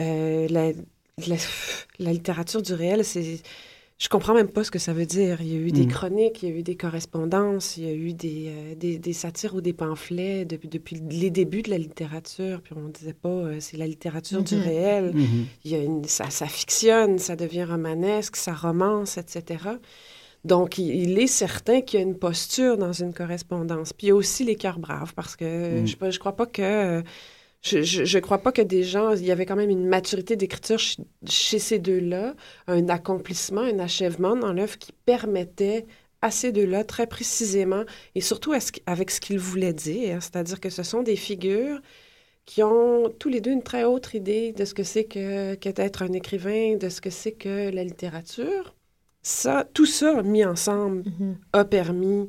euh, 0.00 0.48
la, 0.48 0.72
la, 1.26 1.36
la 1.98 2.12
littérature 2.12 2.62
du 2.62 2.74
réel, 2.74 3.04
c'est... 3.04 3.40
Je 4.00 4.08
comprends 4.08 4.34
même 4.34 4.48
pas 4.48 4.62
ce 4.62 4.70
que 4.70 4.78
ça 4.78 4.92
veut 4.92 5.06
dire. 5.06 5.42
Il 5.42 5.48
y 5.52 5.56
a 5.56 5.58
eu 5.60 5.72
des 5.72 5.84
Mhm. 5.84 5.88
chroniques, 5.88 6.42
il 6.44 6.48
y 6.50 6.52
a 6.52 6.54
eu 6.56 6.62
des 6.62 6.76
correspondances, 6.76 7.76
il 7.78 7.84
y 7.84 7.88
a 7.88 7.92
eu 7.94 8.14
des, 8.14 8.76
des, 8.76 8.98
des 8.98 9.12
satires 9.12 9.54
ou 9.56 9.60
des 9.60 9.72
pamphlets 9.72 10.44
depuis, 10.44 10.68
depuis 10.68 11.00
les 11.10 11.30
débuts 11.30 11.62
de 11.62 11.70
la 11.70 11.78
littérature. 11.78 12.62
Puis 12.62 12.74
on 12.76 12.88
disait 12.90 13.12
pas, 13.12 13.60
c'est 13.60 13.76
la 13.76 13.88
littérature 13.88 14.44
du 14.44 14.54
Mhm. 14.54 14.62
réel 14.62 15.14
il 15.64 15.72
y 15.72 15.74
a 15.74 15.78
une, 15.78 16.04
ça, 16.04 16.30
ça 16.30 16.46
fictionne, 16.46 17.18
ça 17.18 17.34
devient 17.36 17.64
romanesque, 17.64 18.36
ça 18.36 18.54
romance, 18.54 19.18
etc. 19.18 19.80
Donc, 20.44 20.78
il, 20.78 20.94
il 20.94 21.18
est 21.18 21.26
certain 21.26 21.80
qu'il 21.82 22.00
y 22.00 22.02
a 22.02 22.06
une 22.06 22.18
posture 22.18 22.78
dans 22.78 22.92
une 22.92 23.12
correspondance. 23.14 23.92
Puis 23.92 24.06
il 24.08 24.10
y 24.10 24.12
a 24.12 24.16
aussi 24.16 24.44
les 24.44 24.56
cœurs 24.56 24.78
braves, 24.78 25.14
parce 25.14 25.36
que 25.36 25.82
Mm. 25.82 25.86
je, 25.86 26.10
je 26.10 26.18
crois 26.18 26.36
pas 26.36 26.46
que... 26.46 27.02
Je, 27.62 27.82
je, 27.82 28.04
je 28.04 28.18
crois 28.20 28.38
pas 28.42 28.52
que 28.52 28.62
des 28.62 28.84
gens... 28.84 29.14
Il 29.14 29.24
y 29.26 29.32
avait 29.32 29.46
quand 29.46 29.56
même 29.56 29.70
une 29.70 29.86
maturité 29.86 30.36
d'écriture 30.36 30.78
chez, 30.78 31.02
chez 31.28 31.58
ces 31.58 31.78
deux-là, 31.80 32.34
un 32.68 32.88
accomplissement, 32.88 33.62
un 33.62 33.78
achèvement 33.80 34.36
dans 34.36 34.52
l'œuvre 34.52 34.78
qui 34.78 34.92
permettait 34.92 35.86
à 36.22 36.30
ces 36.30 36.52
deux-là, 36.52 36.84
très 36.84 37.06
précisément, 37.06 37.84
et 38.14 38.20
surtout 38.20 38.52
avec 38.86 39.10
ce 39.10 39.20
qu'ils 39.20 39.38
voulaient 39.38 39.72
dire, 39.72 40.22
c'est-à-dire 40.22 40.60
que 40.60 40.70
ce 40.70 40.82
sont 40.82 41.02
des 41.02 41.16
figures 41.16 41.80
qui 42.46 42.62
ont 42.62 43.10
tous 43.18 43.28
les 43.28 43.40
deux 43.40 43.52
une 43.52 43.62
très 43.62 43.84
autre 43.84 44.14
idée 44.14 44.52
de 44.52 44.64
ce 44.64 44.74
que 44.74 44.82
c'est 44.84 45.04
que, 45.04 45.54
que 45.56 45.68
d'être 45.70 46.02
un 46.02 46.12
écrivain, 46.12 46.76
de 46.76 46.88
ce 46.88 47.00
que 47.00 47.10
c'est 47.10 47.32
que 47.32 47.70
la 47.70 47.84
littérature. 47.84 48.74
Ça, 49.30 49.66
tout 49.74 49.84
ça 49.84 50.22
mis 50.22 50.42
ensemble 50.42 51.02
Mhm. 51.04 51.34
a 51.52 51.64
permis 51.66 52.28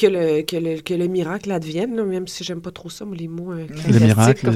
que 0.00 0.06
le, 0.06 0.40
que 0.40 0.56
le, 0.56 0.80
que 0.80 0.94
le 0.94 1.08
miracle 1.08 1.52
advienne, 1.52 1.94
là, 1.94 2.04
même 2.04 2.26
si 2.26 2.42
j'aime 2.42 2.62
pas 2.62 2.70
trop 2.70 2.88
ça, 2.88 3.04
moi, 3.04 3.14
les 3.14 3.28
mots 3.28 3.52
euh, 3.52 3.64
ecclésiastiques, 3.64 4.44
miracle, 4.44 4.50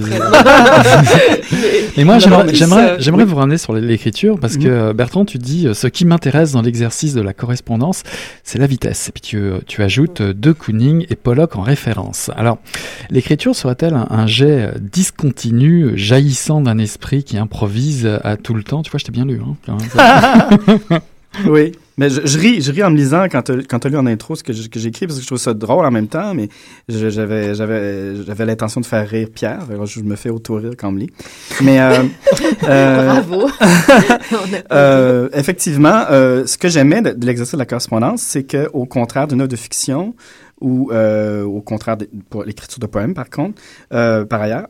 Et 1.99 2.05
moi, 2.05 2.15
Non, 2.15 2.19
j'aimerais, 2.21 2.97
mais 2.99 3.13
oui. 3.13 3.25
vous 3.25 3.37
ramener 3.37 3.59
sur 3.59 3.75
l'écriture 3.75 4.39
parce 4.41 4.57
que 4.57 4.67
euh, 4.69 4.93
Bertrand, 4.95 5.27
tu 5.27 5.37
dis 5.37 5.67
euh, 5.69 5.75
ce 5.75 5.87
qui 5.87 6.07
m'intéresse 6.07 6.53
dans 6.53 6.63
l'exercice 6.63 7.13
de 7.13 7.21
la 7.21 7.35
correspondance, 7.35 8.05
c'est 8.43 8.59
la 8.59 8.67
vitesse. 8.67 9.11
Et 9.11 9.13
puis 9.13 9.21
tu, 9.21 9.37
euh, 9.37 9.59
tu 9.67 9.83
ajoutes 9.83 10.23
euh, 10.23 10.33
De 10.33 10.53
Kooning 10.53 11.05
et 11.11 11.15
Pollock 11.17 11.57
en 11.57 11.61
référence. 11.63 12.31
Alors, 12.37 12.57
l'écriture 13.11 13.55
serait-elle 13.55 13.93
un, 13.93 14.07
un 14.09 14.27
jet 14.27 14.69
euh, 14.69 14.79
discontinu, 14.81 15.83
euh, 15.83 15.93
jaillissant 15.97 16.63
d'un 16.63 16.79
esprit 16.79 17.23
qui 17.23 17.37
improvise 17.37 18.07
euh, 18.07 18.19
à 18.25 18.39
tout 18.39 18.55
le 18.55 18.63
temps? 18.63 18.83
Tu 18.83 18.91
vois, 18.91 18.99
je 18.99 19.05
t'ai 19.05 19.13
bien 19.13 19.27
lu. 19.27 19.39
Hein, 19.45 19.57
quand 19.67 19.77
même. 19.79 21.01
Oui. 21.47 21.73
Mais 21.97 22.11
je, 22.11 22.27
je 22.27 22.39
ris, 22.39 22.61
je 22.61 22.73
ris 22.73 22.83
en 22.83 22.91
me 22.91 22.97
lisant 22.97 23.27
quand 23.31 23.43
tu 23.43 23.53
as 23.53 23.91
lu 23.91 23.97
en 23.97 24.07
intro 24.07 24.35
ce 24.35 24.43
que 24.43 24.53
écrit 24.87 25.07
parce 25.07 25.19
que 25.19 25.23
je 25.23 25.27
trouve 25.27 25.39
ça 25.39 25.55
drôle 25.55 25.87
en 25.87 25.91
même 25.93 26.09
temps, 26.09 26.35
mais 26.35 26.49
j'avais 26.89 27.55
l'intention 28.47 28.81
de 28.81 28.87
faire 28.87 29.09
rire 29.09 29.29
Pierre. 29.33 29.67
Alors 29.71 29.87
je 29.87 30.01
me 30.01 30.17
fais 30.17 30.31
auto-rire 30.31 30.73
quand 30.77 30.89
on 30.89 30.93
me 30.93 31.01
lit. 31.01 31.11
Mais 31.63 31.81
euh, 31.81 32.03
euh, 32.69 33.21
Bravo. 33.21 33.49
Euh, 34.73 35.29
effectivement, 35.33 36.05
ce 36.09 36.59
que 36.59 36.69
j'aimais 36.69 37.03
de, 37.03 37.11
de 37.11 37.27
l'exercice 37.27 37.55
de 37.55 37.59
la 37.59 37.67
correspondance, 37.67 38.23
c'est 38.23 38.45
que 38.45 38.69
au 38.73 38.87
contraire 38.87 39.29
d'une 39.29 39.41
œuvre 39.41 39.51
de 39.51 39.57
fiction 39.57 40.15
ou 40.61 40.91
au 40.93 41.61
contraire 41.61 41.97
de, 41.97 42.09
pour 42.31 42.43
l'écriture 42.45 42.81
de 42.81 42.87
poèmes, 42.87 43.15
par 43.15 43.31
contre, 43.31 43.61
par 43.91 44.41
ailleurs, 44.43 44.67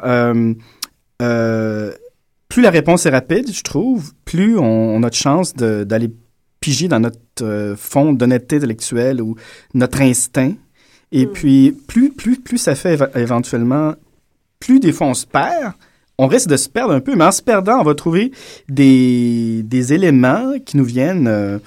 plus 2.49 2.63
la 2.63 2.71
réponse 2.71 3.07
est 3.07 3.11
rapide, 3.11 3.51
je 3.51 3.63
trouve, 3.63 4.13
plus 4.25 4.59
on, 4.59 4.65
on 4.65 5.03
a 5.03 5.11
de 5.11 5.15
chance 5.15 5.55
de- 5.55 5.85
d'aller 5.85 6.11
piger 6.65 6.89
dans 6.89 7.01
notre 7.01 7.19
euh, 7.43 7.77
fond 7.77 8.13
d'honnêteté 8.15 8.57
intellectuelle 8.57 9.21
ou 9.21 9.37
notre 9.75 10.01
instinct. 10.01 10.55
Et 11.13 11.27
Mm. 11.27 11.33
puis, 11.33 11.73
plus, 11.87 12.11
plus, 12.11 12.37
plus 12.41 12.59
ça 12.59 12.75
fait 12.75 12.97
éve- 12.97 13.11
éventuellement, 13.19 13.95
plus 14.61 14.81
des 14.81 14.93
fois 14.93 15.09
on 15.09 15.15
se 15.15 15.27
perd, 15.27 15.73
on 16.17 16.27
risque 16.27 16.49
de 16.49 16.57
se 16.57 16.69
perdre 16.71 16.95
un 16.95 17.01
peu, 17.01 17.15
mais 17.17 17.25
en 17.25 17.33
se 17.33 17.43
perdant, 17.43 17.81
on 17.81 17.85
va 17.85 17.95
trouver 17.95 18.31
des, 18.69 19.63
des 19.65 19.93
éléments 19.93 20.55
qui 20.65 20.77
nous 20.79 20.85
viennent, 20.85 21.27
euh, 21.29 21.59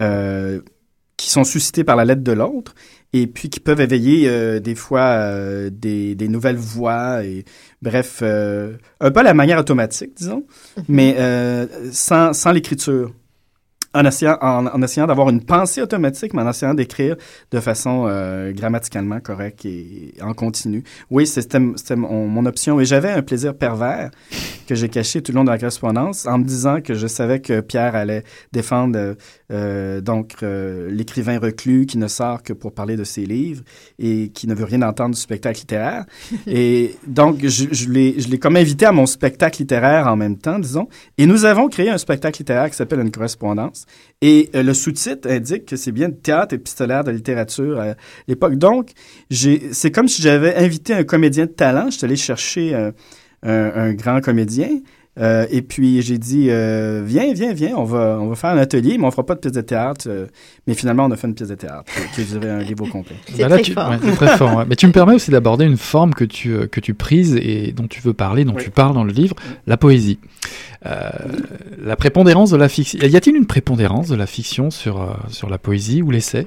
euh, 0.00 0.60
qui 1.16 1.30
sont 1.30 1.44
suscités 1.44 1.84
par 1.84 1.96
la 1.96 2.04
lettre 2.04 2.22
de 2.22 2.32
l'autre, 2.32 2.74
et 3.12 3.26
puis 3.26 3.48
qui 3.48 3.60
peuvent 3.60 3.80
éveiller 3.80 4.28
euh, 4.28 4.60
des 4.60 4.74
fois 4.76 5.06
des, 5.70 6.14
des 6.14 6.28
nouvelles 6.28 6.56
voix, 6.56 7.24
et 7.24 7.44
bref, 7.82 8.22
un 8.22 9.10
peu 9.10 9.20
à 9.20 9.22
la 9.22 9.34
manière 9.34 9.58
automatique, 9.58 10.12
disons, 10.16 10.44
mais 10.88 11.16
euh, 11.18 11.66
sans, 11.92 12.32
sans 12.32 12.52
l'écriture. 12.52 13.12
En 13.94 14.04
essayant, 14.04 14.36
en, 14.40 14.66
en 14.66 14.82
essayant 14.82 15.06
d'avoir 15.06 15.30
une 15.30 15.44
pensée 15.44 15.80
automatique, 15.80 16.34
mais 16.34 16.42
en 16.42 16.50
essayant 16.50 16.74
d'écrire 16.74 17.16
de 17.52 17.60
façon 17.60 18.06
euh, 18.08 18.52
grammaticalement 18.52 19.20
correcte 19.20 19.64
et 19.64 20.14
en 20.20 20.34
continu. 20.34 20.82
Oui, 21.10 21.26
c'était 21.26 21.60
mon, 21.60 22.26
mon 22.26 22.46
option. 22.46 22.80
Et 22.80 22.84
j'avais 22.84 23.10
un 23.10 23.22
plaisir 23.22 23.54
pervers 23.54 24.10
que 24.66 24.74
j'ai 24.74 24.88
caché 24.88 25.22
tout 25.22 25.32
le 25.32 25.36
long 25.36 25.44
de 25.44 25.50
la 25.50 25.58
correspondance 25.58 26.26
en 26.26 26.38
me 26.38 26.44
disant 26.44 26.80
que 26.80 26.94
je 26.94 27.06
savais 27.06 27.40
que 27.40 27.60
Pierre 27.60 27.94
allait 27.94 28.24
défendre 28.52 29.16
euh, 29.54 30.00
donc 30.00 30.36
euh, 30.42 30.90
l'écrivain 30.90 31.38
reclus 31.38 31.86
qui 31.86 31.96
ne 31.96 32.08
sort 32.08 32.42
que 32.42 32.52
pour 32.52 32.74
parler 32.74 32.96
de 32.96 33.04
ses 33.04 33.24
livres 33.24 33.62
et 34.00 34.30
qui 34.30 34.48
ne 34.48 34.54
veut 34.54 34.64
rien 34.64 34.82
entendre 34.82 35.14
du 35.14 35.20
spectacle 35.20 35.60
littéraire. 35.60 36.04
et 36.46 36.96
donc, 37.06 37.38
je, 37.42 37.66
je 37.70 37.88
l'ai 37.88 38.38
comme 38.38 38.56
invité 38.56 38.86
à 38.86 38.92
mon 38.92 39.06
spectacle 39.06 39.60
littéraire 39.60 40.08
en 40.08 40.16
même 40.16 40.36
temps, 40.36 40.58
disons. 40.58 40.88
Et 41.18 41.26
nous 41.26 41.44
avons 41.44 41.68
créé 41.68 41.88
un 41.88 41.98
spectacle 41.98 42.38
littéraire 42.38 42.68
qui 42.68 42.76
s'appelle 42.76 43.00
Une 43.00 43.12
correspondance. 43.12 43.86
Et 44.20 44.50
euh, 44.54 44.62
le 44.62 44.74
sous-titre 44.74 45.30
indique 45.30 45.66
que 45.66 45.76
c'est 45.76 45.92
bien 45.92 46.08
de 46.08 46.14
théâtre 46.14 46.54
épistolaire 46.54 47.04
de 47.04 47.12
littérature 47.12 47.78
à 47.78 47.94
l'époque. 48.26 48.56
Donc, 48.56 48.90
c'est 49.30 49.90
comme 49.92 50.08
si 50.08 50.20
j'avais 50.20 50.56
invité 50.56 50.94
un 50.94 51.04
comédien 51.04 51.46
de 51.46 51.52
talent. 51.52 51.86
Je 51.90 51.98
suis 51.98 52.04
allé 52.04 52.16
chercher 52.16 52.74
un, 52.74 52.92
un 53.42 53.92
grand 53.94 54.20
comédien. 54.20 54.80
Euh, 55.20 55.46
et 55.50 55.62
puis 55.62 56.02
j'ai 56.02 56.18
dit 56.18 56.46
euh, 56.50 57.02
viens 57.06 57.32
viens 57.34 57.52
viens 57.52 57.76
on 57.76 57.84
va 57.84 58.18
on 58.20 58.26
va 58.28 58.34
faire 58.34 58.50
un 58.50 58.58
atelier 58.58 58.98
mais 58.98 59.04
on 59.06 59.10
fera 59.12 59.24
pas 59.24 59.36
de 59.36 59.40
pièce 59.40 59.52
de 59.52 59.60
théâtre 59.60 60.06
euh, 60.08 60.26
mais 60.66 60.74
finalement 60.74 61.04
on 61.04 61.10
a 61.12 61.16
fait 61.16 61.28
une 61.28 61.34
pièce 61.34 61.50
de 61.50 61.54
théâtre 61.54 61.84
qui 62.14 62.24
durait 62.24 62.50
un 62.50 62.58
livre 62.58 62.84
au 62.84 62.88
complet 62.90 63.14
C'est 63.28 63.42
Bah 63.42 63.48
là, 63.48 63.56
très 63.56 63.62
tu- 63.62 63.72
fort. 63.74 63.90
ouais, 63.90 63.98
c'est 64.02 64.12
très 64.16 64.36
fort. 64.36 64.56
ouais. 64.56 64.64
Mais 64.68 64.74
tu 64.76 64.86
me 64.88 64.92
permets 65.00 65.14
aussi 65.14 65.30
d'aborder 65.30 65.64
une 65.66 65.76
forme 65.76 66.14
que 66.14 66.24
tu, 66.24 66.66
que 66.68 66.80
tu 66.80 66.94
prises 66.94 67.36
et 67.36 67.70
dont 67.72 67.86
tu 67.86 68.00
veux 68.00 68.12
parler, 68.14 68.44
dont 68.44 68.54
Oui. 68.56 68.62
tu 68.64 68.70
parles 68.70 68.92
dans 68.94 69.04
le 69.04 69.12
livre, 69.12 69.36
la 69.68 69.76
poésie. 69.76 70.18
Euh, 70.86 71.10
la 71.78 71.94
prépondérance 71.96 72.50
de 72.50 72.56
la 72.56 72.68
fiction. 72.68 72.98
Y 73.00 73.16
a-t-il 73.16 73.36
une 73.36 73.46
prépondérance 73.46 74.08
de 74.08 74.16
la 74.16 74.26
fiction 74.26 74.70
sur, 74.70 75.00
euh, 75.00 75.14
sur 75.28 75.48
la 75.48 75.58
poésie 75.58 76.02
ou 76.02 76.10
l'essai? 76.10 76.46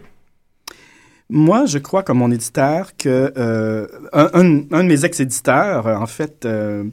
Moi, 1.30 1.66
je 1.66 1.78
crois, 1.78 2.04
comme 2.04 2.20
mon 2.20 2.32
éditeur, 2.32 2.92
que 2.98 3.34
euh, 3.38 3.86
un, 4.14 4.30
un- 4.34 4.62
un 4.72 4.84
de 4.84 4.88
mes 4.88 5.04
ex-éditeurs, 5.04 5.86
en 5.88 6.06
fait, 6.06 6.46
euh, 6.46 6.86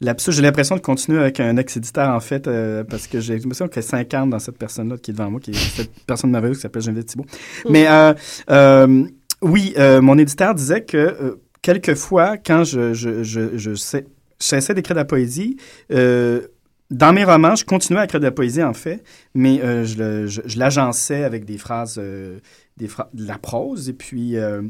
j'ai 0.00 0.42
l'impression 0.42 0.76
de 0.76 0.80
continuer 0.80 1.18
avec 1.20 1.40
un 1.40 1.56
ex-éditeur, 1.56 2.08
en 2.14 2.20
fait, 2.20 2.46
euh, 2.46 2.84
parce 2.84 3.06
que 3.06 3.20
j'ai 3.20 3.36
l'impression 3.38 3.66
qu'il 3.68 3.76
y 3.82 3.84
a 3.84 3.88
50 3.88 4.30
dans 4.30 4.38
cette 4.38 4.58
personne-là 4.58 4.96
qui 4.96 5.10
est 5.10 5.14
devant 5.14 5.30
moi, 5.30 5.40
qui 5.40 5.50
est 5.50 5.54
cette 5.54 5.90
personne 6.06 6.30
merveilleuse 6.30 6.58
qui 6.58 6.62
s'appelle 6.62 6.82
Geneviève 6.82 7.04
Thibault. 7.04 7.26
Mais 7.68 7.86
euh, 7.88 8.14
euh, 8.50 9.04
oui, 9.42 9.74
euh, 9.76 10.00
mon 10.00 10.16
éditeur 10.18 10.54
disait 10.54 10.84
que 10.84 11.38
quelquefois, 11.62 12.36
quand 12.38 12.64
je, 12.64 12.94
je, 12.94 13.22
je, 13.22 13.56
je 13.58 13.74
sais, 13.74 14.06
j'essaie 14.40 14.74
d'écrire 14.74 14.94
de 14.94 15.00
la 15.00 15.04
poésie, 15.04 15.56
dans 15.90 17.12
mes 17.12 17.24
romans, 17.24 17.54
je 17.54 17.64
continuais 17.64 18.00
à 18.00 18.04
écrire 18.04 18.20
de 18.20 18.24
la 18.24 18.30
poésie, 18.30 18.62
en 18.62 18.72
fait, 18.72 19.02
mais 19.34 19.60
euh, 19.62 19.84
je, 19.84 19.98
le- 19.98 20.26
je, 20.26 20.40
je 20.46 20.58
l'agençais 20.58 21.22
avec 21.24 21.44
des 21.44 21.58
phrases, 21.58 21.98
euh, 22.02 22.38
des 22.78 22.86
phra- 22.88 23.08
de 23.12 23.26
la 23.26 23.36
prose, 23.38 23.88
et 23.88 23.92
puis... 23.94 24.36
euh, 24.36 24.62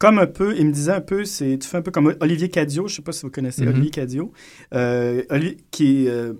comme 0.00 0.18
un 0.18 0.26
peu, 0.26 0.56
il 0.56 0.66
me 0.66 0.72
disait 0.72 0.92
un 0.92 1.02
peu, 1.02 1.26
c'est, 1.26 1.58
tu 1.58 1.68
fais 1.68 1.76
un 1.76 1.82
peu 1.82 1.90
comme 1.90 2.16
Olivier 2.20 2.48
Cadio, 2.48 2.88
je 2.88 2.96
sais 2.96 3.02
pas 3.02 3.12
si 3.12 3.20
vous 3.20 3.30
connaissez 3.30 3.62
Mhm. 3.62 3.68
Olivier 3.68 3.90
Cadio, 3.90 4.32
euh, 4.72 5.22
qui, 5.70 6.08
euh, 6.08 6.32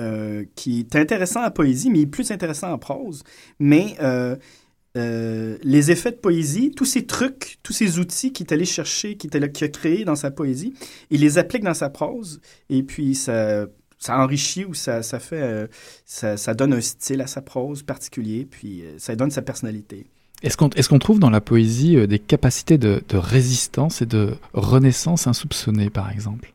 euh, 0.00 0.44
qui 0.56 0.80
est 0.80 0.96
intéressant 0.96 1.44
en 1.44 1.50
poésie, 1.52 1.90
mais 1.90 2.00
il 2.00 2.02
est 2.02 2.06
plus 2.06 2.32
intéressant 2.32 2.72
en 2.72 2.78
prose. 2.78 3.22
Mais 3.60 3.96
les 4.96 5.90
effets 5.92 6.10
de 6.10 6.16
poésie, 6.16 6.72
tous 6.72 6.86
ces 6.86 7.06
trucs, 7.06 7.58
tous 7.62 7.72
ces 7.72 8.00
outils 8.00 8.32
qu'il 8.32 8.46
est 8.46 8.52
allé 8.52 8.64
chercher, 8.64 9.16
qu'il 9.16 9.30
a 9.44 9.48
créé 9.48 10.04
dans 10.04 10.16
sa 10.16 10.32
poésie, 10.32 10.74
il 11.10 11.20
les 11.20 11.38
applique 11.38 11.62
dans 11.62 11.72
sa 11.74 11.90
prose, 11.90 12.40
et 12.68 12.82
puis 12.82 13.14
ça, 13.14 13.66
ça 13.96 14.18
enrichit 14.18 14.64
ou 14.64 14.74
ça, 14.74 15.04
ça 15.04 15.20
fait, 15.20 15.68
ça, 16.04 16.36
ça 16.36 16.52
donne 16.52 16.72
un 16.72 16.80
style 16.80 17.20
à 17.20 17.28
sa 17.28 17.42
prose 17.42 17.84
particulier, 17.84 18.44
puis 18.44 18.82
ça 18.98 19.14
donne 19.14 19.30
sa 19.30 19.42
personnalité. 19.42 20.08
Est-ce 20.42 20.56
qu'on 20.56 20.68
est 20.68 20.98
trouve 20.98 21.20
dans 21.20 21.30
la 21.30 21.40
poésie 21.40 21.96
euh, 21.96 22.06
des 22.06 22.18
capacités 22.18 22.78
de, 22.78 23.02
de 23.08 23.16
résistance 23.16 24.02
et 24.02 24.06
de 24.06 24.36
renaissance 24.52 25.26
insoupçonnées, 25.26 25.90
par 25.90 26.10
exemple? 26.10 26.54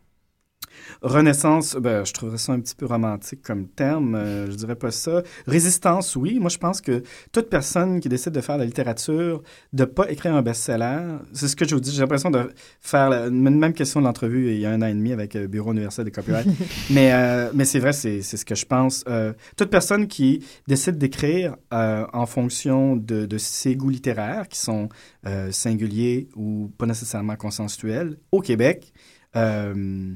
Renaissance, 1.02 1.76
ben, 1.76 2.06
je 2.06 2.14
trouverais 2.14 2.38
ça 2.38 2.54
un 2.54 2.60
petit 2.60 2.76
peu 2.76 2.86
romantique 2.86 3.42
comme 3.42 3.68
terme. 3.68 4.16
euh, 4.16 4.50
je 4.50 4.56
dirais 4.56 4.76
pas 4.76 4.92
ça. 4.92 5.24
Résistance, 5.48 6.16
oui. 6.16 6.40
Moi, 6.40 6.50
je 6.50 6.58
pense 6.58 6.82
que 6.82 7.04
toute 7.32 7.50
personne 7.50 8.00
qui 8.00 8.10
décide 8.10 8.34
de 8.34 8.42
faire 8.42 8.56
de 8.56 8.62
la 8.62 8.66
littérature, 8.66 9.42
de 9.74 9.86
pas 9.86 10.10
écrire 10.12 10.34
un 10.36 10.42
best-seller, 10.42 11.18
c'est 11.34 11.48
ce 11.48 11.56
que 11.56 11.68
je 11.68 11.76
vous 11.76 11.82
dis. 11.82 11.92
J'ai 11.92 12.02
l'impression 12.02 12.32
de 12.32 12.52
faire 12.80 13.10
la 13.10 13.28
une 13.28 13.60
même 13.60 13.74
question 13.74 14.00
de 14.00 14.06
l'entrevue 14.06 14.52
il 14.54 14.60
y 14.60 14.66
a 14.66 14.72
un 14.72 14.82
an 14.82 14.88
et 14.88 14.94
demi 14.94 15.12
avec 15.12 15.34
le 15.34 15.48
Bureau 15.48 15.72
universel 15.72 16.06
des 16.06 16.12
copyrights. 16.12 16.48
mais 16.90 17.12
euh, 17.14 17.52
mais 17.54 17.66
c'est 17.66 17.80
vrai, 17.80 17.94
c'est 17.94 18.22
c'est 18.22 18.38
ce 18.38 18.46
que 18.46 18.56
je 18.56 18.66
pense. 18.66 19.04
Euh, 19.08 19.34
toute 19.58 19.70
personne 19.70 20.08
qui 20.08 20.44
décide 20.68 20.98
d'écrire 20.98 21.56
euh, 21.74 22.06
en 22.14 22.26
fonction 22.26 22.96
de, 22.96 23.26
de 23.26 23.38
ses 23.38 23.76
goûts 23.76 23.90
littéraires, 23.90 24.48
qui 24.48 24.60
sont 24.60 24.90
euh, 25.26 25.52
singuliers 25.52 26.30
ou 26.36 26.72
pas 26.78 26.86
nécessairement 26.86 27.36
consensuels, 27.36 28.18
au 28.32 28.42
Québec, 28.42 28.94
euh, 29.36 30.14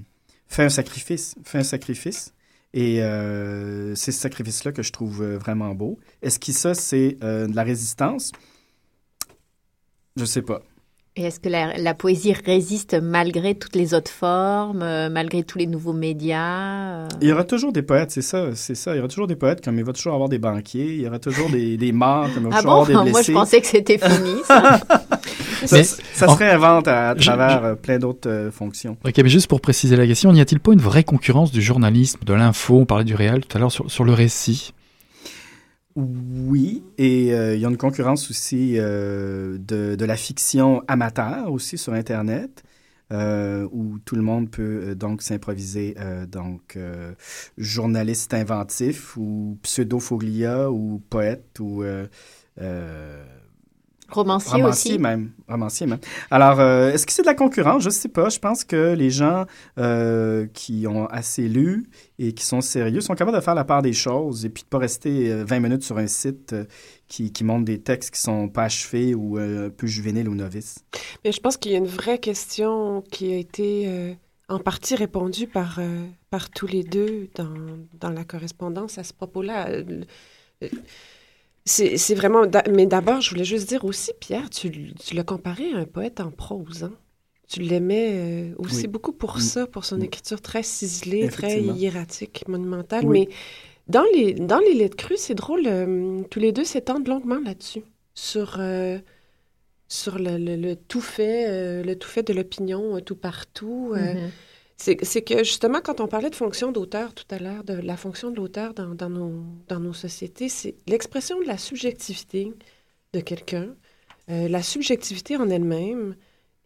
fait 0.47 0.63
un 0.63 0.69
sacrifice, 0.69 1.35
fait 1.43 1.59
un 1.59 1.63
sacrifice. 1.63 2.33
Et 2.75 3.03
euh, 3.03 3.93
c'est 3.95 4.11
ce 4.11 4.19
sacrifice-là 4.19 4.71
que 4.71 4.81
je 4.81 4.91
trouve 4.91 5.21
euh, 5.21 5.37
vraiment 5.37 5.75
beau. 5.75 5.99
Est-ce 6.23 6.39
que 6.39 6.51
ça, 6.51 6.73
c'est 6.73 7.17
euh, 7.23 7.45
de 7.47 7.55
la 7.55 7.61
résistance? 7.63 8.31
Je 10.15 10.25
sais 10.25 10.41
pas. 10.41 10.61
Et 11.15 11.25
est-ce 11.25 11.39
que 11.39 11.49
la, 11.49 11.77
la 11.77 11.93
poésie 11.93 12.33
résiste 12.33 12.95
malgré 12.99 13.53
toutes 13.53 13.75
les 13.75 13.93
autres 13.93 14.09
formes, 14.09 14.81
euh, 14.81 15.11
malgré 15.11 15.43
tous 15.43 15.59
les 15.59 15.67
nouveaux 15.67 15.93
médias 15.93 17.03
euh? 17.03 17.07
Il 17.21 17.27
y 17.27 17.31
aura 17.31 17.43
toujours 17.43 17.71
des 17.71 17.83
poètes, 17.83 18.09
c'est 18.09 18.23
ça, 18.23 18.55
c'est 18.55 18.73
ça. 18.73 18.93
Il 18.93 18.97
y 18.97 18.99
aura 18.99 19.07
toujours 19.07 19.27
des 19.27 19.35
poètes 19.35 19.63
comme 19.63 19.77
il 19.77 19.85
va 19.85 19.93
toujours 19.93 20.15
avoir 20.15 20.27
des 20.29 20.39
banquiers. 20.39 20.95
Il 20.95 21.01
y 21.01 21.07
aura 21.07 21.19
toujours 21.19 21.51
des, 21.51 21.77
des 21.77 21.91
morts 21.91 22.27
comme 22.33 22.45
il 22.45 22.49
va 22.49 22.55
Ah 22.57 22.61
toujours 22.63 22.73
bon? 22.77 22.81
avoir 22.81 23.03
des 23.05 23.11
blessés. 23.11 23.31
Moi, 23.33 23.43
je 23.43 23.45
pensais 23.45 23.61
que 23.61 23.67
c'était 23.67 23.99
fini, 23.99 24.41
ça. 24.47 24.79
Ça, 25.65 25.77
Mais- 25.77 25.83
ça 25.83 26.27
se 26.27 26.33
réinvente 26.37 26.87
à, 26.87 27.11
à 27.11 27.15
Je- 27.17 27.21
travers 27.25 27.63
euh, 27.63 27.75
plein 27.75 27.99
d'autres 27.99 28.29
euh, 28.29 28.51
fonctions. 28.51 28.97
Ok, 29.05 29.17
mais 29.17 29.29
juste 29.29 29.47
pour 29.47 29.61
préciser 29.61 29.95
la 29.95 30.05
question, 30.07 30.31
n'y 30.33 30.41
a-t-il 30.41 30.59
pas 30.59 30.73
une 30.73 30.81
vraie 30.81 31.03
concurrence 31.03 31.51
du 31.51 31.61
journalisme, 31.61 32.19
de 32.25 32.33
l'info? 32.33 32.79
On 32.79 32.85
parlait 32.85 33.05
du 33.05 33.15
réel 33.15 33.45
tout 33.45 33.57
à 33.57 33.59
l'heure 33.59 33.71
sur, 33.71 33.89
sur 33.89 34.03
le 34.03 34.13
récit. 34.13 34.73
Oui, 35.95 36.83
et 36.97 37.33
euh, 37.33 37.55
il 37.55 37.61
y 37.61 37.65
a 37.65 37.69
une 37.69 37.77
concurrence 37.77 38.29
aussi 38.31 38.75
euh, 38.77 39.57
de, 39.59 39.95
de 39.95 40.05
la 40.05 40.17
fiction 40.17 40.81
amateur 40.87 41.51
aussi 41.51 41.77
sur 41.77 41.93
Internet, 41.93 42.63
euh, 43.11 43.67
où 43.71 43.99
tout 43.99 44.15
le 44.15 44.23
monde 44.23 44.49
peut 44.49 44.95
donc 44.95 45.21
s'improviser 45.21 45.95
donc 46.31 46.77
journaliste 47.59 48.33
inventif 48.33 49.15
ou 49.17 49.59
pseudo-foglia 49.61 50.71
ou 50.71 50.99
poète 51.11 51.59
ou 51.59 51.83
Romancier, 54.09 54.61
romancier 54.61 54.91
aussi. 54.93 54.99
même, 54.99 55.31
romancier 55.47 55.87
même. 55.87 55.99
Alors, 56.29 56.59
euh, 56.59 56.91
est-ce 56.91 57.05
que 57.05 57.11
c'est 57.11 57.21
de 57.23 57.27
la 57.27 57.33
concurrence? 57.35 57.83
Je 57.83 57.89
sais 57.89 58.09
pas. 58.09 58.29
Je 58.29 58.39
pense 58.39 58.63
que 58.63 58.93
les 58.93 59.09
gens 59.09 59.45
euh, 59.77 60.45
qui 60.53 60.85
ont 60.87 61.07
assez 61.07 61.47
lu 61.47 61.89
et 62.19 62.33
qui 62.33 62.45
sont 62.45 62.61
sérieux 62.61 63.01
sont 63.01 63.15
capables 63.15 63.37
de 63.37 63.41
faire 63.41 63.55
la 63.55 63.63
part 63.63 63.81
des 63.81 63.93
choses 63.93 64.45
et 64.45 64.49
puis 64.49 64.63
de 64.63 64.67
pas 64.67 64.77
rester 64.77 65.31
euh, 65.31 65.43
20 65.45 65.59
minutes 65.59 65.83
sur 65.83 65.97
un 65.97 66.07
site 66.07 66.53
euh, 66.53 66.65
qui, 67.07 67.31
qui 67.31 67.43
montre 67.43 67.65
des 67.65 67.79
textes 67.81 68.11
qui 68.13 68.19
sont 68.19 68.49
pas 68.49 68.63
achevés 68.63 69.13
ou 69.13 69.37
euh, 69.37 69.67
un 69.67 69.69
peu 69.69 69.87
juvéniles 69.87 70.27
ou 70.29 70.35
novices. 70.35 70.79
Mais 71.23 71.31
je 71.31 71.39
pense 71.39 71.57
qu'il 71.57 71.71
y 71.71 71.75
a 71.75 71.77
une 71.77 71.85
vraie 71.85 72.19
question 72.19 73.03
qui 73.11 73.31
a 73.33 73.37
été 73.37 73.85
euh, 73.87 74.13
en 74.49 74.59
partie 74.59 74.95
répondue 74.95 75.47
par, 75.47 75.77
euh, 75.79 76.05
par 76.29 76.49
tous 76.49 76.67
les 76.67 76.83
deux 76.83 77.29
dans, 77.35 77.53
dans 77.99 78.09
la 78.09 78.23
correspondance 78.23 78.97
à 78.97 79.03
ce 79.03 79.13
propos-là. 79.13 79.67
C'est 81.65 82.15
vraiment. 82.15 82.43
Mais 82.69 82.85
d'abord, 82.85 83.21
je 83.21 83.29
voulais 83.29 83.45
juste 83.45 83.69
dire 83.69 83.85
aussi, 83.85 84.11
Pierre, 84.19 84.49
tu, 84.49 84.93
tu 84.93 85.15
l'as 85.15 85.23
comparé 85.23 85.71
à 85.73 85.77
un 85.77 85.85
poète 85.85 86.19
en 86.19 86.31
prose. 86.31 86.83
Hein? 86.83 86.93
Tu 87.47 87.61
l'aimais 87.61 88.09
euh, 88.11 88.55
aussi 88.57 88.87
beaucoup 88.87 89.13
pour 89.13 89.37
mm. 89.37 89.41
ça, 89.41 89.67
pour 89.67 89.85
son 89.85 89.97
mm. 89.97 90.03
écriture 90.03 90.41
très 90.41 90.63
ciselée, 90.63 91.29
très 91.29 91.61
hiératique, 91.61 92.45
monumentale. 92.47 93.05
Mais 93.07 93.29
dans 93.87 94.05
les, 94.13 94.33
dans 94.33 94.59
les 94.59 94.73
lettres 94.73 94.97
crues, 94.97 95.17
c'est 95.17 95.35
drôle, 95.35 95.63
euh, 95.67 96.23
tous 96.29 96.39
les 96.39 96.51
deux 96.51 96.65
s'étendent 96.65 97.07
longuement 97.07 97.39
là-dessus, 97.39 97.83
sur, 98.13 98.57
euh, 98.59 98.97
sur 99.87 100.19
le, 100.19 100.37
le, 100.37 100.75
tout 100.75 101.01
fait, 101.01 101.83
le 101.83 101.95
tout 101.95 102.09
fait 102.09 102.23
de 102.23 102.33
l'opinion 102.33 102.99
tout 103.01 103.15
partout. 103.15 103.93
Mm-hmm. 103.95 104.29
C'est 104.77 104.95
que 104.95 105.43
justement, 105.43 105.79
quand 105.81 106.01
on 106.01 106.07
parlait 106.07 106.29
de 106.29 106.35
fonction 106.35 106.71
d'auteur 106.71 107.13
tout 107.13 107.25
à 107.29 107.39
l'heure, 107.39 107.63
de 107.63 107.73
la 107.73 107.95
fonction 107.95 108.31
de 108.31 108.35
l'auteur 108.35 108.73
dans, 108.73 108.95
dans, 108.95 109.09
nos, 109.09 109.43
dans 109.67 109.79
nos 109.79 109.93
sociétés, 109.93 110.49
c'est 110.49 110.75
l'expression 110.87 111.39
de 111.39 111.45
la 111.45 111.57
subjectivité 111.57 112.51
de 113.13 113.19
quelqu'un, 113.19 113.75
la 114.27 114.63
subjectivité 114.63 115.37
en 115.37 115.49
elle-même, 115.49 116.15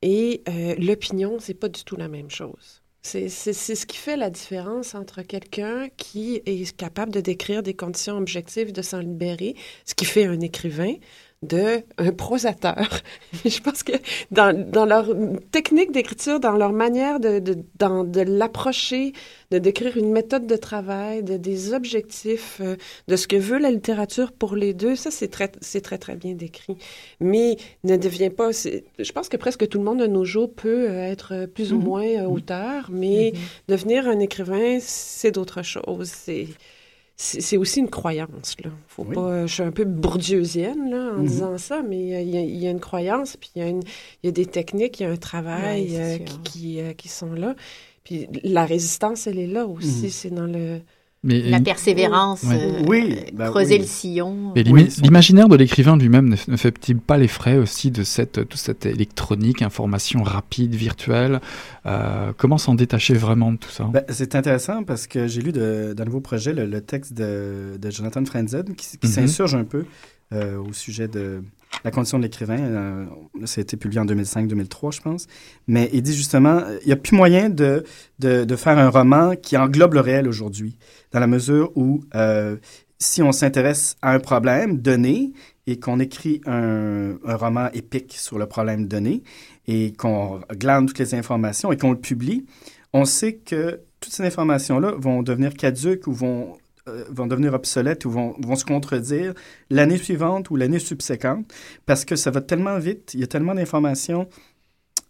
et 0.02 0.44
euh, 0.48 0.76
l'opinion, 0.78 1.38
c'est 1.40 1.54
pas 1.54 1.70
du 1.70 1.84
tout 1.84 1.96
la 1.96 2.08
même 2.08 2.30
chose. 2.30 2.82
C'est 3.02 3.30
ce 3.30 3.86
qui 3.86 3.96
fait 3.96 4.18
la 4.18 4.30
différence 4.30 4.94
entre 4.94 5.22
quelqu'un 5.22 5.88
qui 5.96 6.42
est 6.46 6.76
capable 6.76 7.14
de 7.14 7.22
décrire 7.22 7.64
des 7.64 7.74
conditions 7.74 8.18
objectives 8.18 8.74
de 8.74 8.82
s'en 8.82 9.00
libérer, 9.00 9.56
ce 9.86 9.96
qui 9.96 10.04
fait 10.04 10.26
un 10.26 10.42
écrivain, 10.42 10.94
de 11.44 11.84
un 12.00 12.12
prosateur. 12.12 12.88
je 13.46 13.60
pense 13.62 13.84
que 13.84 13.92
dans, 14.32 14.58
dans 14.58 14.86
leur 14.86 15.08
technique 15.52 15.92
d'écriture, 15.92 16.40
dans 16.40 16.54
leur 16.54 16.74
manière 16.74 17.20
de, 17.20 17.40
de, 17.40 17.54
de 17.54 18.22
l'approcher, 18.22 19.14
de 19.52 19.60
décrire 19.60 19.98
une 19.98 20.12
méthode 20.12 20.48
de 20.48 20.56
travail, 20.56 21.24
de, 21.24 21.38
des 21.38 21.74
objectifs, 21.74 22.60
euh, 22.62 22.76
de 23.08 23.16
ce 23.16 23.28
que 23.28 23.36
veut 23.36 23.60
la 23.60 23.70
littérature 23.70 24.32
pour 24.32 24.56
les 24.56 24.74
deux, 24.74 24.96
ça, 24.96 25.12
c'est 25.12 25.28
très, 25.28 25.52
c'est 25.62 25.82
très, 25.82 26.00
très 26.00 26.16
bien 26.16 26.34
décrit. 26.34 26.78
Mais 27.20 27.58
ne 27.84 27.98
devient 27.98 28.32
pas... 28.32 28.50
Je 28.52 29.12
pense 29.12 29.30
que 29.30 29.38
presque 29.38 29.68
tout 29.68 29.78
le 29.78 29.84
monde 29.84 30.00
de 30.00 30.08
nos 30.08 30.26
jours 30.26 30.52
peut 30.52 30.90
euh, 30.90 31.04
être 31.04 31.46
plus 31.46 31.72
ou 31.72 31.78
mm-hmm. 31.78 31.84
moins 31.84 32.08
euh, 32.08 32.26
auteur, 32.26 32.90
mais 32.92 33.32
mm-hmm. 33.32 33.70
devenir 33.70 34.08
un 34.08 34.20
écrivain, 34.20 34.80
c'est 34.82 35.32
d'autres 35.32 35.62
choses. 35.62 36.10
C'est 36.10 36.48
c'est 37.20 37.58
aussi 37.58 37.80
une 37.80 37.90
croyance. 37.90 38.56
Là. 38.64 38.70
Faut 38.88 39.04
pas, 39.04 39.48
je 39.48 39.54
suis 39.54 39.64
un 39.64 39.72
peu 39.72 39.86
bourdieusienne 39.86 40.92
là, 40.92 41.14
en 41.16 41.18
mhm. 41.18 41.26
disant 41.26 41.58
ça, 41.58 41.82
mais 41.82 42.24
il 42.24 42.30
y, 42.30 42.68
a 42.68 42.70
une 42.70 42.80
croyance, 42.80 43.38
puis 43.38 43.50
il 43.56 43.66
y, 43.66 43.80
y, 44.24 44.28
a 44.28 44.32
des 44.32 44.46
techniques, 44.46 45.00
il 45.00 45.04
y 45.04 45.06
a 45.08 45.10
un 45.10 45.18
travail 45.18 45.98
euh, 45.98 46.18
qui, 46.20 46.40
qui, 46.44 46.80
euh, 46.80 46.94
qui, 46.94 47.08
sont 47.08 47.34
là. 47.34 47.56
Puis 48.04 48.28
la 48.44 48.66
résistance, 48.66 49.26
elle 49.26 49.40
est 49.40 49.48
là 49.48 49.66
aussi. 49.66 50.06
Mhm. 50.06 50.10
C'est 50.10 50.30
dans 50.30 50.46
le 50.46 50.80
la 51.24 51.60
persévérance, 51.60 52.44
euh, 52.46 52.84
oui, 52.88 53.18
bah 53.34 53.50
creuser 53.50 53.78
le 53.78 53.86
sillon. 53.86 54.54
l'imaginaire 54.56 55.48
de 55.50 55.56
l'écrivain 55.56 55.98
lui-même 55.98 56.36
ne, 56.48 56.58
fait-il 56.58 56.98
pas 57.00 57.18
les 57.18 57.28
frais 57.28 57.58
aussi 57.58 57.92
de 57.92 58.04
cette, 58.04 58.48
toute 58.48 58.56
cette 58.56 58.86
électronique, 58.86 59.62
information 59.62 60.24
rapide, 60.24 60.76
virtuelle 60.76 61.42
euh, 61.86 62.32
Comment 62.38 62.58
s'en 62.58 62.76
détacher 62.76 63.16
vraiment 63.16 63.52
de 63.52 63.58
tout 63.58 63.70
ça? 63.70 63.86
Ben, 63.86 64.04
C'est 64.10 64.36
intéressant 64.36 64.84
parce 64.84 65.08
que 65.08 65.28
j'ai 65.28 65.42
lu 65.42 65.52
de, 65.52 65.94
dans 65.98 66.06
nouveau 66.06 66.22
projet 66.22 66.54
le, 66.54 66.82
texte 66.82 67.14
de, 67.14 67.78
de, 67.80 67.90
Jonathan 67.90 68.24
Frenzen 68.24 68.76
qui, 68.76 68.98
qui 68.98 69.08
mhm. 69.08 69.14
s'insurge 69.14 69.56
un 69.56 69.64
peu 69.64 69.86
euh, 70.34 70.58
au 70.58 70.74
sujet 70.74 71.08
de 71.08 71.42
la 71.84 71.92
condition 71.92 72.18
de 72.18 72.24
l'écrivain. 72.24 72.60
Euh, 72.60 73.06
ça 73.46 73.60
a 73.60 73.62
été 73.62 73.78
publié 73.78 74.00
en 74.00 74.06
2005-2003, 74.06 74.96
je 74.96 75.02
pense. 75.02 75.28
Mais 75.68 75.90
il 75.94 76.02
dit 76.02 76.14
justement, 76.14 76.64
il 76.82 76.88
n'y 76.88 76.92
a 76.92 76.98
plus 76.98 77.16
moyen 77.16 77.50
de, 77.50 77.84
de, 78.20 78.56
faire 78.56 78.78
un 78.78 78.90
roman 78.90 79.36
qui 79.36 79.58
englobe 79.58 79.94
le 79.94 80.02
réel 80.02 80.28
aujourd'hui, 80.28 80.78
dans 81.12 81.20
la 81.20 81.28
mesure 81.28 81.72
où 81.76 82.04
euh, 82.16 82.58
si 83.00 83.22
on 83.22 83.32
s'intéresse 83.32 83.96
à 84.02 84.12
un 84.12 84.20
problème 84.20 84.80
donné 84.80 85.32
et 85.68 85.80
qu'on 85.80 86.00
écrit 86.00 86.42
un, 86.46 87.16
un, 87.26 87.36
roman 87.36 87.70
épique 87.74 88.14
sur 88.14 88.38
le 88.38 88.48
problème 88.48 88.88
donné 88.88 89.24
et 89.68 89.94
qu'on 89.94 90.42
glane 90.52 90.88
toutes 90.88 91.00
les 91.00 91.14
informations 91.14 91.72
et 91.72 91.78
qu'on 91.78 91.92
le 91.92 92.00
publie, 92.00 92.46
on 92.94 93.06
sait 93.06 93.36
que 93.36 93.82
toutes 94.00 94.14
ces 94.14 94.24
informations-là 94.24 94.94
vont 94.98 95.24
devenir 95.24 95.54
caduques 95.54 96.08
ou 96.08 96.14
vont 96.14 96.54
euh, 96.54 96.67
vont 97.10 97.28
devenir 97.28 97.54
obsolètes 97.54 98.06
ou 98.06 98.12
vont, 98.12 98.36
vont 98.40 98.56
se 98.56 98.66
contredire 98.66 99.34
l'année 99.70 99.98
suivante 99.98 100.50
ou 100.50 100.56
l'année 100.56 100.80
subséquente 100.80 101.52
parce 101.86 102.06
que 102.06 102.16
ça 102.16 102.32
va 102.32 102.42
tellement 102.42 102.80
vite, 102.80 103.12
il 103.14 103.20
y 103.20 103.24
a 103.24 103.28
tellement 103.28 103.56
d'informations. 103.56 104.28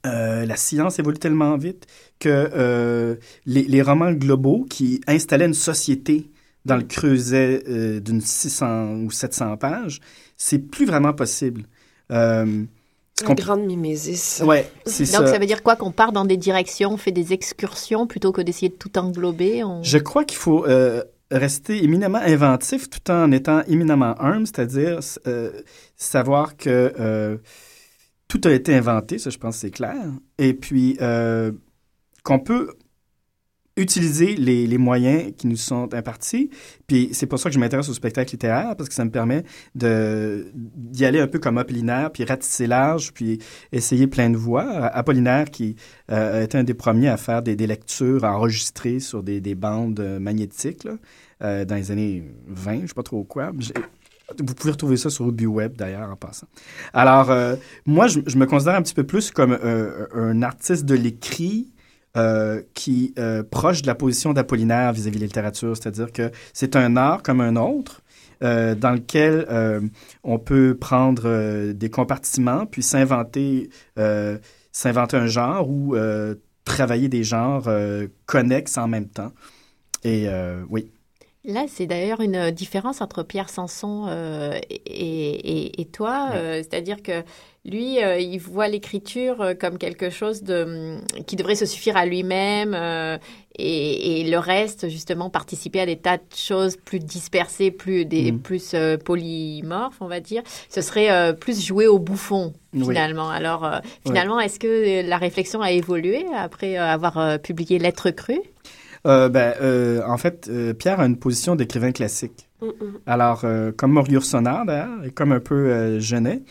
Euh, 0.06 0.46
la 0.46 0.56
science 0.56 1.00
évolue 1.00 1.18
tellement 1.18 1.58
vite 1.58 1.86
que 2.20 2.30
euh, 2.30 3.16
les, 3.46 3.64
les, 3.64 3.82
romans 3.82 4.12
globaux 4.12 4.66
qui 4.70 5.02
installaient 5.08 5.48
une 5.48 5.54
société 5.54 6.32
dans 6.66 6.78
le 6.78 6.84
creuset 6.84 7.64
d'une 8.02 8.22
600 8.22 9.04
ou 9.04 9.12
700 9.12 9.58
pages, 9.58 10.00
c'est 10.38 10.60
plus 10.60 10.86
vraiment 10.86 11.14
possible. 11.14 11.64
Une 13.22 13.34
grande 13.34 13.66
mimésis. 13.66 14.44
Ouais, 14.46 14.70
c'est 14.86 15.06
ça. 15.06 15.20
Donc 15.20 15.28
ça 15.28 15.40
veut 15.40 15.46
dire 15.46 15.64
quoi 15.64 15.76
Qu'on 15.76 15.92
part 15.92 16.12
dans 16.12 16.26
des 16.26 16.38
directions, 16.38 16.92
on 16.92 16.98
fait 16.98 17.12
des 17.12 17.34
excursions 17.34 18.06
plutôt 18.06 18.32
que 18.32 18.42
d'essayer 18.42 18.70
de 18.70 18.76
tout 18.76 18.98
englober 18.98 19.64
Je 19.82 19.98
crois 19.98 20.24
qu'il 20.24 20.38
faut 20.38 20.66
rester 21.32 21.84
éminemment 21.84 22.20
inventif 22.20 22.90
tout 22.90 23.12
en 23.12 23.32
étant 23.32 23.64
éminemment 23.68 24.20
humble, 24.22 24.48
c'est-à-dire 24.48 25.00
euh, 25.28 25.52
savoir 25.96 26.58
que 26.58 26.94
euh, 27.00 27.38
tout 28.28 28.42
a 28.46 28.52
été 28.52 28.76
inventé, 28.76 29.18
ça 29.18 29.30
je 29.30 29.38
pense 29.38 29.58
c'est 29.58 29.72
clair, 29.72 30.06
et 30.38 30.54
puis 30.54 30.98
euh, 31.02 31.52
qu'on 32.24 32.40
peut 32.40 32.74
utiliser 33.78 34.36
les, 34.36 34.68
les, 34.68 34.78
moyens 34.78 35.32
qui 35.38 35.48
nous 35.48 35.56
sont 35.56 35.94
impartis. 35.94 36.50
Puis 36.88 37.10
c'est 37.14 37.26
pour 37.28 37.40
ça 37.40 37.50
que 37.50 37.56
je 37.56 37.60
m'intéresse 37.60 37.90
au 37.90 37.94
spectacle 37.94 38.32
littéraire, 38.32 38.76
parce 38.76 38.90
que 38.90 38.96
ça 38.96 39.06
me 39.06 39.12
permet 39.12 39.44
de 39.76 40.48
d'y 40.54 41.06
aller 41.06 41.20
un 41.20 41.28
peu 41.28 41.40
comme 41.40 41.58
Apollinaire, 41.58 42.12
puis 42.12 42.24
ratisser 42.24 42.68
large, 42.68 43.14
puis 43.14 43.40
essayer 43.72 44.08
plein 44.08 44.30
de 44.30 44.38
voix. 44.38 44.64
Apollinaire 44.64 45.52
qui 45.52 45.76
euh, 46.12 46.44
été 46.44 46.58
un 46.58 46.64
des 46.64 46.74
premiers 46.74 47.10
à 47.10 47.18
faire 47.18 47.42
des, 47.42 47.56
des 47.56 47.68
lectures 47.68 48.24
enregistrées 48.24 49.00
sur 49.00 49.24
des, 49.24 49.40
des 49.42 49.56
bandes 49.56 50.18
magnétiques 50.20 50.84
là, 50.84 50.94
euh, 51.44 51.66
dans 51.66 51.76
les 51.76 51.92
années 51.92 52.24
20, 52.48 52.82
je 52.82 52.88
sais 52.88 52.94
pas 52.94 53.04
trop 53.04 53.24
quoi. 53.24 53.52
Vous 54.40 54.54
pouvez 54.56 54.72
retrouver 54.72 54.98
ça 54.98 55.10
sur 55.10 55.26
Web 55.28 55.78
d'ailleurs 55.78 56.12
en 56.12 56.16
passant. 56.16 56.48
Alors, 56.94 57.32
euh, 57.32 57.56
moi, 57.86 58.08
je, 58.08 58.20
je, 58.26 58.38
me 58.38 58.46
considère 58.46 58.76
un 58.76 58.82
petit 58.82 58.94
peu 58.94 59.06
plus 59.06 59.32
comme 59.32 59.58
euh, 59.64 60.08
un 60.14 60.42
artiste 60.42 60.86
de 60.86 60.96
l'écrit 60.96 61.72
euh, 62.18 62.63
qui 62.74 63.13
euh, 63.20 63.43
proche 63.43 63.84
de 63.84 63.88
la 63.88 63.93
position 63.93 64.34
d'Apollinaire 64.34 64.91
vis-à-vis 64.91 65.18
de 65.18 65.22
la 65.22 65.28
littérature, 65.28 65.78
c'est-à-dire 65.78 66.11
que 66.11 66.32
c'est 66.51 66.76
un 66.76 66.97
art 66.97 67.22
comme 67.22 67.41
un 67.41 67.55
autre. 67.55 68.01
Euh, 68.43 68.76
dans 68.76 68.91
lequel 68.91 69.47
euh, 69.49 69.82
on 70.24 70.38
peut 70.38 70.78
prendre 70.80 71.72
des 71.72 71.89
compartiments 71.89 72.68
puis 72.68 72.84
s'inventer 72.84 73.72
s'inventer 74.72 75.18
un 75.18 75.26
genre 75.26 75.68
ou 75.68 75.95
travailler 76.63 77.09
des 77.09 77.24
genres 77.24 77.68
connexes 78.28 78.78
en 78.78 78.88
même 78.88 79.07
temps. 79.07 79.32
Et 80.03 80.28
oui. 80.70 80.91
Là, 81.45 81.65
c'est 81.68 81.88
d'ailleurs 81.88 82.22
une 82.22 82.51
différence 82.51 83.01
entre 83.01 83.24
Pierre 83.24 83.49
Sanson 83.49 84.07
et, 84.70 85.82
et, 85.82 85.86
toi, 85.86 86.30
c'est-à-dire 86.34 87.01
que 87.01 87.24
lui, 87.68 88.01
euh, 88.01 88.18
il 88.18 88.39
voit 88.39 88.68
l'écriture 88.70 89.41
euh, 89.41 89.53
comme 89.53 89.78
quelque 89.78 90.09
chose 90.09 90.41
de, 90.41 90.97
qui 91.26 91.36
devrait 91.36 91.55
se 91.55 91.65
suffire 91.65 91.97
à 91.97 92.05
lui-même 92.05 92.74
euh, 92.74 93.18
et, 93.59 94.30
le 94.30 94.38
reste, 94.38 94.88
justement, 94.88 95.30
participer 95.30 95.82
à 95.82 95.86
des 95.86 95.97
tas 95.97 96.18
de 96.18 96.24
choses 96.34 96.78
plus 96.78 96.99
dispersées, 96.99 97.72
plus, 97.72 98.05
des, 98.05 98.32
mm. 98.32 98.39
plus 98.39 98.76
polymorphes, 99.03 99.97
on 99.99 100.07
va 100.07 100.20
dire. 100.20 100.43
Ce 100.70 100.82
serait 100.82 101.36
plus 101.36 101.65
jouer 101.65 101.88
au 101.88 101.97
bouffon, 101.97 102.53
finalement. 102.72 103.30
Alors, 103.30 103.82
finalement, 104.05 104.39
est-ce 104.39 104.59
que 104.59 105.07
la 105.07 105.18
réflexion 105.18 105.61
a 105.61 105.72
évolué 105.72 106.24
après 106.36 106.78
avoir 106.78 107.39
publié 107.39 107.80
Lettres 107.80 108.11
crues? 108.11 108.43
Ben, 109.03 110.03
en 110.07 110.18
fait, 110.18 110.51
Pierre 110.78 110.99
a 110.99 111.07
une 111.07 111.18
position 111.18 111.55
d'écrivain 111.55 111.91
classique. 111.91 112.47
Mm, 112.61 112.68
mm. 112.68 112.99
Alors, 113.07 113.43
comme 113.76 113.93
Maurice 113.93 114.26
Sonnard, 114.26 114.68
d'ailleurs, 114.68 115.03
et 115.03 115.09
comme 115.09 115.32
un 115.32 115.39
peu 115.39 115.99
Genet, 115.99 116.43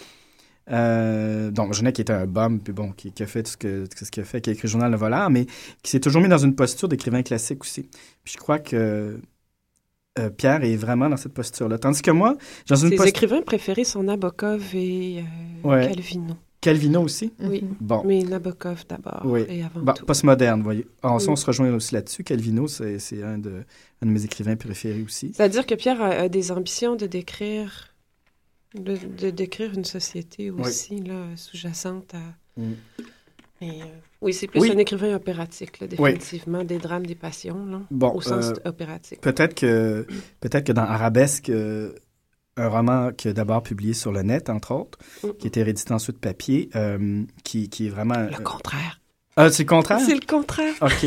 euh, 0.71 1.51
donc, 1.51 1.75
Genet 1.75 1.93
qui 1.93 2.01
était 2.01 2.13
un 2.13 2.27
bum, 2.27 2.61
puis 2.61 2.73
bon, 2.73 2.93
qui, 2.93 3.13
a 3.21 3.27
fait 3.27 3.47
ce 3.47 3.57
que 3.57 3.85
ce 3.95 4.11
qu'il 4.11 4.23
a 4.23 4.27
fait, 4.27 4.41
qui 4.41 4.51
a 4.51 4.53
écrit 4.53 4.67
le 4.67 4.71
Journal 4.71 4.91
Le 4.91 4.97
Voleur, 4.97 5.31
mais 5.31 5.47
qui 5.83 5.91
s'est 5.91 6.01
toujours 6.01 6.21
mis 6.23 6.29
dans 6.29 6.39
une 6.39 6.55
posture 6.55 6.89
d'écrivain 6.89 7.23
classique 7.23 7.63
aussi. 7.63 7.89
Puis 8.25 8.35
je 8.35 8.39
crois 8.39 8.59
que 8.59 9.21
euh, 10.19 10.31
Pierre 10.31 10.65
est 10.65 10.77
vraiment 10.77 11.09
dans 11.09 11.17
cette 11.17 11.35
posture-là. 11.35 11.79
Tandis 11.79 12.03
que 12.03 12.11
moi, 12.11 12.37
dans 12.69 12.77
une 12.77 12.97
Ses 12.97 13.09
écrivains 13.09 13.43
préférés 13.43 13.85
sont 13.85 14.03
Nabokov 14.03 14.75
et 14.75 15.23
euh, 15.65 15.87
Calvino. 15.87 16.35
Calvino 16.61 17.03
aussi? 17.03 17.33
Oui. 17.39 17.63
Mhm. 17.63 17.77
Bon. 17.81 18.03
Mais 18.05 18.23
Nabokov 18.23 18.85
d'abord 18.89 19.23
oui. 19.25 19.45
et 19.49 19.63
avant 19.63 19.81
bon, 19.83 19.95
Postmoderne, 20.05 20.61
vous 20.61 20.65
voyez. 20.65 20.87
En 21.03 21.17
on 21.17 21.37
se 21.37 21.47
rejoint 21.47 21.73
aussi 21.75 21.95
là-dessus. 21.95 22.25
Calvino, 22.25 22.67
c'est 22.67 23.23
un 23.23 23.39
de, 23.39 23.63
un 24.03 24.07
de 24.07 24.11
mes 24.11 24.25
écrivains 24.25 24.57
préférés 24.57 25.03
aussi. 25.03 25.33
C'est-à-dire 25.33 25.65
que 25.65 25.77
Pierre 25.77 26.03
a 26.03 26.29
des 26.29 26.51
ambitions 26.51 26.97
de 26.97 27.07
décrire 27.07 27.96
de, 28.75 29.31
décrire 29.31 29.73
une 29.75 29.85
société 29.85 30.51
aussi 30.51 31.01
là, 31.01 31.27
sous-jacente 31.37 32.15
à. 32.15 32.61
Mm. 32.61 32.73
Euh, 33.63 33.67
oui, 34.21 34.35
c'est 34.35 34.49
plus 34.49 34.71
un 34.71 34.77
écrivain 34.77 35.15
opératique, 35.15 35.81
là, 35.81 35.87
définitivement, 35.87 36.63
des 36.63 36.79
drames, 36.79 37.07
des 37.07 37.15
passions, 37.15 37.65
là, 37.67 38.09
au 38.09 38.21
sens 38.21 38.49
euh, 38.49 38.69
opératique. 38.69 39.21
Peut-être 39.23 39.55
que, 39.55 40.07
peut-être 40.41 40.65
que 40.65 40.73
dans 40.73 40.83
Arabesque, 40.83 41.49
euh, 41.49 41.95
un 42.59 42.69
roman 42.69 43.13
qui 43.13 43.29
est 43.29 43.33
d'abord 43.33 43.63
publié 43.63 43.95
sur 43.95 44.13
le 44.13 44.23
net, 44.23 44.51
entre 44.51 44.75
autres, 44.75 44.99
qui 45.39 45.47
était 45.47 45.63
réédité 45.63 45.93
ensuite 45.95 46.19
papier, 46.19 46.71
qui, 47.45 47.69
qui 47.69 47.87
est 47.87 47.91
vraiment... 47.91 48.15
Le 48.19 48.43
contraire. 48.43 49.01
Ah, 49.39 49.51
c'est 49.51 49.65
le 49.65 49.69
contraire? 49.69 50.01
C'est 50.01 50.15
le 50.15 50.27
contraire. 50.27 50.73
OK. 50.81 51.07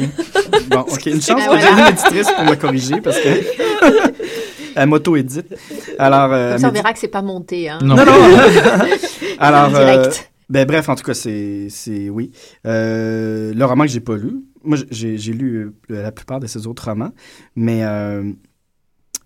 Bon, 0.69 0.81
OK. 0.81 1.05
Une 1.07 1.19
chance 1.19 1.43
pour 1.43 1.55
voilà. 1.55 1.61
j'ai 1.61 1.71
une 1.71 1.87
éditrice 1.87 2.31
pour 2.31 2.43
me 2.45 2.55
corriger 2.55 3.01
parce 3.01 3.19
que 3.19 3.29
elle 4.75 4.89
m'auto-édite. 4.89 5.55
Alors, 5.97 6.31
euh, 6.33 6.51
Comme 6.53 6.59
ça, 6.61 6.69
on 6.69 6.71
verra 6.71 6.93
que 6.93 6.99
c'est 6.99 7.07
pas 7.07 7.21
monté. 7.21 7.69
Hein. 7.69 7.79
Non. 7.81 7.95
Non, 7.95 8.05
non. 8.05 8.13
Alors, 9.39 9.75
euh, 9.75 9.97
Direct. 10.01 10.31
ben 10.49 10.65
bref, 10.67 10.89
en 10.89 10.95
tout 10.95 11.03
cas, 11.03 11.13
c'est, 11.13 11.67
c'est 11.69 12.09
oui. 12.09 12.31
Euh, 12.65 13.53
le 13.53 13.65
roman 13.65 13.83
que 13.85 13.89
j'ai 13.91 13.99
pas 13.99 14.17
lu, 14.17 14.43
moi 14.63 14.77
j'ai, 14.91 15.17
j'ai 15.17 15.33
lu 15.33 15.71
euh, 15.91 16.01
la 16.03 16.11
plupart 16.11 16.39
de 16.39 16.47
ses 16.47 16.67
autres 16.67 16.85
romans, 16.89 17.11
mais 17.55 17.83
euh, 17.83 18.23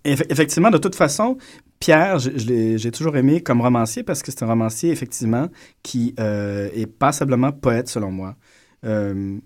eff- 0.04 0.24
effectivement, 0.30 0.70
de 0.70 0.78
toute 0.78 0.94
façon, 0.94 1.36
Pierre, 1.80 2.18
je, 2.18 2.30
je 2.36 2.46
l'ai- 2.46 2.78
j'ai 2.78 2.90
toujours 2.90 3.16
aimé 3.16 3.40
comme 3.42 3.60
romancier 3.60 4.02
parce 4.04 4.22
que 4.22 4.30
c'est 4.30 4.42
un 4.42 4.46
romancier 4.46 4.90
effectivement 4.90 5.48
qui 5.82 6.14
euh, 6.20 6.68
est 6.74 6.86
passablement 6.86 7.52
poète 7.52 7.88
selon 7.88 8.10
moi. 8.12 8.36
Euh, 8.84 9.38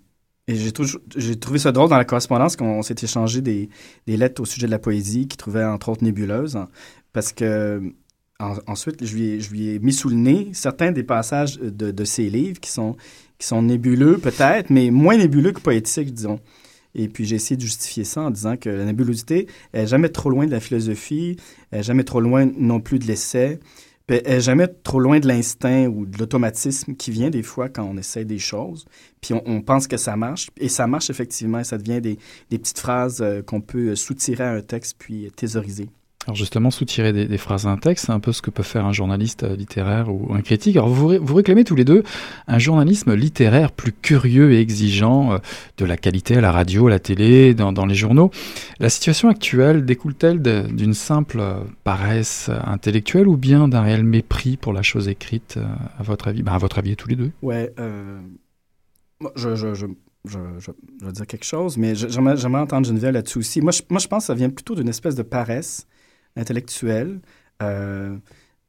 et 0.48 0.56
j'ai, 0.56 1.36
trouvé 1.36 1.58
ça 1.58 1.72
drôle 1.72 1.90
dans 1.90 1.98
la 1.98 2.06
correspondance 2.06 2.56
qu'on 2.56 2.80
s'est 2.82 2.96
échangé 3.02 3.42
des, 3.42 3.68
des 4.06 4.16
lettres 4.16 4.40
au 4.40 4.46
sujet 4.46 4.66
de 4.66 4.70
la 4.70 4.78
poésie 4.78 5.28
qu'il 5.28 5.36
trouvait 5.36 5.64
entre 5.64 5.90
autres 5.90 6.02
nébuleuses, 6.02 6.56
hein, 6.56 6.68
parce 7.12 7.34
que 7.34 7.82
en- 8.40 8.56
ensuite, 8.66 9.04
je 9.04 9.14
lui, 9.14 9.68
ai, 9.68 9.78
mis 9.78 9.92
sous 9.92 10.08
le 10.08 10.16
nez 10.16 10.48
certains 10.54 10.90
des 10.90 11.02
passages 11.02 11.58
de, 11.58 11.90
de 11.90 12.04
ses 12.04 12.30
livres 12.30 12.60
qui 12.60 12.70
sont, 12.70 12.96
qui 13.38 13.46
sont 13.46 13.60
nébuleux 13.60 14.16
peut-être, 14.16 14.70
mais 14.70 14.90
moins 14.90 15.18
nébuleux 15.18 15.52
que 15.52 15.60
poétiques, 15.60 16.14
disons. 16.14 16.40
Et 16.94 17.08
puis 17.08 17.26
j'ai 17.26 17.36
essayé 17.36 17.56
de 17.56 17.60
justifier 17.60 18.04
ça 18.04 18.22
en 18.22 18.30
disant 18.30 18.56
que 18.56 18.70
la 18.70 18.86
nébulosité 18.86 19.48
est 19.74 19.86
jamais 19.86 20.08
trop 20.08 20.30
loin 20.30 20.46
de 20.46 20.50
la 20.50 20.60
philosophie, 20.60 21.36
elle 21.70 21.84
jamais 21.84 22.04
trop 22.04 22.20
loin 22.20 22.48
non 22.56 22.80
plus 22.80 22.98
de 22.98 23.04
l'essai, 23.04 23.60
puis 24.08 24.22
elle 24.24 24.38
est 24.38 24.40
jamais 24.40 24.66
trop 24.66 25.00
loin 25.00 25.20
de 25.20 25.28
l'instinct 25.28 25.86
ou 25.86 26.06
de 26.06 26.18
l'automatisme 26.18 26.96
qui 26.96 27.10
vient 27.10 27.28
des 27.28 27.42
fois 27.42 27.68
quand 27.68 27.84
on 27.84 27.98
essaie 27.98 28.24
des 28.24 28.38
choses. 28.38 28.86
Puis 29.20 29.34
on, 29.34 29.60
pense 29.60 29.86
que 29.86 29.98
ça 29.98 30.16
marche, 30.16 30.50
et 30.56 30.70
ça 30.70 30.86
marche 30.86 31.10
effectivement, 31.10 31.58
et 31.60 31.64
ça 31.64 31.76
devient 31.76 32.00
des, 32.00 32.18
petites 32.48 32.78
phrases 32.78 33.20
euh, 33.20 33.42
qu'on 33.42 33.60
peut 33.60 33.94
soutirer 33.94 34.44
à 34.44 34.52
un 34.52 34.62
texte 34.62 34.96
puis 34.98 35.26
euh, 35.26 35.30
thésauriser. 35.30 35.90
Alors 36.28 36.36
justement, 36.36 36.70
soutirer 36.70 37.14
des, 37.14 37.24
des 37.24 37.38
phrases 37.38 37.64
d'un 37.64 37.78
texte, 37.78 38.04
c'est 38.04 38.12
un 38.12 38.20
peu 38.20 38.32
ce 38.32 38.42
que 38.42 38.50
peut 38.50 38.62
faire 38.62 38.84
un 38.84 38.92
journaliste 38.92 39.44
euh, 39.44 39.56
littéraire 39.56 40.12
ou 40.12 40.34
un 40.34 40.42
critique. 40.42 40.76
Alors 40.76 40.90
vous, 40.90 41.16
vous 41.18 41.34
réclamez 41.34 41.64
tous 41.64 41.74
les 41.74 41.86
deux 41.86 42.02
un 42.46 42.58
journalisme 42.58 43.14
littéraire 43.14 43.72
plus 43.72 43.92
curieux 43.92 44.52
et 44.52 44.60
exigeant 44.60 45.32
euh, 45.32 45.38
de 45.78 45.86
la 45.86 45.96
qualité 45.96 46.36
à 46.36 46.42
la 46.42 46.52
radio, 46.52 46.88
à 46.88 46.90
la 46.90 46.98
télé, 46.98 47.54
dans, 47.54 47.86
les 47.86 47.94
journaux. 47.94 48.30
La 48.78 48.90
situation 48.90 49.30
actuelle 49.30 49.86
découle-t-elle 49.86 50.42
d'une 50.42 50.92
simple 50.92 51.42
paresse 51.82 52.50
intellectuelle 52.66 53.26
ou 53.26 53.38
bien 53.38 53.66
d'un 53.66 53.80
réel 53.80 54.04
mépris 54.04 54.58
pour 54.58 54.74
la 54.74 54.82
chose 54.82 55.08
écrite, 55.08 55.54
euh, 55.56 55.64
à 55.98 56.02
votre 56.02 56.28
avis? 56.28 56.42
Ben, 56.42 56.52
À 56.52 56.58
votre 56.58 56.78
avis, 56.78 56.94
tous 56.94 57.08
les 57.08 57.16
deux. 57.16 57.30
Ouais, 57.40 57.72
euh, 57.78 58.20
je, 59.34 59.54
je, 59.54 59.72
je, 59.72 59.86
je, 60.26 60.38
je, 60.58 60.70
je 61.00 61.06
vais 61.06 61.12
dire 61.12 61.26
quelque 61.26 61.46
chose, 61.46 61.78
mais 61.78 61.94
j'aimerais 61.94 62.60
entendre 62.60 62.86
Geneviève 62.86 63.14
là-dessus 63.14 63.38
aussi. 63.38 63.62
Moi 63.62 63.72
je, 63.72 63.80
moi, 63.88 63.98
je 63.98 64.08
pense 64.08 64.24
que 64.24 64.26
ça 64.26 64.34
vient 64.34 64.50
plutôt 64.50 64.74
d'une 64.74 64.90
espèce 64.90 65.14
de 65.14 65.22
paresse 65.22 65.86
intellectuelle. 66.38 67.20
Euh, 67.62 68.16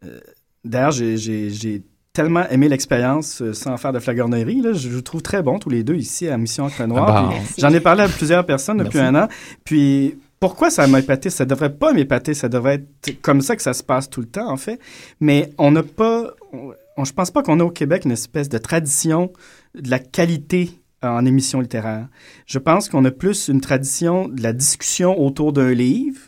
euh, 0.03 0.19
D'ailleurs, 0.65 0.91
j'ai- 0.91 1.83
tellement 2.11 2.45
aimé 2.49 2.67
l'expérience 2.67 3.41
euh, 3.41 3.53
sans 3.53 3.77
faire 3.77 3.93
de 3.93 3.99
flagornerie. 3.99 4.61
Là, 4.61 4.73
je, 4.73 4.89
vous 4.89 5.01
trouve 5.01 5.21
très 5.21 5.41
bon 5.43 5.57
tous 5.59 5.69
les 5.69 5.83
deux 5.83 5.95
ici 5.95 6.27
à 6.27 6.37
Mission 6.37 6.65
Encre 6.65 6.85
Noire. 6.87 7.05
Ah 7.07 7.29
bah. 7.29 7.35
J'en 7.57 7.69
ai 7.71 7.79
parlé 7.79 8.01
à 8.01 8.09
plusieurs 8.09 8.45
personnes 8.45 8.77
depuis 8.79 8.97
Merci. 8.97 9.15
un 9.15 9.23
an. 9.23 9.27
Puis 9.63 10.17
pourquoi 10.39 10.69
ça 10.71 10.85
m'a 10.87 10.99
épaté? 10.99 11.29
Ça 11.29 11.45
devrait 11.45 11.73
pas 11.73 11.93
m'épater. 11.93 12.33
Ça 12.33 12.49
devrait 12.49 12.75
être 13.05 13.21
comme 13.21 13.41
ça 13.41 13.55
que 13.55 13.61
ça 13.61 13.73
se 13.73 13.83
passe 13.83 14.09
tout 14.09 14.19
le 14.21 14.27
temps, 14.27 14.49
en 14.51 14.57
fait. 14.57 14.79
Mais 15.21 15.51
on 15.59 15.71
n'a 15.71 15.83
pas... 15.83 16.33
On- 16.51 17.05
je 17.05 17.13
pense 17.13 17.31
pas 17.31 17.41
qu'on 17.43 17.59
a 17.61 17.63
au 17.63 17.69
Québec 17.69 18.03
une 18.03 18.11
espèce 18.11 18.49
de 18.49 18.57
tradition 18.57 19.31
de 19.79 19.89
la 19.89 19.99
qualité 19.99 20.71
en 21.01 21.25
émission 21.25 21.61
littéraire. 21.61 22.07
Je 22.47 22.57
pense 22.59 22.89
qu'on 22.89 23.05
a 23.05 23.11
plus 23.11 23.47
une 23.47 23.61
tradition 23.61 24.27
de 24.27 24.41
la 24.43 24.51
discussion 24.51 25.17
autour 25.21 25.53
d'un 25.53 25.71
livre, 25.73 26.19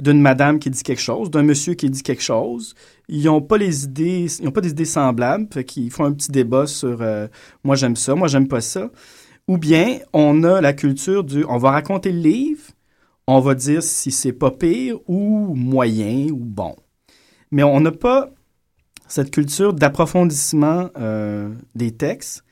d'une 0.00 0.20
madame 0.20 0.58
qui 0.58 0.70
dit 0.70 0.82
quelque 0.82 1.00
chose, 1.00 1.30
d'un 1.30 1.42
monsieur 1.42 1.74
qui 1.74 1.90
dit 1.90 2.02
quelque 2.02 2.22
chose. 2.22 2.74
Ils 3.08 3.24
n'ont 3.24 3.42
pas 3.42 3.58
les 3.58 3.84
idées, 3.84 4.26
ils 4.40 4.48
ont 4.48 4.52
pas 4.52 4.60
des 4.60 4.70
idées 4.70 4.84
semblables, 4.84 5.48
fait 5.52 5.66
font 5.90 6.04
un 6.04 6.12
petit 6.12 6.30
débat 6.30 6.66
sur 6.66 7.02
euh, 7.02 7.28
moi 7.64 7.76
j'aime 7.76 7.96
ça, 7.96 8.14
moi 8.14 8.28
j'aime 8.28 8.48
pas 8.48 8.60
ça. 8.60 8.90
Ou 9.48 9.58
bien 9.58 9.98
on 10.12 10.42
a 10.44 10.60
la 10.60 10.72
culture 10.72 11.24
du 11.24 11.44
on 11.44 11.58
va 11.58 11.70
raconter 11.70 12.12
le 12.12 12.20
livre, 12.20 12.62
on 13.26 13.40
va 13.40 13.54
dire 13.54 13.82
si 13.82 14.10
c'est 14.10 14.32
pas 14.32 14.50
pire 14.50 14.96
ou 15.06 15.54
moyen 15.54 16.28
ou 16.30 16.38
bon. 16.38 16.74
Mais 17.50 17.62
on 17.62 17.80
n'a 17.80 17.92
pas 17.92 18.30
cette 19.08 19.30
culture 19.30 19.72
d'approfondissement 19.72 20.90
euh, 20.98 21.52
des 21.74 21.90
textes. 21.90 22.44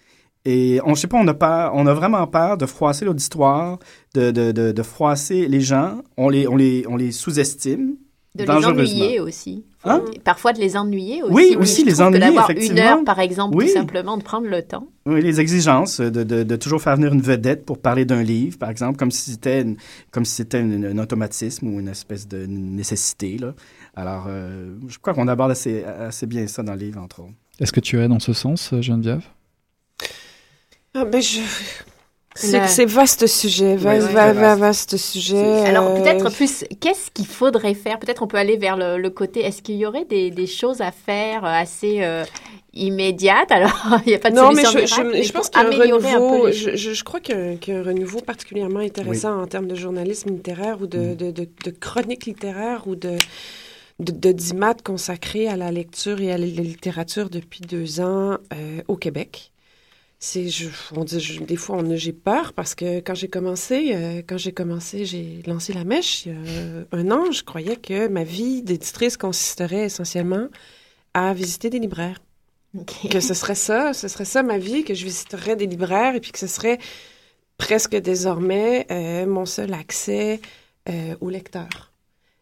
Et 0.51 0.81
on, 0.87 0.95
je 0.95 1.01
sais 1.03 1.07
pas, 1.09 1.19
on 1.19 1.29
a 1.29 1.35
peur, 1.35 1.73
on 1.75 1.87
a 1.87 1.93
vraiment 1.93 2.27
peur 2.27 2.57
de 2.57 2.65
froisser 2.65 3.05
l'auditoire, 3.05 3.79
de, 4.15 4.31
de, 4.31 4.51
de, 4.53 4.73
de 4.73 4.83
froisser 4.83 5.47
les 5.47 5.61
gens. 5.61 6.01
On 6.17 6.31
les, 6.31 6.49
on 6.49 6.57
les, 6.57 6.85
on 6.89 6.97
les 6.97 7.13
sous-estime. 7.13 7.97
De 8.35 8.45
les 8.45 8.51
ennuyer 8.67 9.21
aussi. 9.21 9.65
Hein? 9.85 10.03
Parfois 10.25 10.53
de 10.53 10.61
les 10.61 10.77
ennuyer 10.77 11.23
aussi. 11.23 11.35
Oui, 11.35 11.57
aussi 11.59 11.85
les 11.85 12.01
ennuyer, 12.01 12.21
d'avoir 12.21 12.51
une 12.51 12.79
heure, 12.79 13.05
par 13.05 13.19
exemple, 13.21 13.57
Oui. 13.57 13.67
tout 13.67 13.73
simplement, 13.73 14.17
de 14.17 14.23
prendre 14.23 14.47
le 14.47 14.63
temps. 14.63 14.87
Oui, 15.07 15.21
les 15.23 15.39
exigences 15.41 16.01
de, 16.01 16.23
de, 16.23 16.45
de 16.45 16.57
toujours 16.57 16.81
faire 16.81 16.97
venir 16.97 17.13
une 17.13 17.21
vedette 17.21 17.65
pour 17.67 17.79
parler 17.79 18.05
d'un 18.05 18.23
livre, 18.23 18.57
par 18.59 18.71
exemple, 18.71 18.97
comme 18.97 19.11
si 19.11 19.31
c'était 19.33 19.63
une- 19.63 19.77
comme 20.13 20.25
si 20.25 20.35
c'était 20.37 20.61
une- 20.61 20.85
un 20.87 20.99
automatisme 20.99 21.67
ou 21.69 21.81
une 21.81 21.89
espèce 21.89 22.27
de 22.29 22.47
nécessité. 22.47 23.39
Là. 23.39 23.55
Alors, 23.97 24.27
euh, 24.29 24.75
je 24.89 24.99
crois 24.99 25.15
qu'on 25.15 25.29
aborde 25.29 25.51
assez, 25.51 25.85
assez 25.85 26.27
bien 26.27 26.47
ça 26.47 26.63
dans 26.63 26.75
le 26.75 26.79
livre, 26.81 27.01
entre 27.03 27.21
autres. 27.21 27.33
Est-ce 27.61 27.73
que 27.73 27.81
tu 27.81 27.97
irais 27.97 28.09
dans 28.09 28.21
ce 28.21 28.33
sens, 28.33 28.73
Geneviève? 28.81 29.25
Ah, 31.01 31.05
ben, 31.05 31.21
je... 31.23 31.41
C'est 32.35 32.85
vaste 32.85 33.27
sujet, 33.27 33.73
Oui, 33.73 33.99
vaste. 33.99 34.59
vaste 34.61 34.97
sujet. 34.97 35.65
Alors 35.67 35.89
euh, 35.89 36.01
peut-être 36.01 36.31
plus, 36.31 36.65
qu'est-ce 36.81 37.11
qu'il 37.11 37.27
faudrait 37.27 37.75
faire? 37.75 37.99
Peut-être 37.99 38.23
on 38.23 38.29
peut 38.29 38.37
aller 38.37 38.57
vers 38.57 38.77
le, 38.77 38.97
le 38.97 39.11
côté, 39.11 39.41
est-ce 39.41 39.61
qu'il 39.61 39.75
y 39.75 39.85
aurait 39.85 40.05
des, 40.05 40.31
des 40.31 40.47
choses 40.47 40.81
à 40.81 40.93
faire 40.93 41.45
euh, 41.45 41.49
assez 41.49 41.97
euh, 42.03 42.25
immédiates? 42.75 43.51
Alors, 43.51 43.99
il 44.07 44.11
n'y 44.11 44.15
a 44.15 44.21
pas 44.21 44.31
de 44.31 44.37
non, 44.37 44.53
mais 44.53 44.63
solution 44.65 44.81
je, 44.81 44.87
je, 44.87 44.95
miracle, 45.01 45.11
mais 45.17 45.23
je 45.25 45.33
pense 45.33 45.49
qu'il 45.51 45.61
y 45.61 45.65
a 45.65 45.69
un 45.69 45.73
améliorer 45.73 46.11
un 46.11 46.19
peu 46.19 46.25
renouveau. 46.27 46.47
les 46.47 46.53
Je, 46.53 46.77
je, 46.77 46.93
je 46.93 47.05
crois 47.05 47.19
qu'il 47.19 47.35
y, 47.35 47.39
a 47.39 47.43
un- 47.43 47.57
qu'il 47.57 47.75
y 47.75 47.77
a 47.77 47.81
un 47.81 47.83
renouveau 47.83 48.21
particulièrement 48.21 48.81
intéressant 48.81 49.41
en 49.43 49.47
termes 49.49 49.67
de 49.67 49.75
journalisme 49.75 50.31
littéraire 50.31 50.77
ou 50.81 50.87
de, 50.87 50.99
Mm. 50.99 51.15
de, 51.17 51.31
de, 51.33 51.49
de 51.65 51.71
chronique 51.71 52.27
littéraire 52.27 52.83
ou 52.87 52.95
de 52.95 53.17
de, 53.99 54.13
de 54.13 54.31
d'IMAT 54.31 54.77
consacré 54.85 55.49
à 55.49 55.57
la 55.57 55.73
lecture 55.73 56.21
et 56.21 56.31
à 56.31 56.39
la 56.39 56.47
littérature 56.47 57.31
depuis 57.31 57.63
deux 57.63 58.01
ans 58.01 58.37
euh, 58.55 58.81
au 58.87 58.95
Québec. 58.95 59.51
C'est, 60.21 60.49
je, 60.49 60.69
on 60.97 61.05
dit, 61.05 61.21
je- 61.21 61.43
des 61.43 61.57
fois, 61.57 61.77
on 61.77 61.97
j'ai 61.97 62.13
peur 62.13 62.53
parce 62.53 62.75
que 62.75 62.99
quand 63.01 63.15
j'ai 63.15 63.29
commencé, 63.29 63.95
euh, 63.95 64.23
quand 64.27 64.37
j'ai 64.37 64.53
commencé, 64.53 65.05
j'ai 65.05 65.43
lancé 65.47 65.73
la 65.73 65.85
mèche 65.85 66.27
il 66.27 66.33
y 66.33 66.37
a 66.37 66.87
un 66.93 67.11
an. 67.13 67.31
Je 67.31 67.45
croyais 67.45 67.77
que 67.77 68.09
ma 68.09 68.25
vie 68.25 68.63
d'éditrice 68.63 69.17
consisterait 69.17 69.85
essentiellement 69.85 70.49
à 71.15 71.35
visiter 71.35 71.71
des 71.71 71.79
libraires 71.81 72.21
que 73.11 73.21
ce 73.21 73.35
serait 73.35 73.55
ça, 73.55 73.95
ce 73.95 74.09
serait 74.09 74.25
ça 74.27 74.43
ma 74.43 74.59
vie, 74.59 74.85
que 74.85 74.95
je 74.95 75.05
visiterais 75.05 75.57
des 75.57 75.67
libraires 75.67 76.15
et 76.15 76.21
puis 76.21 76.33
que 76.33 76.39
ce 76.39 76.47
serait 76.47 76.79
presque 77.59 77.97
désormais 77.97 78.87
euh, 78.91 79.27
mon 79.27 79.47
seul 79.47 79.75
accès 79.75 80.41
euh, 80.89 81.17
au 81.21 81.31
lecteur. 81.31 81.88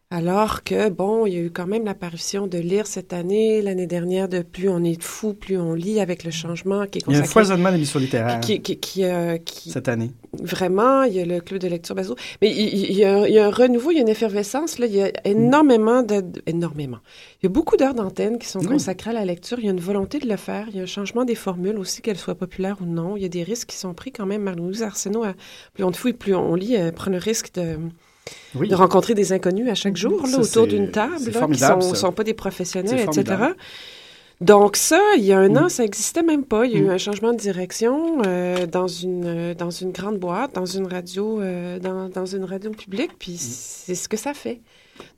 Alors 0.09 0.63
que, 0.63 0.87
bon, 0.87 1.25
il 1.25 1.33
y 1.33 1.35
a 1.35 1.41
eu 1.41 1.51
quand 1.51 1.67
même 1.67 1.83
l'apparition 1.83 2.47
de 2.47 2.57
lire 2.57 2.87
cette 2.87 3.11
année, 3.11 3.61
l'année 3.61 3.87
dernière, 3.87 4.29
de 4.29 4.41
plus 4.41 4.69
on 4.69 4.81
est 4.85 5.01
fou, 5.03 5.33
plus 5.33 5.57
on 5.57 5.73
lit 5.73 5.99
avec 5.99 6.23
le 6.23 6.31
changement 6.31 6.85
qui 6.87 6.99
est 6.99 7.01
Il 7.07 7.11
y 7.11 7.15
a 7.15 7.17
un 7.17 7.21
consacré. 7.23 7.33
foisonnement 7.33 7.71
d'émissions 7.73 7.99
littéraires 7.99 8.39
Qui, 8.39 8.61
qui, 8.61 8.77
qui, 8.79 9.03
euh, 9.03 9.35
qui- 9.37 9.69
cette 9.69 9.89
année. 9.89 10.11
Vraiment, 10.41 11.03
il 11.03 11.13
y 11.13 11.19
a 11.19 11.25
le 11.25 11.41
club 11.41 11.59
de 11.59 11.67
lecture 11.67 11.93
Bazo. 11.93 12.15
Mais 12.41 12.49
il, 12.55 12.93
y 12.93 13.03
a, 13.03 13.17
un- 13.17 13.25
il 13.27 13.33
y 13.33 13.39
a 13.39 13.47
un 13.47 13.51
renouveau, 13.51 13.91
il 13.91 13.95
y 13.95 13.97
a 13.97 14.01
une 14.01 14.07
effervescence. 14.07 14.79
Là. 14.79 14.85
Il 14.85 14.95
y 14.95 15.01
a 15.01 15.11
énormément 15.25 16.03
de... 16.03 16.23
Énormément. 16.45 16.99
Il 17.41 17.47
y 17.47 17.47
a 17.47 17.49
beaucoup 17.49 17.75
d'heures 17.75 17.93
d'antenne 17.93 18.39
qui 18.39 18.47
sont 18.47 18.59
Oui. 18.59 18.67
consacrées 18.67 19.09
à 19.09 19.13
la 19.13 19.25
lecture. 19.25 19.59
Il 19.59 19.65
y 19.65 19.67
a 19.67 19.71
une 19.71 19.81
volonté 19.81 20.19
de 20.19 20.29
le 20.29 20.37
faire. 20.37 20.67
Il 20.69 20.77
y 20.77 20.79
a 20.79 20.83
un 20.83 20.85
changement 20.85 21.25
des 21.25 21.35
formules 21.35 21.77
aussi, 21.77 22.01
qu'elles 22.01 22.17
soient 22.17 22.35
populaires 22.35 22.77
ou 22.81 22.85
non. 22.85 23.17
Il 23.17 23.23
y 23.23 23.25
a 23.25 23.29
des 23.29 23.43
risques 23.43 23.67
qui 23.67 23.75
sont 23.77 23.93
pris 23.93 24.13
quand 24.13 24.25
même. 24.25 24.43
Marie-Louise 24.43 24.83
Arsenault, 24.83 25.25
a- 25.25 25.33
plus 25.73 25.83
on 25.83 25.91
fouille, 25.91 26.13
plus 26.13 26.33
on 26.33 26.55
lit, 26.55 26.75
elle 26.75 26.93
prend 26.93 27.11
le 27.11 27.17
risque 27.17 27.53
de, 27.55 27.77
Oui. 28.55 28.67
de 28.69 28.75
rencontrer 28.75 29.13
des 29.13 29.33
inconnus 29.33 29.69
à 29.69 29.75
chaque 29.75 29.97
jour 29.97 30.21
là, 30.23 30.29
Ça, 30.29 30.39
autour 30.39 30.67
d'une 30.67 30.89
table, 30.89 31.13
là, 31.13 31.19
qui 31.19 31.31
formidable, 31.31 31.81
sont, 31.83 32.11
pas 32.11 32.23
des 32.23 32.33
professionnels, 32.33 32.99
etc. 33.07 33.35
Donc 34.39 34.75
ça, 34.77 34.99
il 35.17 35.23
y 35.25 35.33
a 35.33 35.39
un 35.39 35.49
Mm. 35.49 35.57
an, 35.57 35.69
ça 35.69 35.83
existait 35.83 36.21
même 36.23 36.43
pas. 36.43 36.65
Il 36.65 36.71
y 36.71 36.75
a 36.75 36.79
eu 36.79 36.85
Mm. 36.85 36.89
un 36.91 36.97
changement 36.97 37.31
de 37.33 37.37
direction 37.37 38.21
euh, 38.25 38.67
dans 38.67 38.87
une 38.87 39.25
euh, 39.25 39.53
dans 39.55 39.71
une 39.71 39.91
grande 39.91 40.17
boîte, 40.19 40.53
dans 40.53 40.65
une 40.65 40.85
radio 40.87 41.41
euh, 41.41 41.79
dans, 41.79 42.07
dans 42.07 42.25
une 42.27 42.43
radio 42.43 42.69
publique, 42.71 43.11
puis 43.17 43.33
Mm. 43.33 43.37
c'est 43.37 43.95
ce 43.95 44.07
que 44.07 44.17
ça 44.17 44.33
fait. 44.33 44.61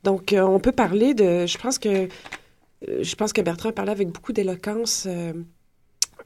Donc 0.04 0.34
on 0.38 0.60
peut 0.60 0.72
parler 0.72 1.14
de 1.14 1.46
je 1.46 1.58
pense 1.58 1.78
que 1.80 2.08
je 2.88 3.16
pense 3.16 3.34
que 3.34 3.42
Bertrand 3.42 3.72
parlait 3.74 3.92
avec 3.92 4.08
beaucoup 4.10 4.32
d'éloquence 4.34 5.06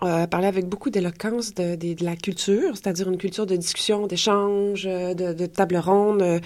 euh, 0.06 0.28
parlait 0.28 0.48
avec 0.48 0.68
beaucoup 0.68 0.90
d'éloquence 0.90 1.54
de, 1.54 1.76
de, 1.76 1.94
de 1.94 2.04
la 2.06 2.16
culture, 2.16 2.72
c'est-à-dire 2.76 3.10
une 3.10 3.18
culture 3.18 3.46
de 3.46 3.56
discussion, 3.56 4.08
d'échange, 4.08 4.86
euh, 4.88 5.14
de, 5.14 5.34
de 5.34 5.46
table 5.46 5.78
ronde. 5.78 6.22
Euh, 6.22 6.40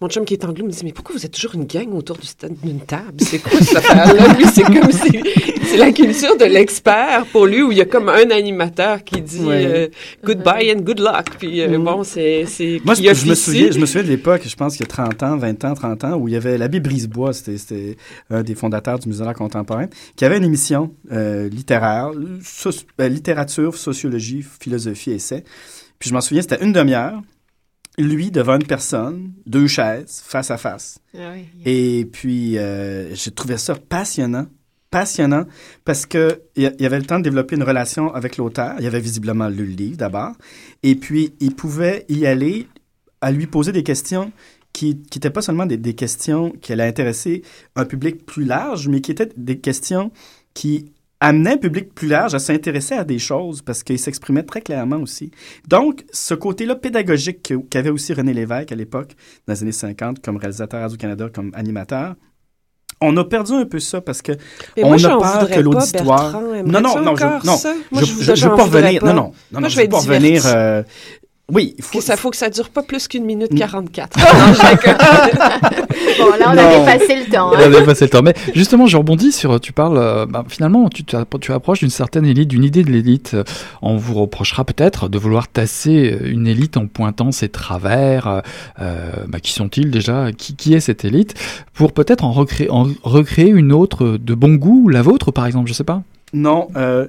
Mon 0.00 0.08
chum 0.08 0.24
qui 0.24 0.34
est 0.34 0.44
anglais 0.44 0.62
me 0.64 0.70
dit, 0.70 0.80
mais 0.84 0.92
pourquoi 0.92 1.14
vous 1.16 1.24
êtes 1.24 1.32
toujours 1.32 1.54
une 1.54 1.64
gang 1.64 1.92
autour 1.94 2.16
d'une 2.62 2.80
table? 2.80 3.18
C'est 3.18 3.38
quoi 3.38 3.58
cette 3.60 3.76
affaire-là? 3.78 4.34
Lui, 4.34 4.46
c'est 4.52 4.62
comme 4.62 4.90
si, 4.92 5.20
c'est 5.66 5.76
la 5.76 5.92
culture 5.92 6.36
de 6.36 6.44
l'expert 6.44 7.26
pour 7.32 7.46
lui, 7.46 7.62
où 7.62 7.72
il 7.72 7.78
y 7.78 7.80
a 7.80 7.84
comme 7.86 8.08
un 8.08 8.30
animateur 8.30 9.02
qui 9.04 9.20
dit 9.20 9.40
Ouais. 9.44 9.64
euh, 9.66 9.88
goodbye 10.24 10.72
and 10.74 10.80
good 10.80 11.00
luck. 11.00 11.26
Puis 11.38 11.60
euh, 11.60 11.68
Mhm. 11.78 11.84
bon, 11.84 12.04
c'est, 12.04 12.44
c'est 12.46 12.80
Moi, 12.84 12.94
je, 12.94 13.02
je 13.14 13.26
me 13.28 13.34
souviens, 13.34 13.70
je 13.70 13.78
me 13.78 13.86
souviens 13.86 14.02
de 14.02 14.08
l'époque, 14.08 14.42
je 14.46 14.54
pense 14.56 14.76
qu'il 14.76 14.86
y 14.86 14.88
a 14.88 14.92
30 14.92 15.22
ans, 15.22 15.36
20 15.36 15.64
ans, 15.64 15.74
30 15.74 16.04
ans, 16.04 16.14
où 16.16 16.28
il 16.28 16.34
y 16.34 16.36
avait 16.36 16.58
l'abbé 16.58 16.80
Brisebois, 16.80 17.32
c'était, 17.32 17.96
un 18.30 18.42
des 18.42 18.54
fondateurs 18.54 18.98
du 18.98 19.08
Musée 19.08 19.24
d'art 19.24 19.34
contemporain, 19.34 19.86
qui 20.16 20.24
avait 20.24 20.36
une 20.38 20.44
émission 20.44 20.92
euh, 21.12 21.48
littéraire, 21.48 22.10
soci- 22.42 22.84
euh, 23.04 23.08
littérature, 23.08 23.76
sociologie, 23.76 24.42
philosophie, 24.42 25.12
essai. 25.12 25.44
Puis 25.98 26.10
je 26.10 26.14
m'en 26.14 26.20
souviens, 26.20 26.42
c'était 26.42 26.62
une 26.64 26.72
demi-heure, 26.72 27.22
lui 27.98 28.30
devant 28.30 28.56
une 28.56 28.66
personne, 28.66 29.32
deux 29.46 29.66
chaises, 29.68 30.22
face 30.24 30.50
à 30.50 30.56
face. 30.58 30.98
Ah 31.16 31.32
oui. 31.34 31.44
Et 31.64 32.04
puis, 32.06 32.58
euh, 32.58 33.14
j'ai 33.14 33.30
trouvé 33.30 33.56
ça 33.56 33.74
passionnant. 33.74 34.46
Passionnant 34.90 35.44
parce 35.84 36.06
que 36.06 36.40
il 36.54 36.62
y 36.62 36.66
a- 36.66 36.72
il 36.78 36.82
y 36.82 36.86
avait 36.86 36.98
le 37.00 37.04
temps 37.04 37.18
de 37.18 37.24
développer 37.24 37.56
une 37.56 37.64
relation 37.64 38.14
avec 38.14 38.36
l'auteur. 38.36 38.74
Il 38.78 38.86
avait 38.86 39.00
visiblement 39.00 39.48
lu 39.48 39.64
le 39.66 39.72
livre 39.72 39.96
d'abord. 39.96 40.32
Et 40.84 40.94
puis, 40.94 41.34
il 41.40 41.54
pouvait 41.54 42.04
y 42.08 42.26
aller 42.26 42.68
à 43.20 43.32
lui 43.32 43.46
poser 43.48 43.72
des 43.72 43.82
questions 43.82 44.30
qui 44.72 44.94
n'étaient 44.94 45.30
pas 45.30 45.42
seulement 45.42 45.66
des, 45.66 45.76
des 45.78 45.94
questions 45.94 46.50
qui 46.50 46.72
allaient 46.72 46.86
intéresser 46.86 47.42
un 47.74 47.84
public 47.86 48.24
plus 48.24 48.44
large, 48.44 48.86
mais 48.88 49.00
qui 49.00 49.10
étaient 49.12 49.30
des 49.36 49.58
questions 49.58 50.12
qui 50.52 50.92
amenaient 51.20 51.52
un 51.54 51.56
public 51.56 51.94
plus 51.94 52.08
large 52.08 52.34
à 52.34 52.38
s'intéresser 52.38 52.94
à 52.94 53.04
des 53.04 53.18
choses 53.18 53.62
parce 53.62 53.82
qu'il 53.82 53.98
s'exprimait 53.98 54.42
très 54.42 54.60
clairement 54.60 54.96
aussi. 54.98 55.30
Donc, 55.68 56.04
ce 56.12 56.34
côté-là 56.34 56.74
pédagogique 56.76 57.42
que- 57.42 57.54
qu'avait 57.54 57.90
aussi 57.90 58.12
René 58.12 58.34
Lévesque 58.34 58.72
à 58.72 58.74
l'époque, 58.74 59.14
dans 59.46 59.54
les 59.54 59.62
années 59.62 59.72
50, 59.72 60.20
comme 60.22 60.36
réalisateur 60.36 60.80
Radio-Canada, 60.80 61.28
comme 61.32 61.50
animateur, 61.54 62.14
on 63.00 63.16
a 63.16 63.24
perdu 63.24 63.52
un 63.52 63.64
peu 63.66 63.80
ça 63.80 64.00
parce 64.00 64.22
que 64.22 64.32
Mais 64.76 64.84
on 64.84 64.88
moi, 64.88 64.96
a 64.96 65.18
peur 65.18 65.50
que 65.50 65.60
l'auditoire- 65.60 66.32
non, 66.40 66.80
non, 66.80 67.00
non, 67.02 67.16
je- 67.16 67.24
non. 67.46 67.58
Moi, 67.90 68.02
je, 68.02 68.46
revenir. 68.48 69.00
pas. 69.00 69.06
Non, 69.08 69.14
non, 69.14 69.32
non, 69.52 69.60
Moi, 69.60 69.68
je 69.68 69.76
vais 69.76 69.88
pas 69.88 69.98
revenir. 69.98 70.42
euh, 70.46 70.82
oui, 71.52 71.74
il 71.76 71.84
faut. 71.84 71.98
Que 71.98 72.04
ça 72.04 72.16
faut 72.16 72.30
que 72.30 72.36
ça 72.36 72.48
dure 72.48 72.70
pas 72.70 72.82
plus 72.82 73.06
qu'une 73.08 73.24
minute 73.24 73.52
Mm. 73.52 73.58
44. 73.58 74.18
Bon, 76.18 76.30
là, 76.38 76.46
on 76.48 76.50
a 76.50 76.54
Non. 76.54 76.78
dépassé 76.84 77.16
le 77.16 77.30
temps. 77.30 77.50
On 77.50 77.54
hein. 77.54 77.60
a 77.60 77.68
dépassé 77.80 78.04
le 78.04 78.10
temps. 78.10 78.22
Mais 78.22 78.34
justement, 78.54 78.86
je 78.86 78.96
rebondis 78.96 79.32
sur, 79.32 79.58
tu 79.60 79.72
parles, 79.72 79.98
euh, 79.98 80.26
bah, 80.26 80.44
finalement, 80.48 80.88
tu, 80.88 81.04
tu, 81.04 81.52
approches 81.52 81.80
d'une 81.80 81.90
certaine 81.90 82.24
élite, 82.24 82.48
d'une 82.48 82.64
idée 82.64 82.82
de 82.82 82.90
l'élite. 82.90 83.32
Euh, 83.34 83.44
On 83.82 83.96
vous 83.96 84.14
reprochera 84.14 84.64
peut-être 84.64 85.08
de 85.08 85.18
vouloir 85.18 85.48
tasser 85.48 86.12
euh, 86.20 86.30
une 86.30 86.46
élite 86.46 86.76
en 86.76 86.86
pointant 86.86 87.32
ses 87.32 87.48
travers. 87.48 88.42
euh, 88.80 89.10
bah, 89.28 89.40
qui 89.40 89.52
sont-ils 89.52 89.90
déjà? 89.90 90.32
Qui, 90.32 90.54
qui 90.56 90.74
est 90.74 90.80
cette 90.80 91.04
élite? 91.04 91.34
Pour 91.74 91.92
peut-être 91.92 92.24
en 92.24 92.32
recréer, 92.32 92.70
en 92.70 92.86
recréer 93.02 93.48
une 93.48 93.72
autre 93.72 94.16
de 94.18 94.34
bon 94.34 94.54
goût, 94.54 94.88
la 94.88 95.02
vôtre 95.02 95.30
par 95.32 95.46
exemple, 95.46 95.68
je 95.68 95.74
sais 95.74 95.84
pas. 95.84 96.02
Non, 96.32 96.68
euh, 96.76 97.06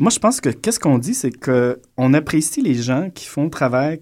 moi 0.00 0.10
je 0.10 0.18
pense 0.18 0.40
que 0.40 0.48
qu'est-ce 0.48 0.80
qu'on 0.80 0.98
dit, 0.98 1.14
c'est 1.14 1.30
que 1.30 1.80
on 1.98 2.14
apprécie 2.14 2.62
les 2.62 2.74
gens 2.74 3.10
qui 3.10 3.26
font 3.26 3.44
le 3.44 3.50
travail, 3.50 4.00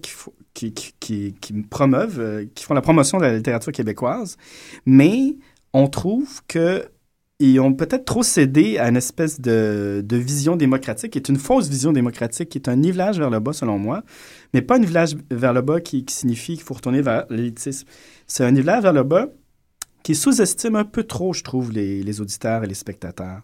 qui, 0.53 0.73
qui, 0.73 1.35
qui, 1.39 1.53
promeuvent, 1.69 2.19
euh, 2.19 2.45
qui 2.55 2.63
font 2.63 2.73
la 2.73 2.81
promotion 2.81 3.17
de 3.17 3.23
la 3.23 3.35
littérature 3.35 3.73
québécoise, 3.73 4.37
mais 4.85 5.35
on 5.73 5.87
trouve 5.87 6.41
que 6.47 6.85
ils 7.41 7.59
ont 7.59 7.73
peut-être 7.73 8.05
trop 8.05 8.23
cédé 8.23 8.77
à 8.77 8.89
une 8.89 8.97
espèce 8.97 9.39
de, 9.41 10.01
de 10.05 10.17
vision 10.17 10.55
démocratique, 10.55 11.11
qui 11.11 11.17
est 11.17 11.29
une 11.29 11.37
fausse 11.37 11.69
vision 11.69 11.91
démocratique, 11.91 12.49
qui 12.49 12.57
est 12.57 12.69
un 12.69 12.75
nivelage 12.77 13.19
vers 13.19 13.29
le 13.29 13.39
bas 13.39 13.53
selon 13.53 13.77
moi, 13.77 14.03
mais 14.53 14.61
pas 14.61 14.75
un 14.75 14.79
nivelage 14.79 15.15
vers 15.31 15.53
le 15.53 15.61
bas 15.61 15.81
qui, 15.81 16.05
qui 16.05 16.15
signifie 16.15 16.55
qu'il 16.55 16.63
faut 16.63 16.73
retourner 16.73 17.01
vers 17.01 17.25
l'élitisme. 17.29 17.87
C'est 18.25 18.45
un 18.45 18.51
nivelage 18.51 18.83
vers 18.83 18.93
le 18.93 19.03
bas 19.03 19.27
qui 20.03 20.15
sous-estime 20.15 20.75
un 20.75 20.85
peu 20.85 21.03
trop, 21.03 21.33
je 21.33 21.43
trouve, 21.43 21.71
les, 21.71 22.03
les 22.03 22.21
auditeurs 22.21 22.63
et 22.63 22.67
les 22.67 22.73
spectateurs. 22.73 23.41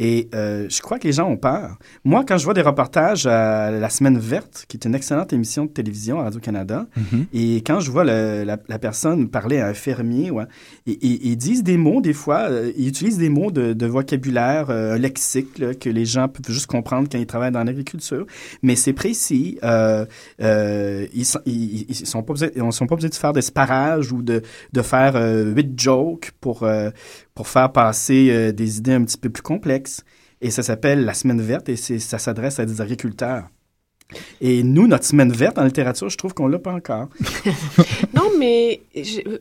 Et 0.00 0.28
euh, 0.34 0.66
je 0.68 0.80
crois 0.80 0.98
que 1.00 1.08
les 1.08 1.12
gens 1.12 1.28
ont 1.28 1.36
peur. 1.36 1.76
Moi, 2.04 2.24
quand 2.26 2.38
je 2.38 2.44
vois 2.44 2.54
des 2.54 2.62
reportages 2.62 3.26
à 3.26 3.70
La 3.72 3.90
Semaine 3.90 4.16
verte, 4.18 4.64
qui 4.68 4.76
est 4.76 4.84
une 4.84 4.94
excellente 4.94 5.32
émission 5.32 5.64
de 5.64 5.70
télévision 5.70 6.20
à 6.20 6.24
Radio-Canada, 6.24 6.86
et 7.32 7.56
quand 7.66 7.80
je 7.80 7.90
vois 7.90 8.04
le- 8.04 8.44
la, 8.44 8.58
la 8.68 8.78
personne 8.78 9.28
parler 9.28 9.58
à 9.58 9.66
un 9.66 9.74
fermier, 9.74 10.30
ouais, 10.30 10.44
et- 10.86 10.92
et- 10.92 11.26
ils 11.28 11.36
disent 11.36 11.64
des 11.64 11.76
mots, 11.76 12.00
des 12.00 12.12
fois, 12.12 12.48
euh, 12.48 12.70
ils 12.76 12.86
utilisent 12.88 13.18
des 13.18 13.28
mots 13.28 13.50
de, 13.50 13.72
de 13.72 13.86
vocabulaire, 13.86 14.70
euh, 14.70 14.94
un 14.94 14.98
lexique 14.98 15.58
là, 15.58 15.74
que 15.74 15.90
les 15.90 16.04
gens 16.04 16.28
peuvent 16.28 16.52
juste 16.54 16.66
comprendre 16.66 17.08
quand 17.10 17.18
ils 17.18 17.26
travaillent 17.26 17.50
dans 17.50 17.64
l'agriculture, 17.64 18.24
mais 18.62 18.76
c'est 18.76 18.92
précis. 18.92 19.58
Euh, 19.64 20.06
euh, 20.40 21.06
ils, 21.12 21.24
sont, 21.24 21.40
ils, 21.44 21.86
ils 21.88 22.06
sont 22.06 22.22
pas 22.22 22.34
ils 22.54 22.72
sont 22.72 22.86
pas 22.86 22.94
besoin 22.94 23.10
de 23.10 23.14
faire 23.14 23.32
des 23.32 23.42
sparages 23.42 24.12
ou 24.12 24.22
de, 24.22 24.42
de 24.72 24.82
faire 24.82 25.16
euh, 25.16 25.52
huit 25.52 25.72
jokes 25.78 26.30
pour, 26.40 26.62
euh, 26.62 26.90
pour 27.38 27.46
faire 27.46 27.70
passer 27.70 28.30
euh, 28.32 28.50
des 28.50 28.78
idées 28.78 28.94
un 28.94 29.04
petit 29.04 29.16
peu 29.16 29.30
plus 29.30 29.44
complexes. 29.44 30.02
Et 30.40 30.50
ça 30.50 30.64
s'appelle 30.64 31.04
la 31.04 31.14
semaine 31.14 31.40
verte 31.40 31.68
et 31.68 31.76
ça 31.76 32.18
s'adresse 32.18 32.58
à 32.58 32.66
des 32.66 32.80
agriculteurs. 32.80 33.44
Et 34.40 34.64
nous, 34.64 34.88
notre 34.88 35.04
semaine 35.04 35.30
verte 35.32 35.56
en 35.56 35.62
littérature, 35.64 36.08
je 36.08 36.16
trouve 36.18 36.34
qu'on 36.34 36.48
l'a 36.48 36.58
pas 36.58 36.72
encore. 36.72 37.08
non, 38.14 38.28
mais 38.40 38.80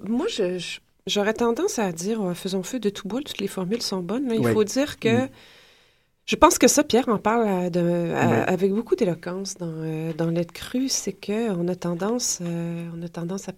moi, 0.07 0.27
je- 0.29 0.77
j'aurais 1.07 1.33
tendance 1.33 1.79
à 1.79 1.91
dire 1.91 2.21
euh, 2.21 2.35
faisons 2.35 2.61
feu 2.61 2.79
de 2.79 2.89
tout 2.89 3.07
bois, 3.07 3.21
toutes 3.25 3.39
les 3.39 3.47
formules 3.47 3.81
sont 3.81 4.01
bonnes. 4.01 4.25
Mais 4.27 4.35
il 4.35 4.45
Oui. 4.45 4.53
faut 4.53 4.63
dire 4.63 4.99
que 4.99 5.23
Mm. 5.25 5.29
Je 6.27 6.35
pense 6.35 6.57
que 6.59 6.67
ça, 6.67 6.83
Pierre 6.83 7.07
en 7.07 7.17
parle 7.17 7.47
à- 7.47 7.69
de- 7.69 7.79
à- 8.13 8.27
Oui. 8.27 8.35
avec 8.47 8.73
beaucoup 8.73 8.95
d'éloquence 8.95 9.55
dans, 9.55 9.67
euh, 9.71 10.11
dans 10.13 10.29
Lettre 10.29 10.53
crue, 10.53 10.89
c'est 10.89 11.13
que 11.13 11.49
on 11.51 11.67
a 11.69 11.75
tendance, 11.75 12.39
euh, 12.41 12.85
on 12.95 13.01
a 13.01 13.07
tendance 13.07 13.47
à, 13.47 13.53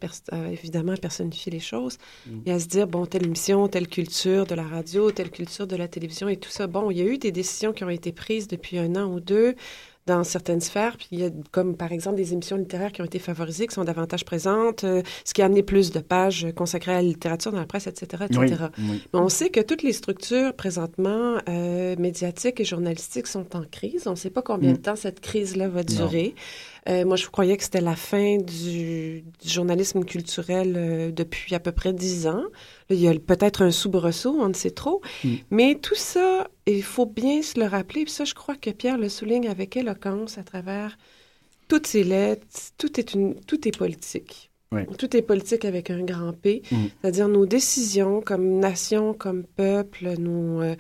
évidemment 0.52 0.92
à 0.92 0.98
personnifier 0.98 1.52
les 1.52 1.60
choses 1.60 1.98
Mm. 2.28 2.32
et 2.46 2.52
à 2.52 2.60
se 2.60 2.68
dire 2.68 2.86
bon 2.88 3.06
telle 3.08 3.26
émission, 3.26 3.68
telle 3.68 3.88
culture 3.88 4.46
de 4.46 4.54
la 4.54 4.64
radio, 4.64 5.10
telle 5.12 5.32
culture 5.32 5.66
de 5.66 5.76
la 5.76 5.88
télévision 5.88 6.30
et 6.30 6.38
tout 6.38 6.52
ça. 6.52 6.68
Bon, 6.68 6.92
il 6.92 6.98
y 7.00 7.02
a 7.02 7.06
eu 7.06 7.18
des 7.18 7.32
décisions 7.32 7.74
qui 7.74 7.84
ont 7.84 7.90
été 7.90 8.12
prises 8.12 8.48
depuis 8.48 8.78
un 8.78 8.96
an 8.96 9.12
ou 9.12 9.20
deux 9.20 9.56
dans 10.10 10.24
certaines 10.24 10.60
sphères, 10.60 10.98
puis 10.98 11.08
il 11.12 11.20
y 11.20 11.24
a 11.26 11.30
comme 11.52 11.78
par 11.78 11.92
exemple 11.92 12.16
des 12.18 12.34
émissions 12.34 12.58
littéraires 12.58 12.92
qui 12.92 13.02
ont 13.02 13.06
été 13.06 13.20
favorisées, 13.20 13.68
qui 13.68 13.76
sont 13.76 13.84
davantage 13.84 14.26
présentes, 14.26 14.84
euh, 14.84 15.04
ce 15.24 15.34
qui 15.36 15.42
a 15.44 15.46
amené 15.46 15.62
plus 15.62 15.92
de 15.92 16.00
pages 16.00 16.48
consacrées 16.56 16.94
à 16.94 16.96
la 16.96 17.02
littérature 17.04 17.52
dans 17.52 17.60
la 17.60 17.68
presse, 17.68 17.86
etc., 17.86 18.24
etc. 18.26 18.40
Oui, 18.40 18.86
oui. 18.90 19.04
Mais 19.14 19.20
on 19.20 19.30
sait 19.30 19.50
que 19.50 19.60
toutes 19.60 19.84
les 19.84 19.94
structures 19.94 20.54
présentement 20.54 21.38
euh, 21.48 21.96
médiatiques 21.98 22.60
et 22.60 22.66
journalistiques 22.66 23.28
sont 23.28 23.56
en 23.56 23.64
crise. 23.64 24.08
On 24.08 24.12
ne 24.12 24.16
sait 24.16 24.32
pas 24.32 24.42
combien 24.42 24.72
Mm. 24.72 24.78
de 24.78 24.82
temps 24.82 24.96
cette 24.96 25.20
crise-là 25.20 25.68
va 25.70 25.84
durer. 25.84 26.34
Euh, 26.88 27.06
moi, 27.06 27.16
je 27.18 27.28
croyais 27.28 27.56
que 27.56 27.64
c'était 27.64 27.82
la 27.82 27.96
fin 27.96 28.38
du, 28.38 29.22
du 29.42 29.50
journalisme 29.50 30.04
culturel 30.04 31.14
depuis 31.14 31.54
à 31.54 31.60
peu 31.60 31.72
près 31.72 31.94
dix 31.94 32.26
ans. 32.26 32.44
Là, 32.90 32.96
il 32.96 33.00
y 33.00 33.08
a 33.08 33.14
peut-être 33.14 33.62
un 33.62 33.72
soubresaut, 33.72 34.36
on 34.40 34.48
ne 34.50 34.54
sait 34.54 34.72
trop. 34.72 35.02
Mm. 35.24 35.36
Mais 35.52 35.76
tout 35.76 35.96
ça, 35.96 36.48
il 36.76 36.84
faut 36.84 37.06
bien 37.06 37.42
se 37.42 37.60
le 37.60 37.66
rappeler. 37.66 38.04
Puis 38.04 38.14
ça, 38.14 38.26
je 38.26 38.34
crois 38.34 38.56
que 38.56 38.70
Pierre 38.70 38.98
le 38.98 39.10
souligne 39.10 39.48
avec 39.48 39.78
éloquence 39.78 40.38
à 40.38 40.44
travers 40.44 40.98
toutes 41.68 41.88
ces 41.88 42.04
lettres. 42.04 42.46
Tout 42.78 43.00
est, 43.00 43.14
une, 43.14 43.36
tout 43.42 43.68
est 43.68 43.78
politique. 43.78 44.52
Oui. 44.72 44.82
Tout 44.98 45.16
est 45.18 45.22
politique 45.22 45.66
avec 45.66 45.90
un 45.90 46.04
grand 46.04 46.34
P. 46.34 46.62
Mm. 46.72 46.76
C'est-à-dire 47.02 47.28
nos 47.28 47.46
décisions 47.46 48.22
comme 48.22 48.60
nation, 48.60 49.14
comme 49.14 49.44
peuple, 49.44 50.16
nos... 50.20 50.62
euh, 50.62 50.76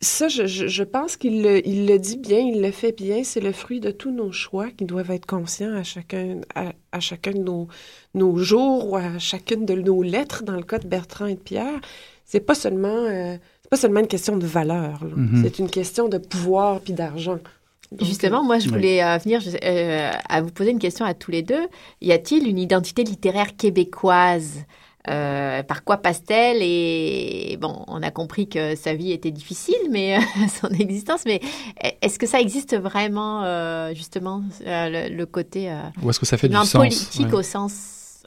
ça, 0.00 0.26
je, 0.26 0.82
pense 0.82 1.16
qu'il 1.16 1.42
le, 1.42 1.66
il 1.66 1.86
le 1.86 1.96
dit 1.98 2.16
bien, 2.16 2.40
il 2.40 2.60
le 2.60 2.72
fait 2.72 2.90
bien. 2.92 3.22
C'est 3.22 3.40
le 3.40 3.52
fruit 3.52 3.78
de 3.78 3.92
tous 3.92 4.10
nos 4.10 4.32
choix 4.32 4.70
qui 4.70 4.84
doivent 4.84 5.12
être 5.12 5.26
conscients 5.26 5.74
à 5.74 5.84
chacun, 5.84 6.40
à, 6.54 6.72
à 6.90 7.00
chacun 7.00 7.30
de 7.30 7.38
nos, 7.38 7.68
nos 8.14 8.36
jours 8.38 8.90
ou 8.90 8.96
à 8.96 9.18
chacune 9.20 9.64
de 9.64 9.74
nos 9.74 10.02
lettres. 10.02 10.42
Dans 10.42 10.56
le 10.56 10.64
cas 10.64 10.78
de 10.78 10.88
Bertrand 10.88 11.26
et 11.26 11.36
de 11.36 11.40
Pierre, 11.40 11.80
c'est 12.24 12.40
pas 12.40 12.54
seulement, 12.56 12.88
euh, 12.88 13.36
pas 13.72 13.78
seulement 13.78 14.00
une 14.00 14.06
question 14.06 14.36
de 14.36 14.46
valeur. 14.46 15.02
Mhm. 15.02 15.40
C'est 15.42 15.58
une 15.58 15.70
question 15.70 16.06
de 16.06 16.18
pouvoir 16.18 16.80
puis 16.80 16.92
d'argent. 16.92 17.38
Justement, 18.00 18.42
moi, 18.44 18.58
je 18.58 18.66
oui. 18.66 18.72
voulais 18.74 19.02
euh, 19.02 19.16
venir 19.16 19.40
je- 19.40 19.56
euh, 19.64 20.10
à 20.28 20.42
vous 20.42 20.50
poser 20.50 20.70
une 20.72 20.78
question 20.78 21.06
à 21.06 21.14
tous 21.14 21.30
les 21.30 21.42
deux. 21.42 21.64
Y 22.02 22.12
a-t-il 22.12 22.46
une 22.46 22.58
identité 22.58 23.02
littéraire 23.02 23.56
québécoise? 23.56 24.58
Euh, 25.08 25.62
Par 25.62 25.84
quoi 25.84 25.96
passe-t-elle? 25.96 26.58
Et 26.60 27.56
bon, 27.60 27.82
on 27.88 28.02
a 28.02 28.10
compris 28.10 28.46
que 28.46 28.76
sa 28.76 28.92
vie 28.94 29.10
était 29.12 29.30
difficile, 29.30 29.74
mais 29.90 30.16
euh, 30.18 30.20
son 30.60 30.68
existence. 30.68 31.22
Mais 31.24 31.40
est-ce 32.02 32.18
que 32.18 32.26
ça 32.26 32.40
existe 32.40 32.76
vraiment, 32.78 33.42
euh, 33.44 33.94
justement, 33.94 34.42
euh, 34.66 35.08
le, 35.08 35.16
le 35.16 35.26
côté 35.26 35.70
euh, 35.70 35.76
Ou 36.02 36.10
est-ce 36.10 36.20
que 36.20 36.26
ça 36.26 36.36
fait 36.36 36.48
du 36.48 36.54
sens? 36.56 36.72
politique 36.72 37.26
Ouais. 37.28 37.34
au 37.34 37.42
sens 37.42 37.72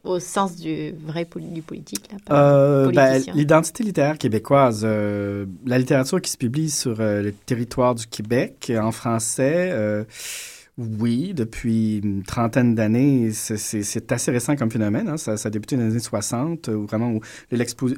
au 0.06 0.20
sens 0.20 0.56
du 0.56 0.93
vrai 1.06 1.28
du 1.36 1.62
politique 1.62 2.08
là, 2.12 2.18
Euh, 2.36 2.91
ben. 2.91 3.22
L'identité 3.34 3.84
littéraire 3.84 4.18
québécoise, 4.18 4.82
euh, 4.84 5.45
la 5.66 5.78
littérature 5.78 6.22
qui 6.22 6.32
se 6.32 6.38
publie 6.38 6.70
sur 6.70 7.01
euh, 7.01 7.22
le 7.22 7.32
territoire 7.34 7.95
du 7.95 8.06
Québec 8.08 8.72
en 8.80 8.91
français, 8.91 9.74
oui, 10.78 11.34
depuis 11.34 11.97
une 12.03 12.24
trentaine 12.24 12.76
d'années, 12.76 13.32
c'est- 13.32 14.12
assez 14.12 14.32
récent 14.32 14.56
comme 14.58 14.70
phénomène. 14.70 15.08
hein. 15.08 15.18
Ça, 15.18 15.38
ça 15.38 15.47
a 15.47 15.49
débuté 15.49 15.78
dans 15.78 15.84
les 15.84 15.91
années 15.91 15.99
60, 15.99 16.68
où 16.68 16.86
vraiment 16.86 17.12
où 17.12 17.22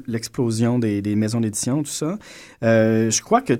l'explosion 0.06 0.78
des, 0.78 1.02
des 1.02 1.16
maisons 1.16 1.40
d'édition, 1.40 1.82
tout 1.82 1.90
ça. 1.90 2.18
Je 2.62 3.20
crois 3.22 3.42
que 3.42 3.54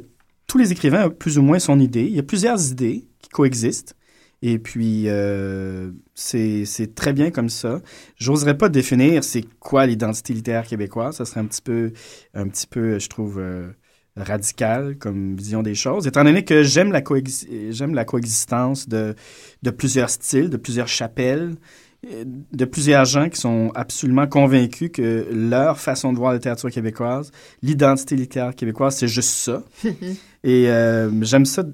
tous 0.46 0.58
les 0.58 0.72
écrivains 0.72 1.06
ont 1.08 1.10
plus 1.10 1.36
ou 1.38 1.42
moins 1.42 1.58
son 1.58 1.78
idée. 1.80 2.04
Il 2.06 2.14
y 2.14 2.18
a 2.20 2.22
plusieurs 2.22 2.70
idées 2.70 3.04
qui 3.20 3.28
coexistent. 3.30 3.94
Et 4.42 4.58
puis, 4.58 5.04
euh, 5.08 5.90
c'est 6.14 6.94
très 6.94 7.12
bien 7.12 7.30
comme 7.30 7.48
ça. 7.48 7.80
J'oserais 8.16 8.56
pas 8.56 8.68
définir 8.68 9.24
c'est 9.24 9.44
quoi 9.58 9.86
l'identité 9.86 10.32
littéraire 10.32 10.66
québécoise. 10.66 11.16
Ça 11.16 11.24
serait 11.24 11.40
un 11.40 11.46
petit 11.46 11.62
peu, 11.62 11.92
un 12.34 12.48
petit 12.48 12.66
peu 12.66 12.98
je 12.98 13.08
trouve, 13.08 13.38
euh, 13.40 13.70
radical 14.16 14.96
comme 14.96 15.36
vision 15.36 15.62
des 15.62 15.74
choses. 15.74 16.06
Étant 16.06 16.24
donné 16.24 16.44
que 16.44 16.62
j'aime 16.62 16.92
la, 16.92 17.02
coexistence 17.02 18.88
de, 18.88 19.14
de 19.62 19.70
plusieurs 19.70 20.10
styles, 20.10 20.50
de 20.50 20.56
plusieurs 20.56 20.88
chapelles, 20.88 21.56
de 22.02 22.64
plusieurs 22.64 23.04
gens 23.04 23.28
qui 23.28 23.40
sont 23.40 23.72
absolument 23.74 24.28
convaincus 24.28 24.90
que 24.92 25.26
leur 25.32 25.80
façon 25.80 26.12
de 26.12 26.18
voir 26.18 26.30
la 26.30 26.36
littérature 26.36 26.70
québécoise, 26.70 27.32
l'identité 27.62 28.14
littéraire 28.14 28.54
québécoise, 28.54 28.96
c'est 28.96 29.08
juste 29.08 29.30
ça. 29.30 29.64
Et 30.44 30.68
euh, 30.70 31.10
j'aime 31.22 31.44
ça 31.44 31.64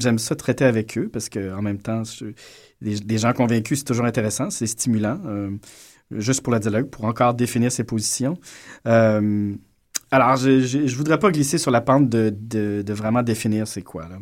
j'aime 0.00 0.18
ça 0.18 0.36
traiter 0.36 0.64
avec 0.64 0.98
eux 0.98 1.08
parce 1.08 1.28
que 1.28 1.54
en 1.54 1.62
même 1.62 1.78
temps, 1.78 2.02
des, 2.80 3.18
gens 3.18 3.32
convaincus, 3.32 3.80
c'est 3.80 3.84
toujours 3.84 4.06
intéressant, 4.06 4.50
c'est 4.50 4.66
stimulant, 4.66 5.20
euh, 5.26 5.50
juste 6.10 6.42
pour 6.42 6.52
le 6.52 6.60
dialogue, 6.60 6.86
pour 6.86 7.04
encore 7.04 7.34
définir 7.34 7.70
ses 7.70 7.84
positions. 7.84 8.38
Euh, 8.86 9.54
alors, 10.10 10.36
je, 10.36 10.78
ne 10.78 10.94
voudrais 10.96 11.18
pas 11.18 11.30
glisser 11.30 11.58
sur 11.58 11.70
la 11.70 11.80
pente 11.80 12.08
de, 12.08 12.34
de, 12.34 12.92
vraiment 12.92 13.22
définir 13.22 13.68
c'est 13.68 13.82
quoi. 13.82 14.08
Là. 14.08 14.18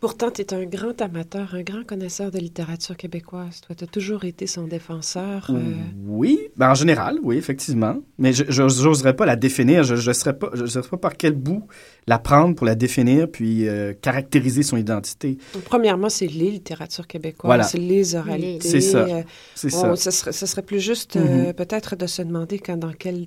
Pourtant, 0.00 0.30
tu 0.30 0.42
es 0.42 0.52
un 0.52 0.64
grand 0.64 1.00
amateur, 1.00 1.54
un 1.54 1.62
grand 1.62 1.84
connaisseur 1.86 2.30
de 2.30 2.38
littérature 2.38 2.96
québécoise. 2.96 3.60
Toi, 3.60 3.76
tu 3.76 3.84
as 3.84 3.86
toujours 3.86 4.24
été 4.24 4.46
son 4.46 4.66
défenseur. 4.66 5.48
Euh. 5.50 5.74
Oui, 6.04 6.40
ben, 6.56 6.70
en 6.70 6.74
général, 6.74 7.18
oui, 7.22 7.36
effectivement. 7.36 7.96
Mais 8.18 8.32
je 8.32 8.62
n'oserais 8.62 9.14
pas 9.14 9.26
la 9.26 9.36
définir. 9.36 9.84
Je 9.84 9.94
ne 9.94 10.12
saurais 10.12 10.36
pas, 10.36 10.50
je 10.54 10.78
pas 10.80 10.96
par 10.96 11.16
quel 11.16 11.34
bout 11.34 11.66
la 12.06 12.18
prendre 12.18 12.54
pour 12.54 12.66
la 12.66 12.74
définir 12.74 13.30
puis 13.30 13.68
euh, 13.68 13.92
caractériser 13.92 14.62
son 14.62 14.76
identité. 14.76 15.38
premièrement, 15.64 16.08
c'est 16.08 16.26
les 16.26 16.50
littératures 16.50 17.06
québécoises, 17.06 17.70
c'est 17.70 17.78
les 17.78 18.14
oralités. 18.14 18.68
C'est 18.68 18.80
ça. 18.80 18.98
Euh, 18.98 19.22
c'est 19.54 19.70
ça. 19.70 19.94
Ce 19.96 20.10
serait, 20.10 20.32
serait, 20.32 20.62
plus 20.62 20.80
juste 20.80 21.16
mm-hmm. 21.16 21.52
peut-être 21.54 21.96
de 21.96 22.06
se 22.06 22.22
demander 22.22 22.58
quand, 22.58 22.76
dans 22.76 22.92
quel 22.92 23.26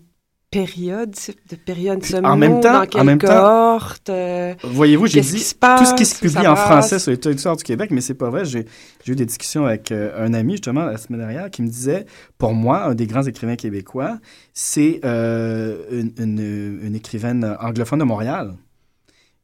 période, 0.55 1.13
de 1.49 1.55
période 1.57 2.01
en 2.23 2.37
même 2.37 2.61
temps, 2.61 2.79
dans 2.79 2.85
quelle 2.85 3.01
en 3.01 3.03
même 3.03 3.19
cohorte, 3.19 4.09
euh, 4.09 4.53
voyez-vous, 4.63 5.07
j'ai 5.07 5.19
dit 5.19 5.53
tout 5.59 5.85
ce 5.85 5.95
qui 5.95 6.05
se 6.05 6.17
publie 6.17 6.47
en 6.47 6.55
français 6.55 6.97
sur 6.97 7.11
les 7.11 7.17
territoires 7.17 7.57
du 7.57 7.63
Québec, 7.63 7.91
mais 7.91 7.99
c'est 7.99 8.13
pas 8.13 8.29
vrai. 8.29 8.45
J'ai 8.45 8.65
eu 9.05 9.15
des 9.15 9.25
discussions 9.25 9.65
avec 9.65 9.91
euh, 9.91 10.13
un 10.17 10.33
ami 10.33 10.53
justement 10.53 10.85
la 10.85 10.95
semaine 10.95 11.19
dernière 11.19 11.51
qui 11.51 11.61
me 11.61 11.67
disait, 11.67 12.05
pour 12.37 12.53
moi, 12.53 12.85
un 12.85 12.95
des 12.95 13.05
grands 13.05 13.23
écrivains 13.23 13.57
québécois, 13.57 14.17
c'est 14.53 15.01
euh, 15.03 16.01
une, 16.17 16.39
une, 16.81 16.95
écrivaine 16.95 17.57
anglophone 17.59 17.99
de 17.99 18.05
Montréal 18.05 18.53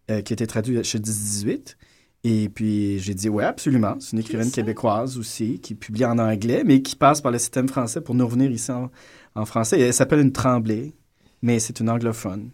qui 0.07 0.13
a 0.13 0.17
été 0.33 0.47
traduite 0.47 0.83
chez 0.83 0.99
10-18. 0.99 1.75
Et 2.23 2.49
puis 2.49 2.99
j'ai 2.99 3.13
dit 3.15 3.27
oui, 3.27 3.43
absolument. 3.43 3.95
C'est 3.99 4.13
une 4.13 4.19
écrivaine 4.19 4.51
québécoise 4.51 5.17
aussi 5.17 5.59
qui 5.59 5.75
publie 5.75 6.05
en 6.05 6.19
anglais, 6.19 6.63
mais 6.65 6.81
qui 6.81 6.95
passe 6.95 7.19
par 7.19 7.31
le 7.31 7.39
système 7.39 7.67
français 7.67 7.99
pour 7.99 8.15
nous 8.15 8.25
revenir 8.25 8.51
ici 8.51 8.71
en, 8.71 8.91
en 9.35 9.45
français. 9.45 9.79
Elle 9.79 9.93
s'appelle 9.93 10.19
une 10.19 10.31
Tremblay 10.31 10.93
mais 11.41 11.59
c'est 11.59 11.79
une 11.79 11.89
anglophone. 11.89 12.51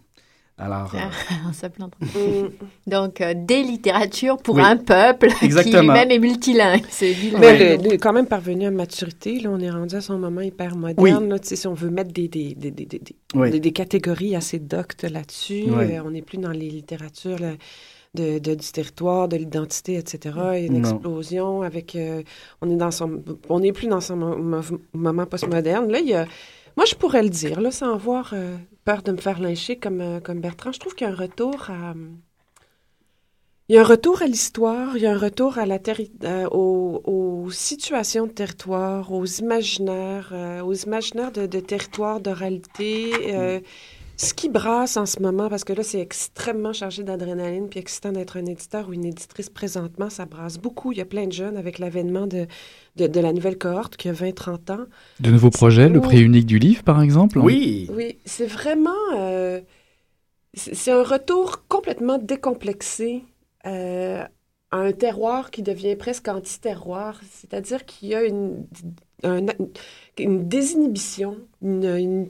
Alors, 0.59 0.91
euh... 0.95 0.99
Mm. 1.99 2.89
Donc, 2.89 3.21
euh, 3.21 3.33
des 3.35 3.61
littératures 3.63 4.37
pour 4.37 4.59
un 4.59 4.77
peuple 4.77 5.29
qui 5.39 5.47
lui-même 5.47 6.09
est 6.09 6.19
multilingue. 6.19 6.83
C'est 6.89 7.15
Mais 7.39 7.77
il 7.79 7.93
est 7.93 7.97
quand 7.97 8.13
même 8.13 8.25
parvenu 8.25 8.65
à 8.65 8.71
maturité. 8.71 9.39
Là, 9.39 9.49
on 9.51 9.59
est 9.59 9.69
rendu 9.69 9.95
à 9.95 10.01
son 10.01 10.17
moment 10.17 10.41
hyper 10.41 10.75
moderne. 10.75 11.29
Là, 11.29 11.37
si 11.41 11.67
on 11.67 11.73
veut 11.73 11.89
mettre 11.89 12.11
des, 12.11 12.27
des, 12.27 12.55
des, 12.55 12.71
des, 12.71 13.59
des 13.59 13.71
catégories 13.71 14.35
assez 14.35 14.59
doctes 14.59 15.03
là-dessus, 15.03 15.65
euh, 15.69 16.01
on 16.03 16.11
n'est 16.11 16.21
plus 16.23 16.37
dans 16.39 16.51
les 16.51 16.69
littératures 16.69 17.37
de, 18.15 18.39
de, 18.39 18.55
du 18.55 18.71
territoire, 18.71 19.27
de 19.27 19.37
l'identité, 19.37 19.95
etc. 19.95 20.35
Il 20.55 20.59
y 20.59 20.63
a 20.63 20.65
une 20.65 20.77
explosion 20.77 21.61
avec... 21.61 21.95
Euh, 21.95 22.23
on 22.61 22.69
est 22.69 22.77
dans 22.77 22.91
son... 22.91 23.21
On 23.49 23.59
n'est 23.59 23.73
plus 23.73 23.87
dans 23.87 24.01
son 24.01 24.15
moment 24.93 25.25
postmoderne. 25.27 25.91
Là, 25.91 25.99
il 25.99 26.07
y 26.07 26.15
a 26.15 26.25
moi, 26.77 26.85
je 26.85 26.95
pourrais 26.95 27.23
le 27.23 27.29
dire, 27.29 27.59
là, 27.59 27.71
sans 27.71 27.93
avoir 27.93 28.31
euh, 28.33 28.55
peur 28.85 29.01
de 29.01 29.11
me 29.11 29.17
faire 29.17 29.39
lyncher 29.39 29.77
comme, 29.77 29.99
euh, 29.99 30.19
comme 30.19 30.39
Bertrand. 30.39 30.71
Je 30.71 30.79
trouve 30.79 30.93
qu'il 30.93 31.07
y 31.07 31.09
a 31.09 31.13
un 31.13 31.15
retour 31.15 31.69
à. 31.69 31.93
Il 33.69 33.75
y 33.75 33.77
a 33.77 33.81
un 33.81 33.83
retour 33.83 34.21
à 34.21 34.27
l'histoire, 34.27 34.95
il 34.95 35.03
y 35.03 35.07
a 35.07 35.11
un 35.11 35.17
retour 35.17 35.57
à 35.57 35.65
la 35.65 35.77
euh, 36.23 36.47
aux, 36.51 37.01
aux, 37.03 37.51
situations 37.51 38.25
de 38.25 38.31
territoire, 38.31 39.11
aux 39.11 39.25
imaginaires, 39.25 40.31
aux 40.63 40.73
imaginaires 40.73 41.33
de, 41.33 41.59
territoire, 41.59 42.21
d'oralité. 42.21 43.59
Mm 43.61 43.63
ce 44.19 44.33
qui 44.33 44.49
brasse 44.49 44.97
en 44.97 45.05
ce 45.05 45.21
moment, 45.21 45.47
parce 45.47 45.63
que 45.63 45.73
là, 45.73 45.83
c'est 45.83 45.99
extrêmement 45.99 46.73
chargé 46.73 47.03
d'adrénaline, 47.03 47.69
puis 47.69 47.79
excitant 47.79 48.11
d'être 48.11 48.37
un 48.37 48.45
éditeur 48.47 48.89
ou 48.89 48.93
une 48.93 49.05
éditrice 49.05 49.49
présentement, 49.49 50.09
ça 50.09 50.25
brasse 50.25 50.57
beaucoup. 50.57 50.91
Il 50.91 50.97
y 50.97 51.01
a 51.01 51.05
plein 51.05 51.27
de 51.27 51.31
jeunes 51.31 51.55
avec 51.55 51.77
l'avènement 51.77 52.25
de, 52.25 52.47
de, 52.95 53.19
la 53.19 53.31
nouvelle 53.31 53.59
cohorte 53.59 53.95
qui 53.95 54.09
a 54.09 54.13
20-30 54.13 54.71
ans. 54.71 54.85
De 55.19 55.29
nouveaux 55.29 55.51
projets, 55.51 55.87
le 55.87 56.01
prix 56.01 56.19
unique 56.19 56.47
du 56.47 56.57
livre, 56.57 56.81
par 56.83 57.03
exemple? 57.03 57.37
Oui. 57.37 57.89
Oui, 57.93 58.17
c'est 58.25 58.47
vraiment... 58.47 58.89
Euh, 59.15 59.61
c'est 60.55 60.91
un 60.91 61.03
retour 61.03 61.67
complètement 61.67 62.17
décomplexé 62.17 63.23
euh, 63.67 64.23
à 64.71 64.77
un 64.77 64.91
terroir 64.93 65.51
qui 65.51 65.61
devient 65.61 65.95
presque 65.95 66.27
anti-terroir, 66.27 67.21
c'est-à-dire 67.29 67.85
qu'il 67.85 68.09
y 68.09 68.15
a 68.15 68.23
une, 68.23 68.65
une 70.17 70.47
désinhibition, 70.47 71.37
une, 71.61 71.85
une 71.85 72.29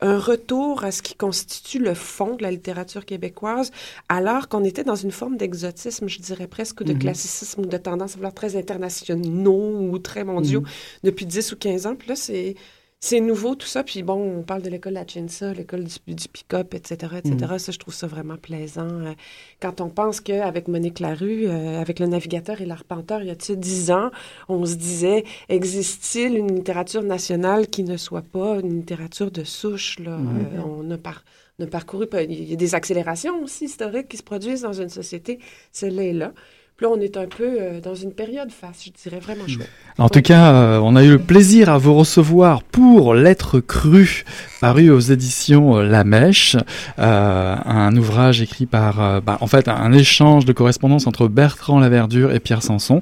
un 0.00 0.18
retour 0.18 0.84
à 0.84 0.90
ce 0.90 1.02
qui 1.02 1.14
constitue 1.14 1.78
le 1.78 1.94
fond 1.94 2.36
de 2.36 2.42
la 2.42 2.50
littérature 2.50 3.04
québécoise, 3.04 3.70
alors 4.08 4.48
qu'on 4.48 4.64
était 4.64 4.84
dans 4.84 4.96
une 4.96 5.12
forme 5.12 5.36
d'exotisme, 5.36 6.08
je 6.08 6.20
dirais 6.20 6.46
presque, 6.46 6.82
de 6.82 6.92
mm-hmm. 6.92 6.98
classicisme 6.98 7.62
ou 7.62 7.66
de 7.66 7.76
tendance 7.76 8.12
à 8.12 8.14
vouloir 8.16 8.34
très 8.34 8.56
internationaux 8.56 9.78
ou 9.80 9.98
très 9.98 10.24
mondiaux 10.24 10.60
mm-hmm. 10.60 11.04
depuis 11.04 11.26
10 11.26 11.52
ou 11.52 11.56
15 11.56 11.86
ans. 11.86 11.94
Puis 11.94 12.08
là, 12.08 12.16
c'est 12.16 12.56
c'est 13.04 13.20
nouveau 13.20 13.54
tout 13.54 13.66
ça. 13.66 13.84
Puis 13.84 14.02
bon, 14.02 14.38
on 14.38 14.42
parle 14.42 14.62
de 14.62 14.70
l'école 14.70 14.98
Chinsa, 15.06 15.52
l'école 15.52 15.84
du, 15.84 16.14
du 16.14 16.26
pick-up, 16.26 16.72
etc., 16.72 17.16
etc. 17.18 17.36
Mm. 17.38 17.58
Ça, 17.58 17.70
je 17.70 17.78
trouve 17.78 17.92
ça 17.92 18.06
vraiment 18.06 18.38
plaisant. 18.38 18.88
Euh, 18.88 19.12
quand 19.60 19.82
on 19.82 19.90
pense 19.90 20.22
qu'avec 20.22 20.68
Monique 20.68 21.00
Larue, 21.00 21.46
euh, 21.46 21.82
avec 21.82 21.98
le 21.98 22.06
navigateur 22.06 22.62
et 22.62 22.64
l'arpenteur, 22.64 23.20
il 23.20 23.28
y 23.28 23.30
a 23.30 23.36
tu 23.36 23.58
dix 23.58 23.90
ans, 23.90 24.10
on 24.48 24.64
se 24.64 24.76
disait, 24.76 25.24
existe-t-il 25.50 26.38
une 26.38 26.54
littérature 26.54 27.02
nationale 27.02 27.68
qui 27.68 27.82
ne 27.84 27.98
soit 27.98 28.22
pas 28.22 28.60
une 28.60 28.74
littérature 28.78 29.30
de 29.30 29.44
souche? 29.44 29.98
Là? 29.98 30.16
Mm. 30.16 30.38
Euh, 30.54 30.60
on 30.64 30.90
a 30.90 30.96
par 30.96 31.24
on 31.58 31.64
a 31.64 31.66
parcouru, 31.66 32.06
il 32.28 32.50
y 32.50 32.52
a 32.52 32.56
des 32.56 32.74
accélérations 32.74 33.40
aussi 33.42 33.66
historiques 33.66 34.08
qui 34.08 34.16
se 34.16 34.24
produisent 34.24 34.62
dans 34.62 34.72
une 34.72 34.88
société. 34.88 35.38
Celle-là 35.70 36.04
est 36.04 36.12
là. 36.12 36.32
Puis 36.76 36.86
là, 36.86 36.92
on 36.92 37.00
est 37.00 37.16
un 37.16 37.26
peu 37.26 37.44
euh, 37.44 37.80
dans 37.80 37.94
une 37.94 38.10
période 38.10 38.50
face, 38.50 38.86
je 38.86 38.90
dirais 39.00 39.20
vraiment 39.20 39.46
chouette. 39.46 39.70
En 39.96 40.08
tout 40.08 40.22
cas, 40.22 40.52
euh, 40.52 40.80
on 40.82 40.96
a 40.96 41.04
eu 41.04 41.10
le 41.10 41.18
plaisir 41.20 41.68
à 41.68 41.78
vous 41.78 41.94
recevoir 41.94 42.64
pour 42.64 43.14
Lettres 43.14 43.60
crues, 43.60 44.24
paru 44.60 44.90
aux 44.90 44.98
éditions 44.98 45.76
euh, 45.76 45.84
La 45.84 46.02
Mèche, 46.02 46.56
un 46.98 47.96
ouvrage 47.96 48.42
écrit 48.42 48.66
par, 48.66 49.22
bah, 49.22 49.38
en 49.40 49.46
fait, 49.46 49.68
un 49.68 49.92
échange 49.92 50.46
de 50.46 50.52
correspondance 50.52 51.06
entre 51.06 51.28
Bertrand 51.28 51.78
Laverdure 51.78 52.32
et 52.32 52.40
Pierre 52.40 52.64
Sanson. 52.64 52.98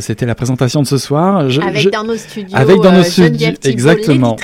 C'était 0.00 0.24
la 0.24 0.34
présentation 0.34 0.80
de 0.80 0.86
ce 0.86 0.96
soir. 0.96 1.40
avec 1.40 1.90
dans 1.90 2.04
nos 2.04 2.16
studios, 2.16 2.56
avec 2.56 2.80
dans 2.80 2.92
nos 2.92 3.02
studios, 3.02 3.50
exactement, 3.64 4.36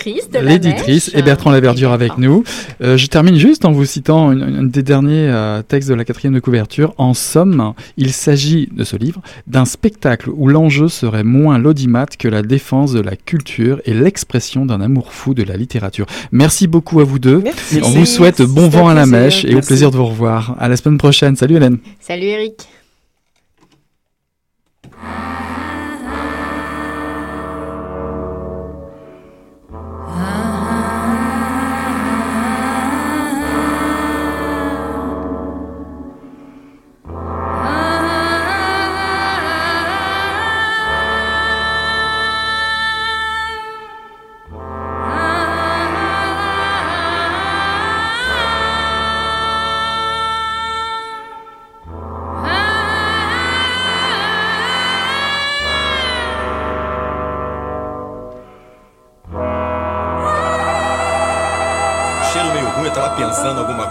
l'éditrice 0.43 1.11
et 1.15 1.23
Bertrand 1.23 1.51
Laverdure 1.51 1.93
avec 1.93 2.19
nous. 2.19 2.45
je 2.81 3.07
termine 3.07 3.37
juste 3.37 3.65
en 3.65 3.73
vous 3.73 3.87
citant 3.87 4.31
un 4.31 4.65
des 4.65 4.83
derniers 4.83 5.33
textes 5.67 5.89
de 5.89 5.95
la 5.95 6.05
quatrième 6.05 6.35
de 6.35 6.41
couverture. 6.41 6.93
En 6.99 7.15
somme, 7.15 7.73
il 7.97 8.13
s'agit 8.13 8.34
s'agit 8.35 8.68
de 8.72 8.82
ce 8.82 8.97
livre 8.97 9.20
d'un 9.47 9.64
spectacle 9.64 10.28
où 10.35 10.49
l'enjeu 10.49 10.89
serait 10.89 11.22
moins 11.22 11.57
l'audimat 11.57 12.07
que 12.18 12.26
la 12.26 12.43
défense 12.43 12.93
de 12.93 13.01
la 13.01 13.14
culture 13.14 13.80
et 13.85 13.95
l'expression 13.95 14.66
d'un 14.66 14.80
amour 14.80 15.12
fou 15.12 15.35
de 15.35 15.45
la 15.45 15.57
littérature. 15.57 16.07
Merci 16.32 16.66
beaucoup 16.66 16.99
à 17.01 17.05
vous 17.05 17.20
deux. 17.20 17.45
On 17.82 17.91
vous 17.91 18.07
souhaite 18.07 18.43
bon 18.43 18.68
vent 18.68 18.89
à 18.89 18.95
la 18.95 19.07
mèche 19.07 19.45
et 19.45 19.55
au 19.55 19.61
plaisir 19.61 19.93
de 19.93 19.97
vous 19.97 20.07
revoir. 20.07 20.57
À 20.59 20.68
la 20.68 20.76
semaine 20.76 20.99
prochaine. 20.99 21.37
Salut 21.37 21.57
Hélène. 21.57 21.78
Salut 22.01 22.26
Eric. 22.26 22.68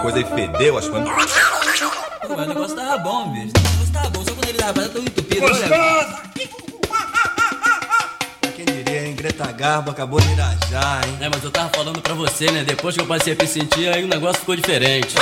Coisa 0.03 0.19
e 0.19 0.25
fedeu 0.25 0.77
as 0.77 0.87
coisas. 0.89 1.09
Pô, 2.27 2.35
mas 2.35 2.45
o 2.45 2.49
negócio 2.49 2.75
tava 2.75 2.97
bom, 2.97 3.29
bicho. 3.31 3.53
O 3.55 3.61
negócio 3.61 3.93
tava 3.93 4.09
bom, 4.09 4.23
só 4.25 4.31
quando 4.33 4.49
ele 4.49 4.57
tava 4.57 4.89
tão 4.89 5.01
entupido. 5.01 5.45
Olha, 5.45 6.21
Quem 8.53 8.65
diria, 8.65 9.07
hein? 9.07 9.15
Greta 9.15 9.49
Garbo 9.53 9.91
acabou 9.91 10.19
de 10.19 10.29
irajar, 10.33 11.07
hein? 11.07 11.17
É, 11.21 11.29
mas 11.29 11.41
eu 11.41 11.49
tava 11.51 11.69
falando 11.69 12.01
pra 12.01 12.13
você, 12.15 12.51
né? 12.51 12.65
Depois 12.65 12.95
que 12.95 13.01
eu 13.01 13.07
passei 13.07 13.31
a 13.31 13.35
me 13.41 13.47
sentir, 13.47 13.87
aí 13.87 14.03
o 14.03 14.07
negócio 14.09 14.41
ficou 14.41 14.57
diferente. 14.57 15.15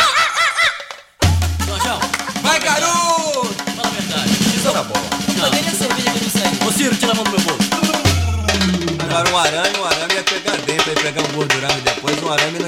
Jorjão, 1.68 2.00
Vai, 2.42 2.60
garoto! 2.60 3.54
fala 3.76 3.88
a 3.88 3.92
verdade. 3.92 4.32
Isso 4.32 4.72
tá 4.72 4.82
bom. 4.84 5.00
Não. 5.38 5.44
Cadê 5.44 5.62
minha 5.62 5.76
cerveja 5.76 6.12
que 6.12 6.26
eu 6.26 6.30
saí? 6.32 6.68
Ô 6.68 6.72
Ciro, 6.72 6.96
tira 6.96 7.12
a 7.12 7.16
mão 7.16 7.24
do 7.24 7.30
meu 7.30 7.40
bolso. 7.42 7.70
Agora 9.04 9.30
um 9.30 9.38
arame, 9.38 9.78
um 9.78 9.86
arame 9.86 10.14
ia 10.16 10.24
pegar 10.24 10.58
dentro, 10.58 10.90
ia 10.90 10.96
pegar 10.96 11.22
um 11.22 11.34
gordurame 11.34 11.82
depois, 11.82 12.24
um 12.24 12.32
arame 12.32 12.60
não 12.60 12.68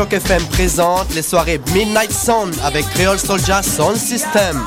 Choc 0.00 0.14
FM 0.14 0.42
présente 0.46 1.14
les 1.14 1.20
soirées 1.20 1.60
Midnight 1.74 2.10
Sound 2.10 2.54
avec 2.64 2.88
Creole 2.94 3.18
Soldier 3.18 3.60
Sound 3.62 3.98
System. 3.98 4.66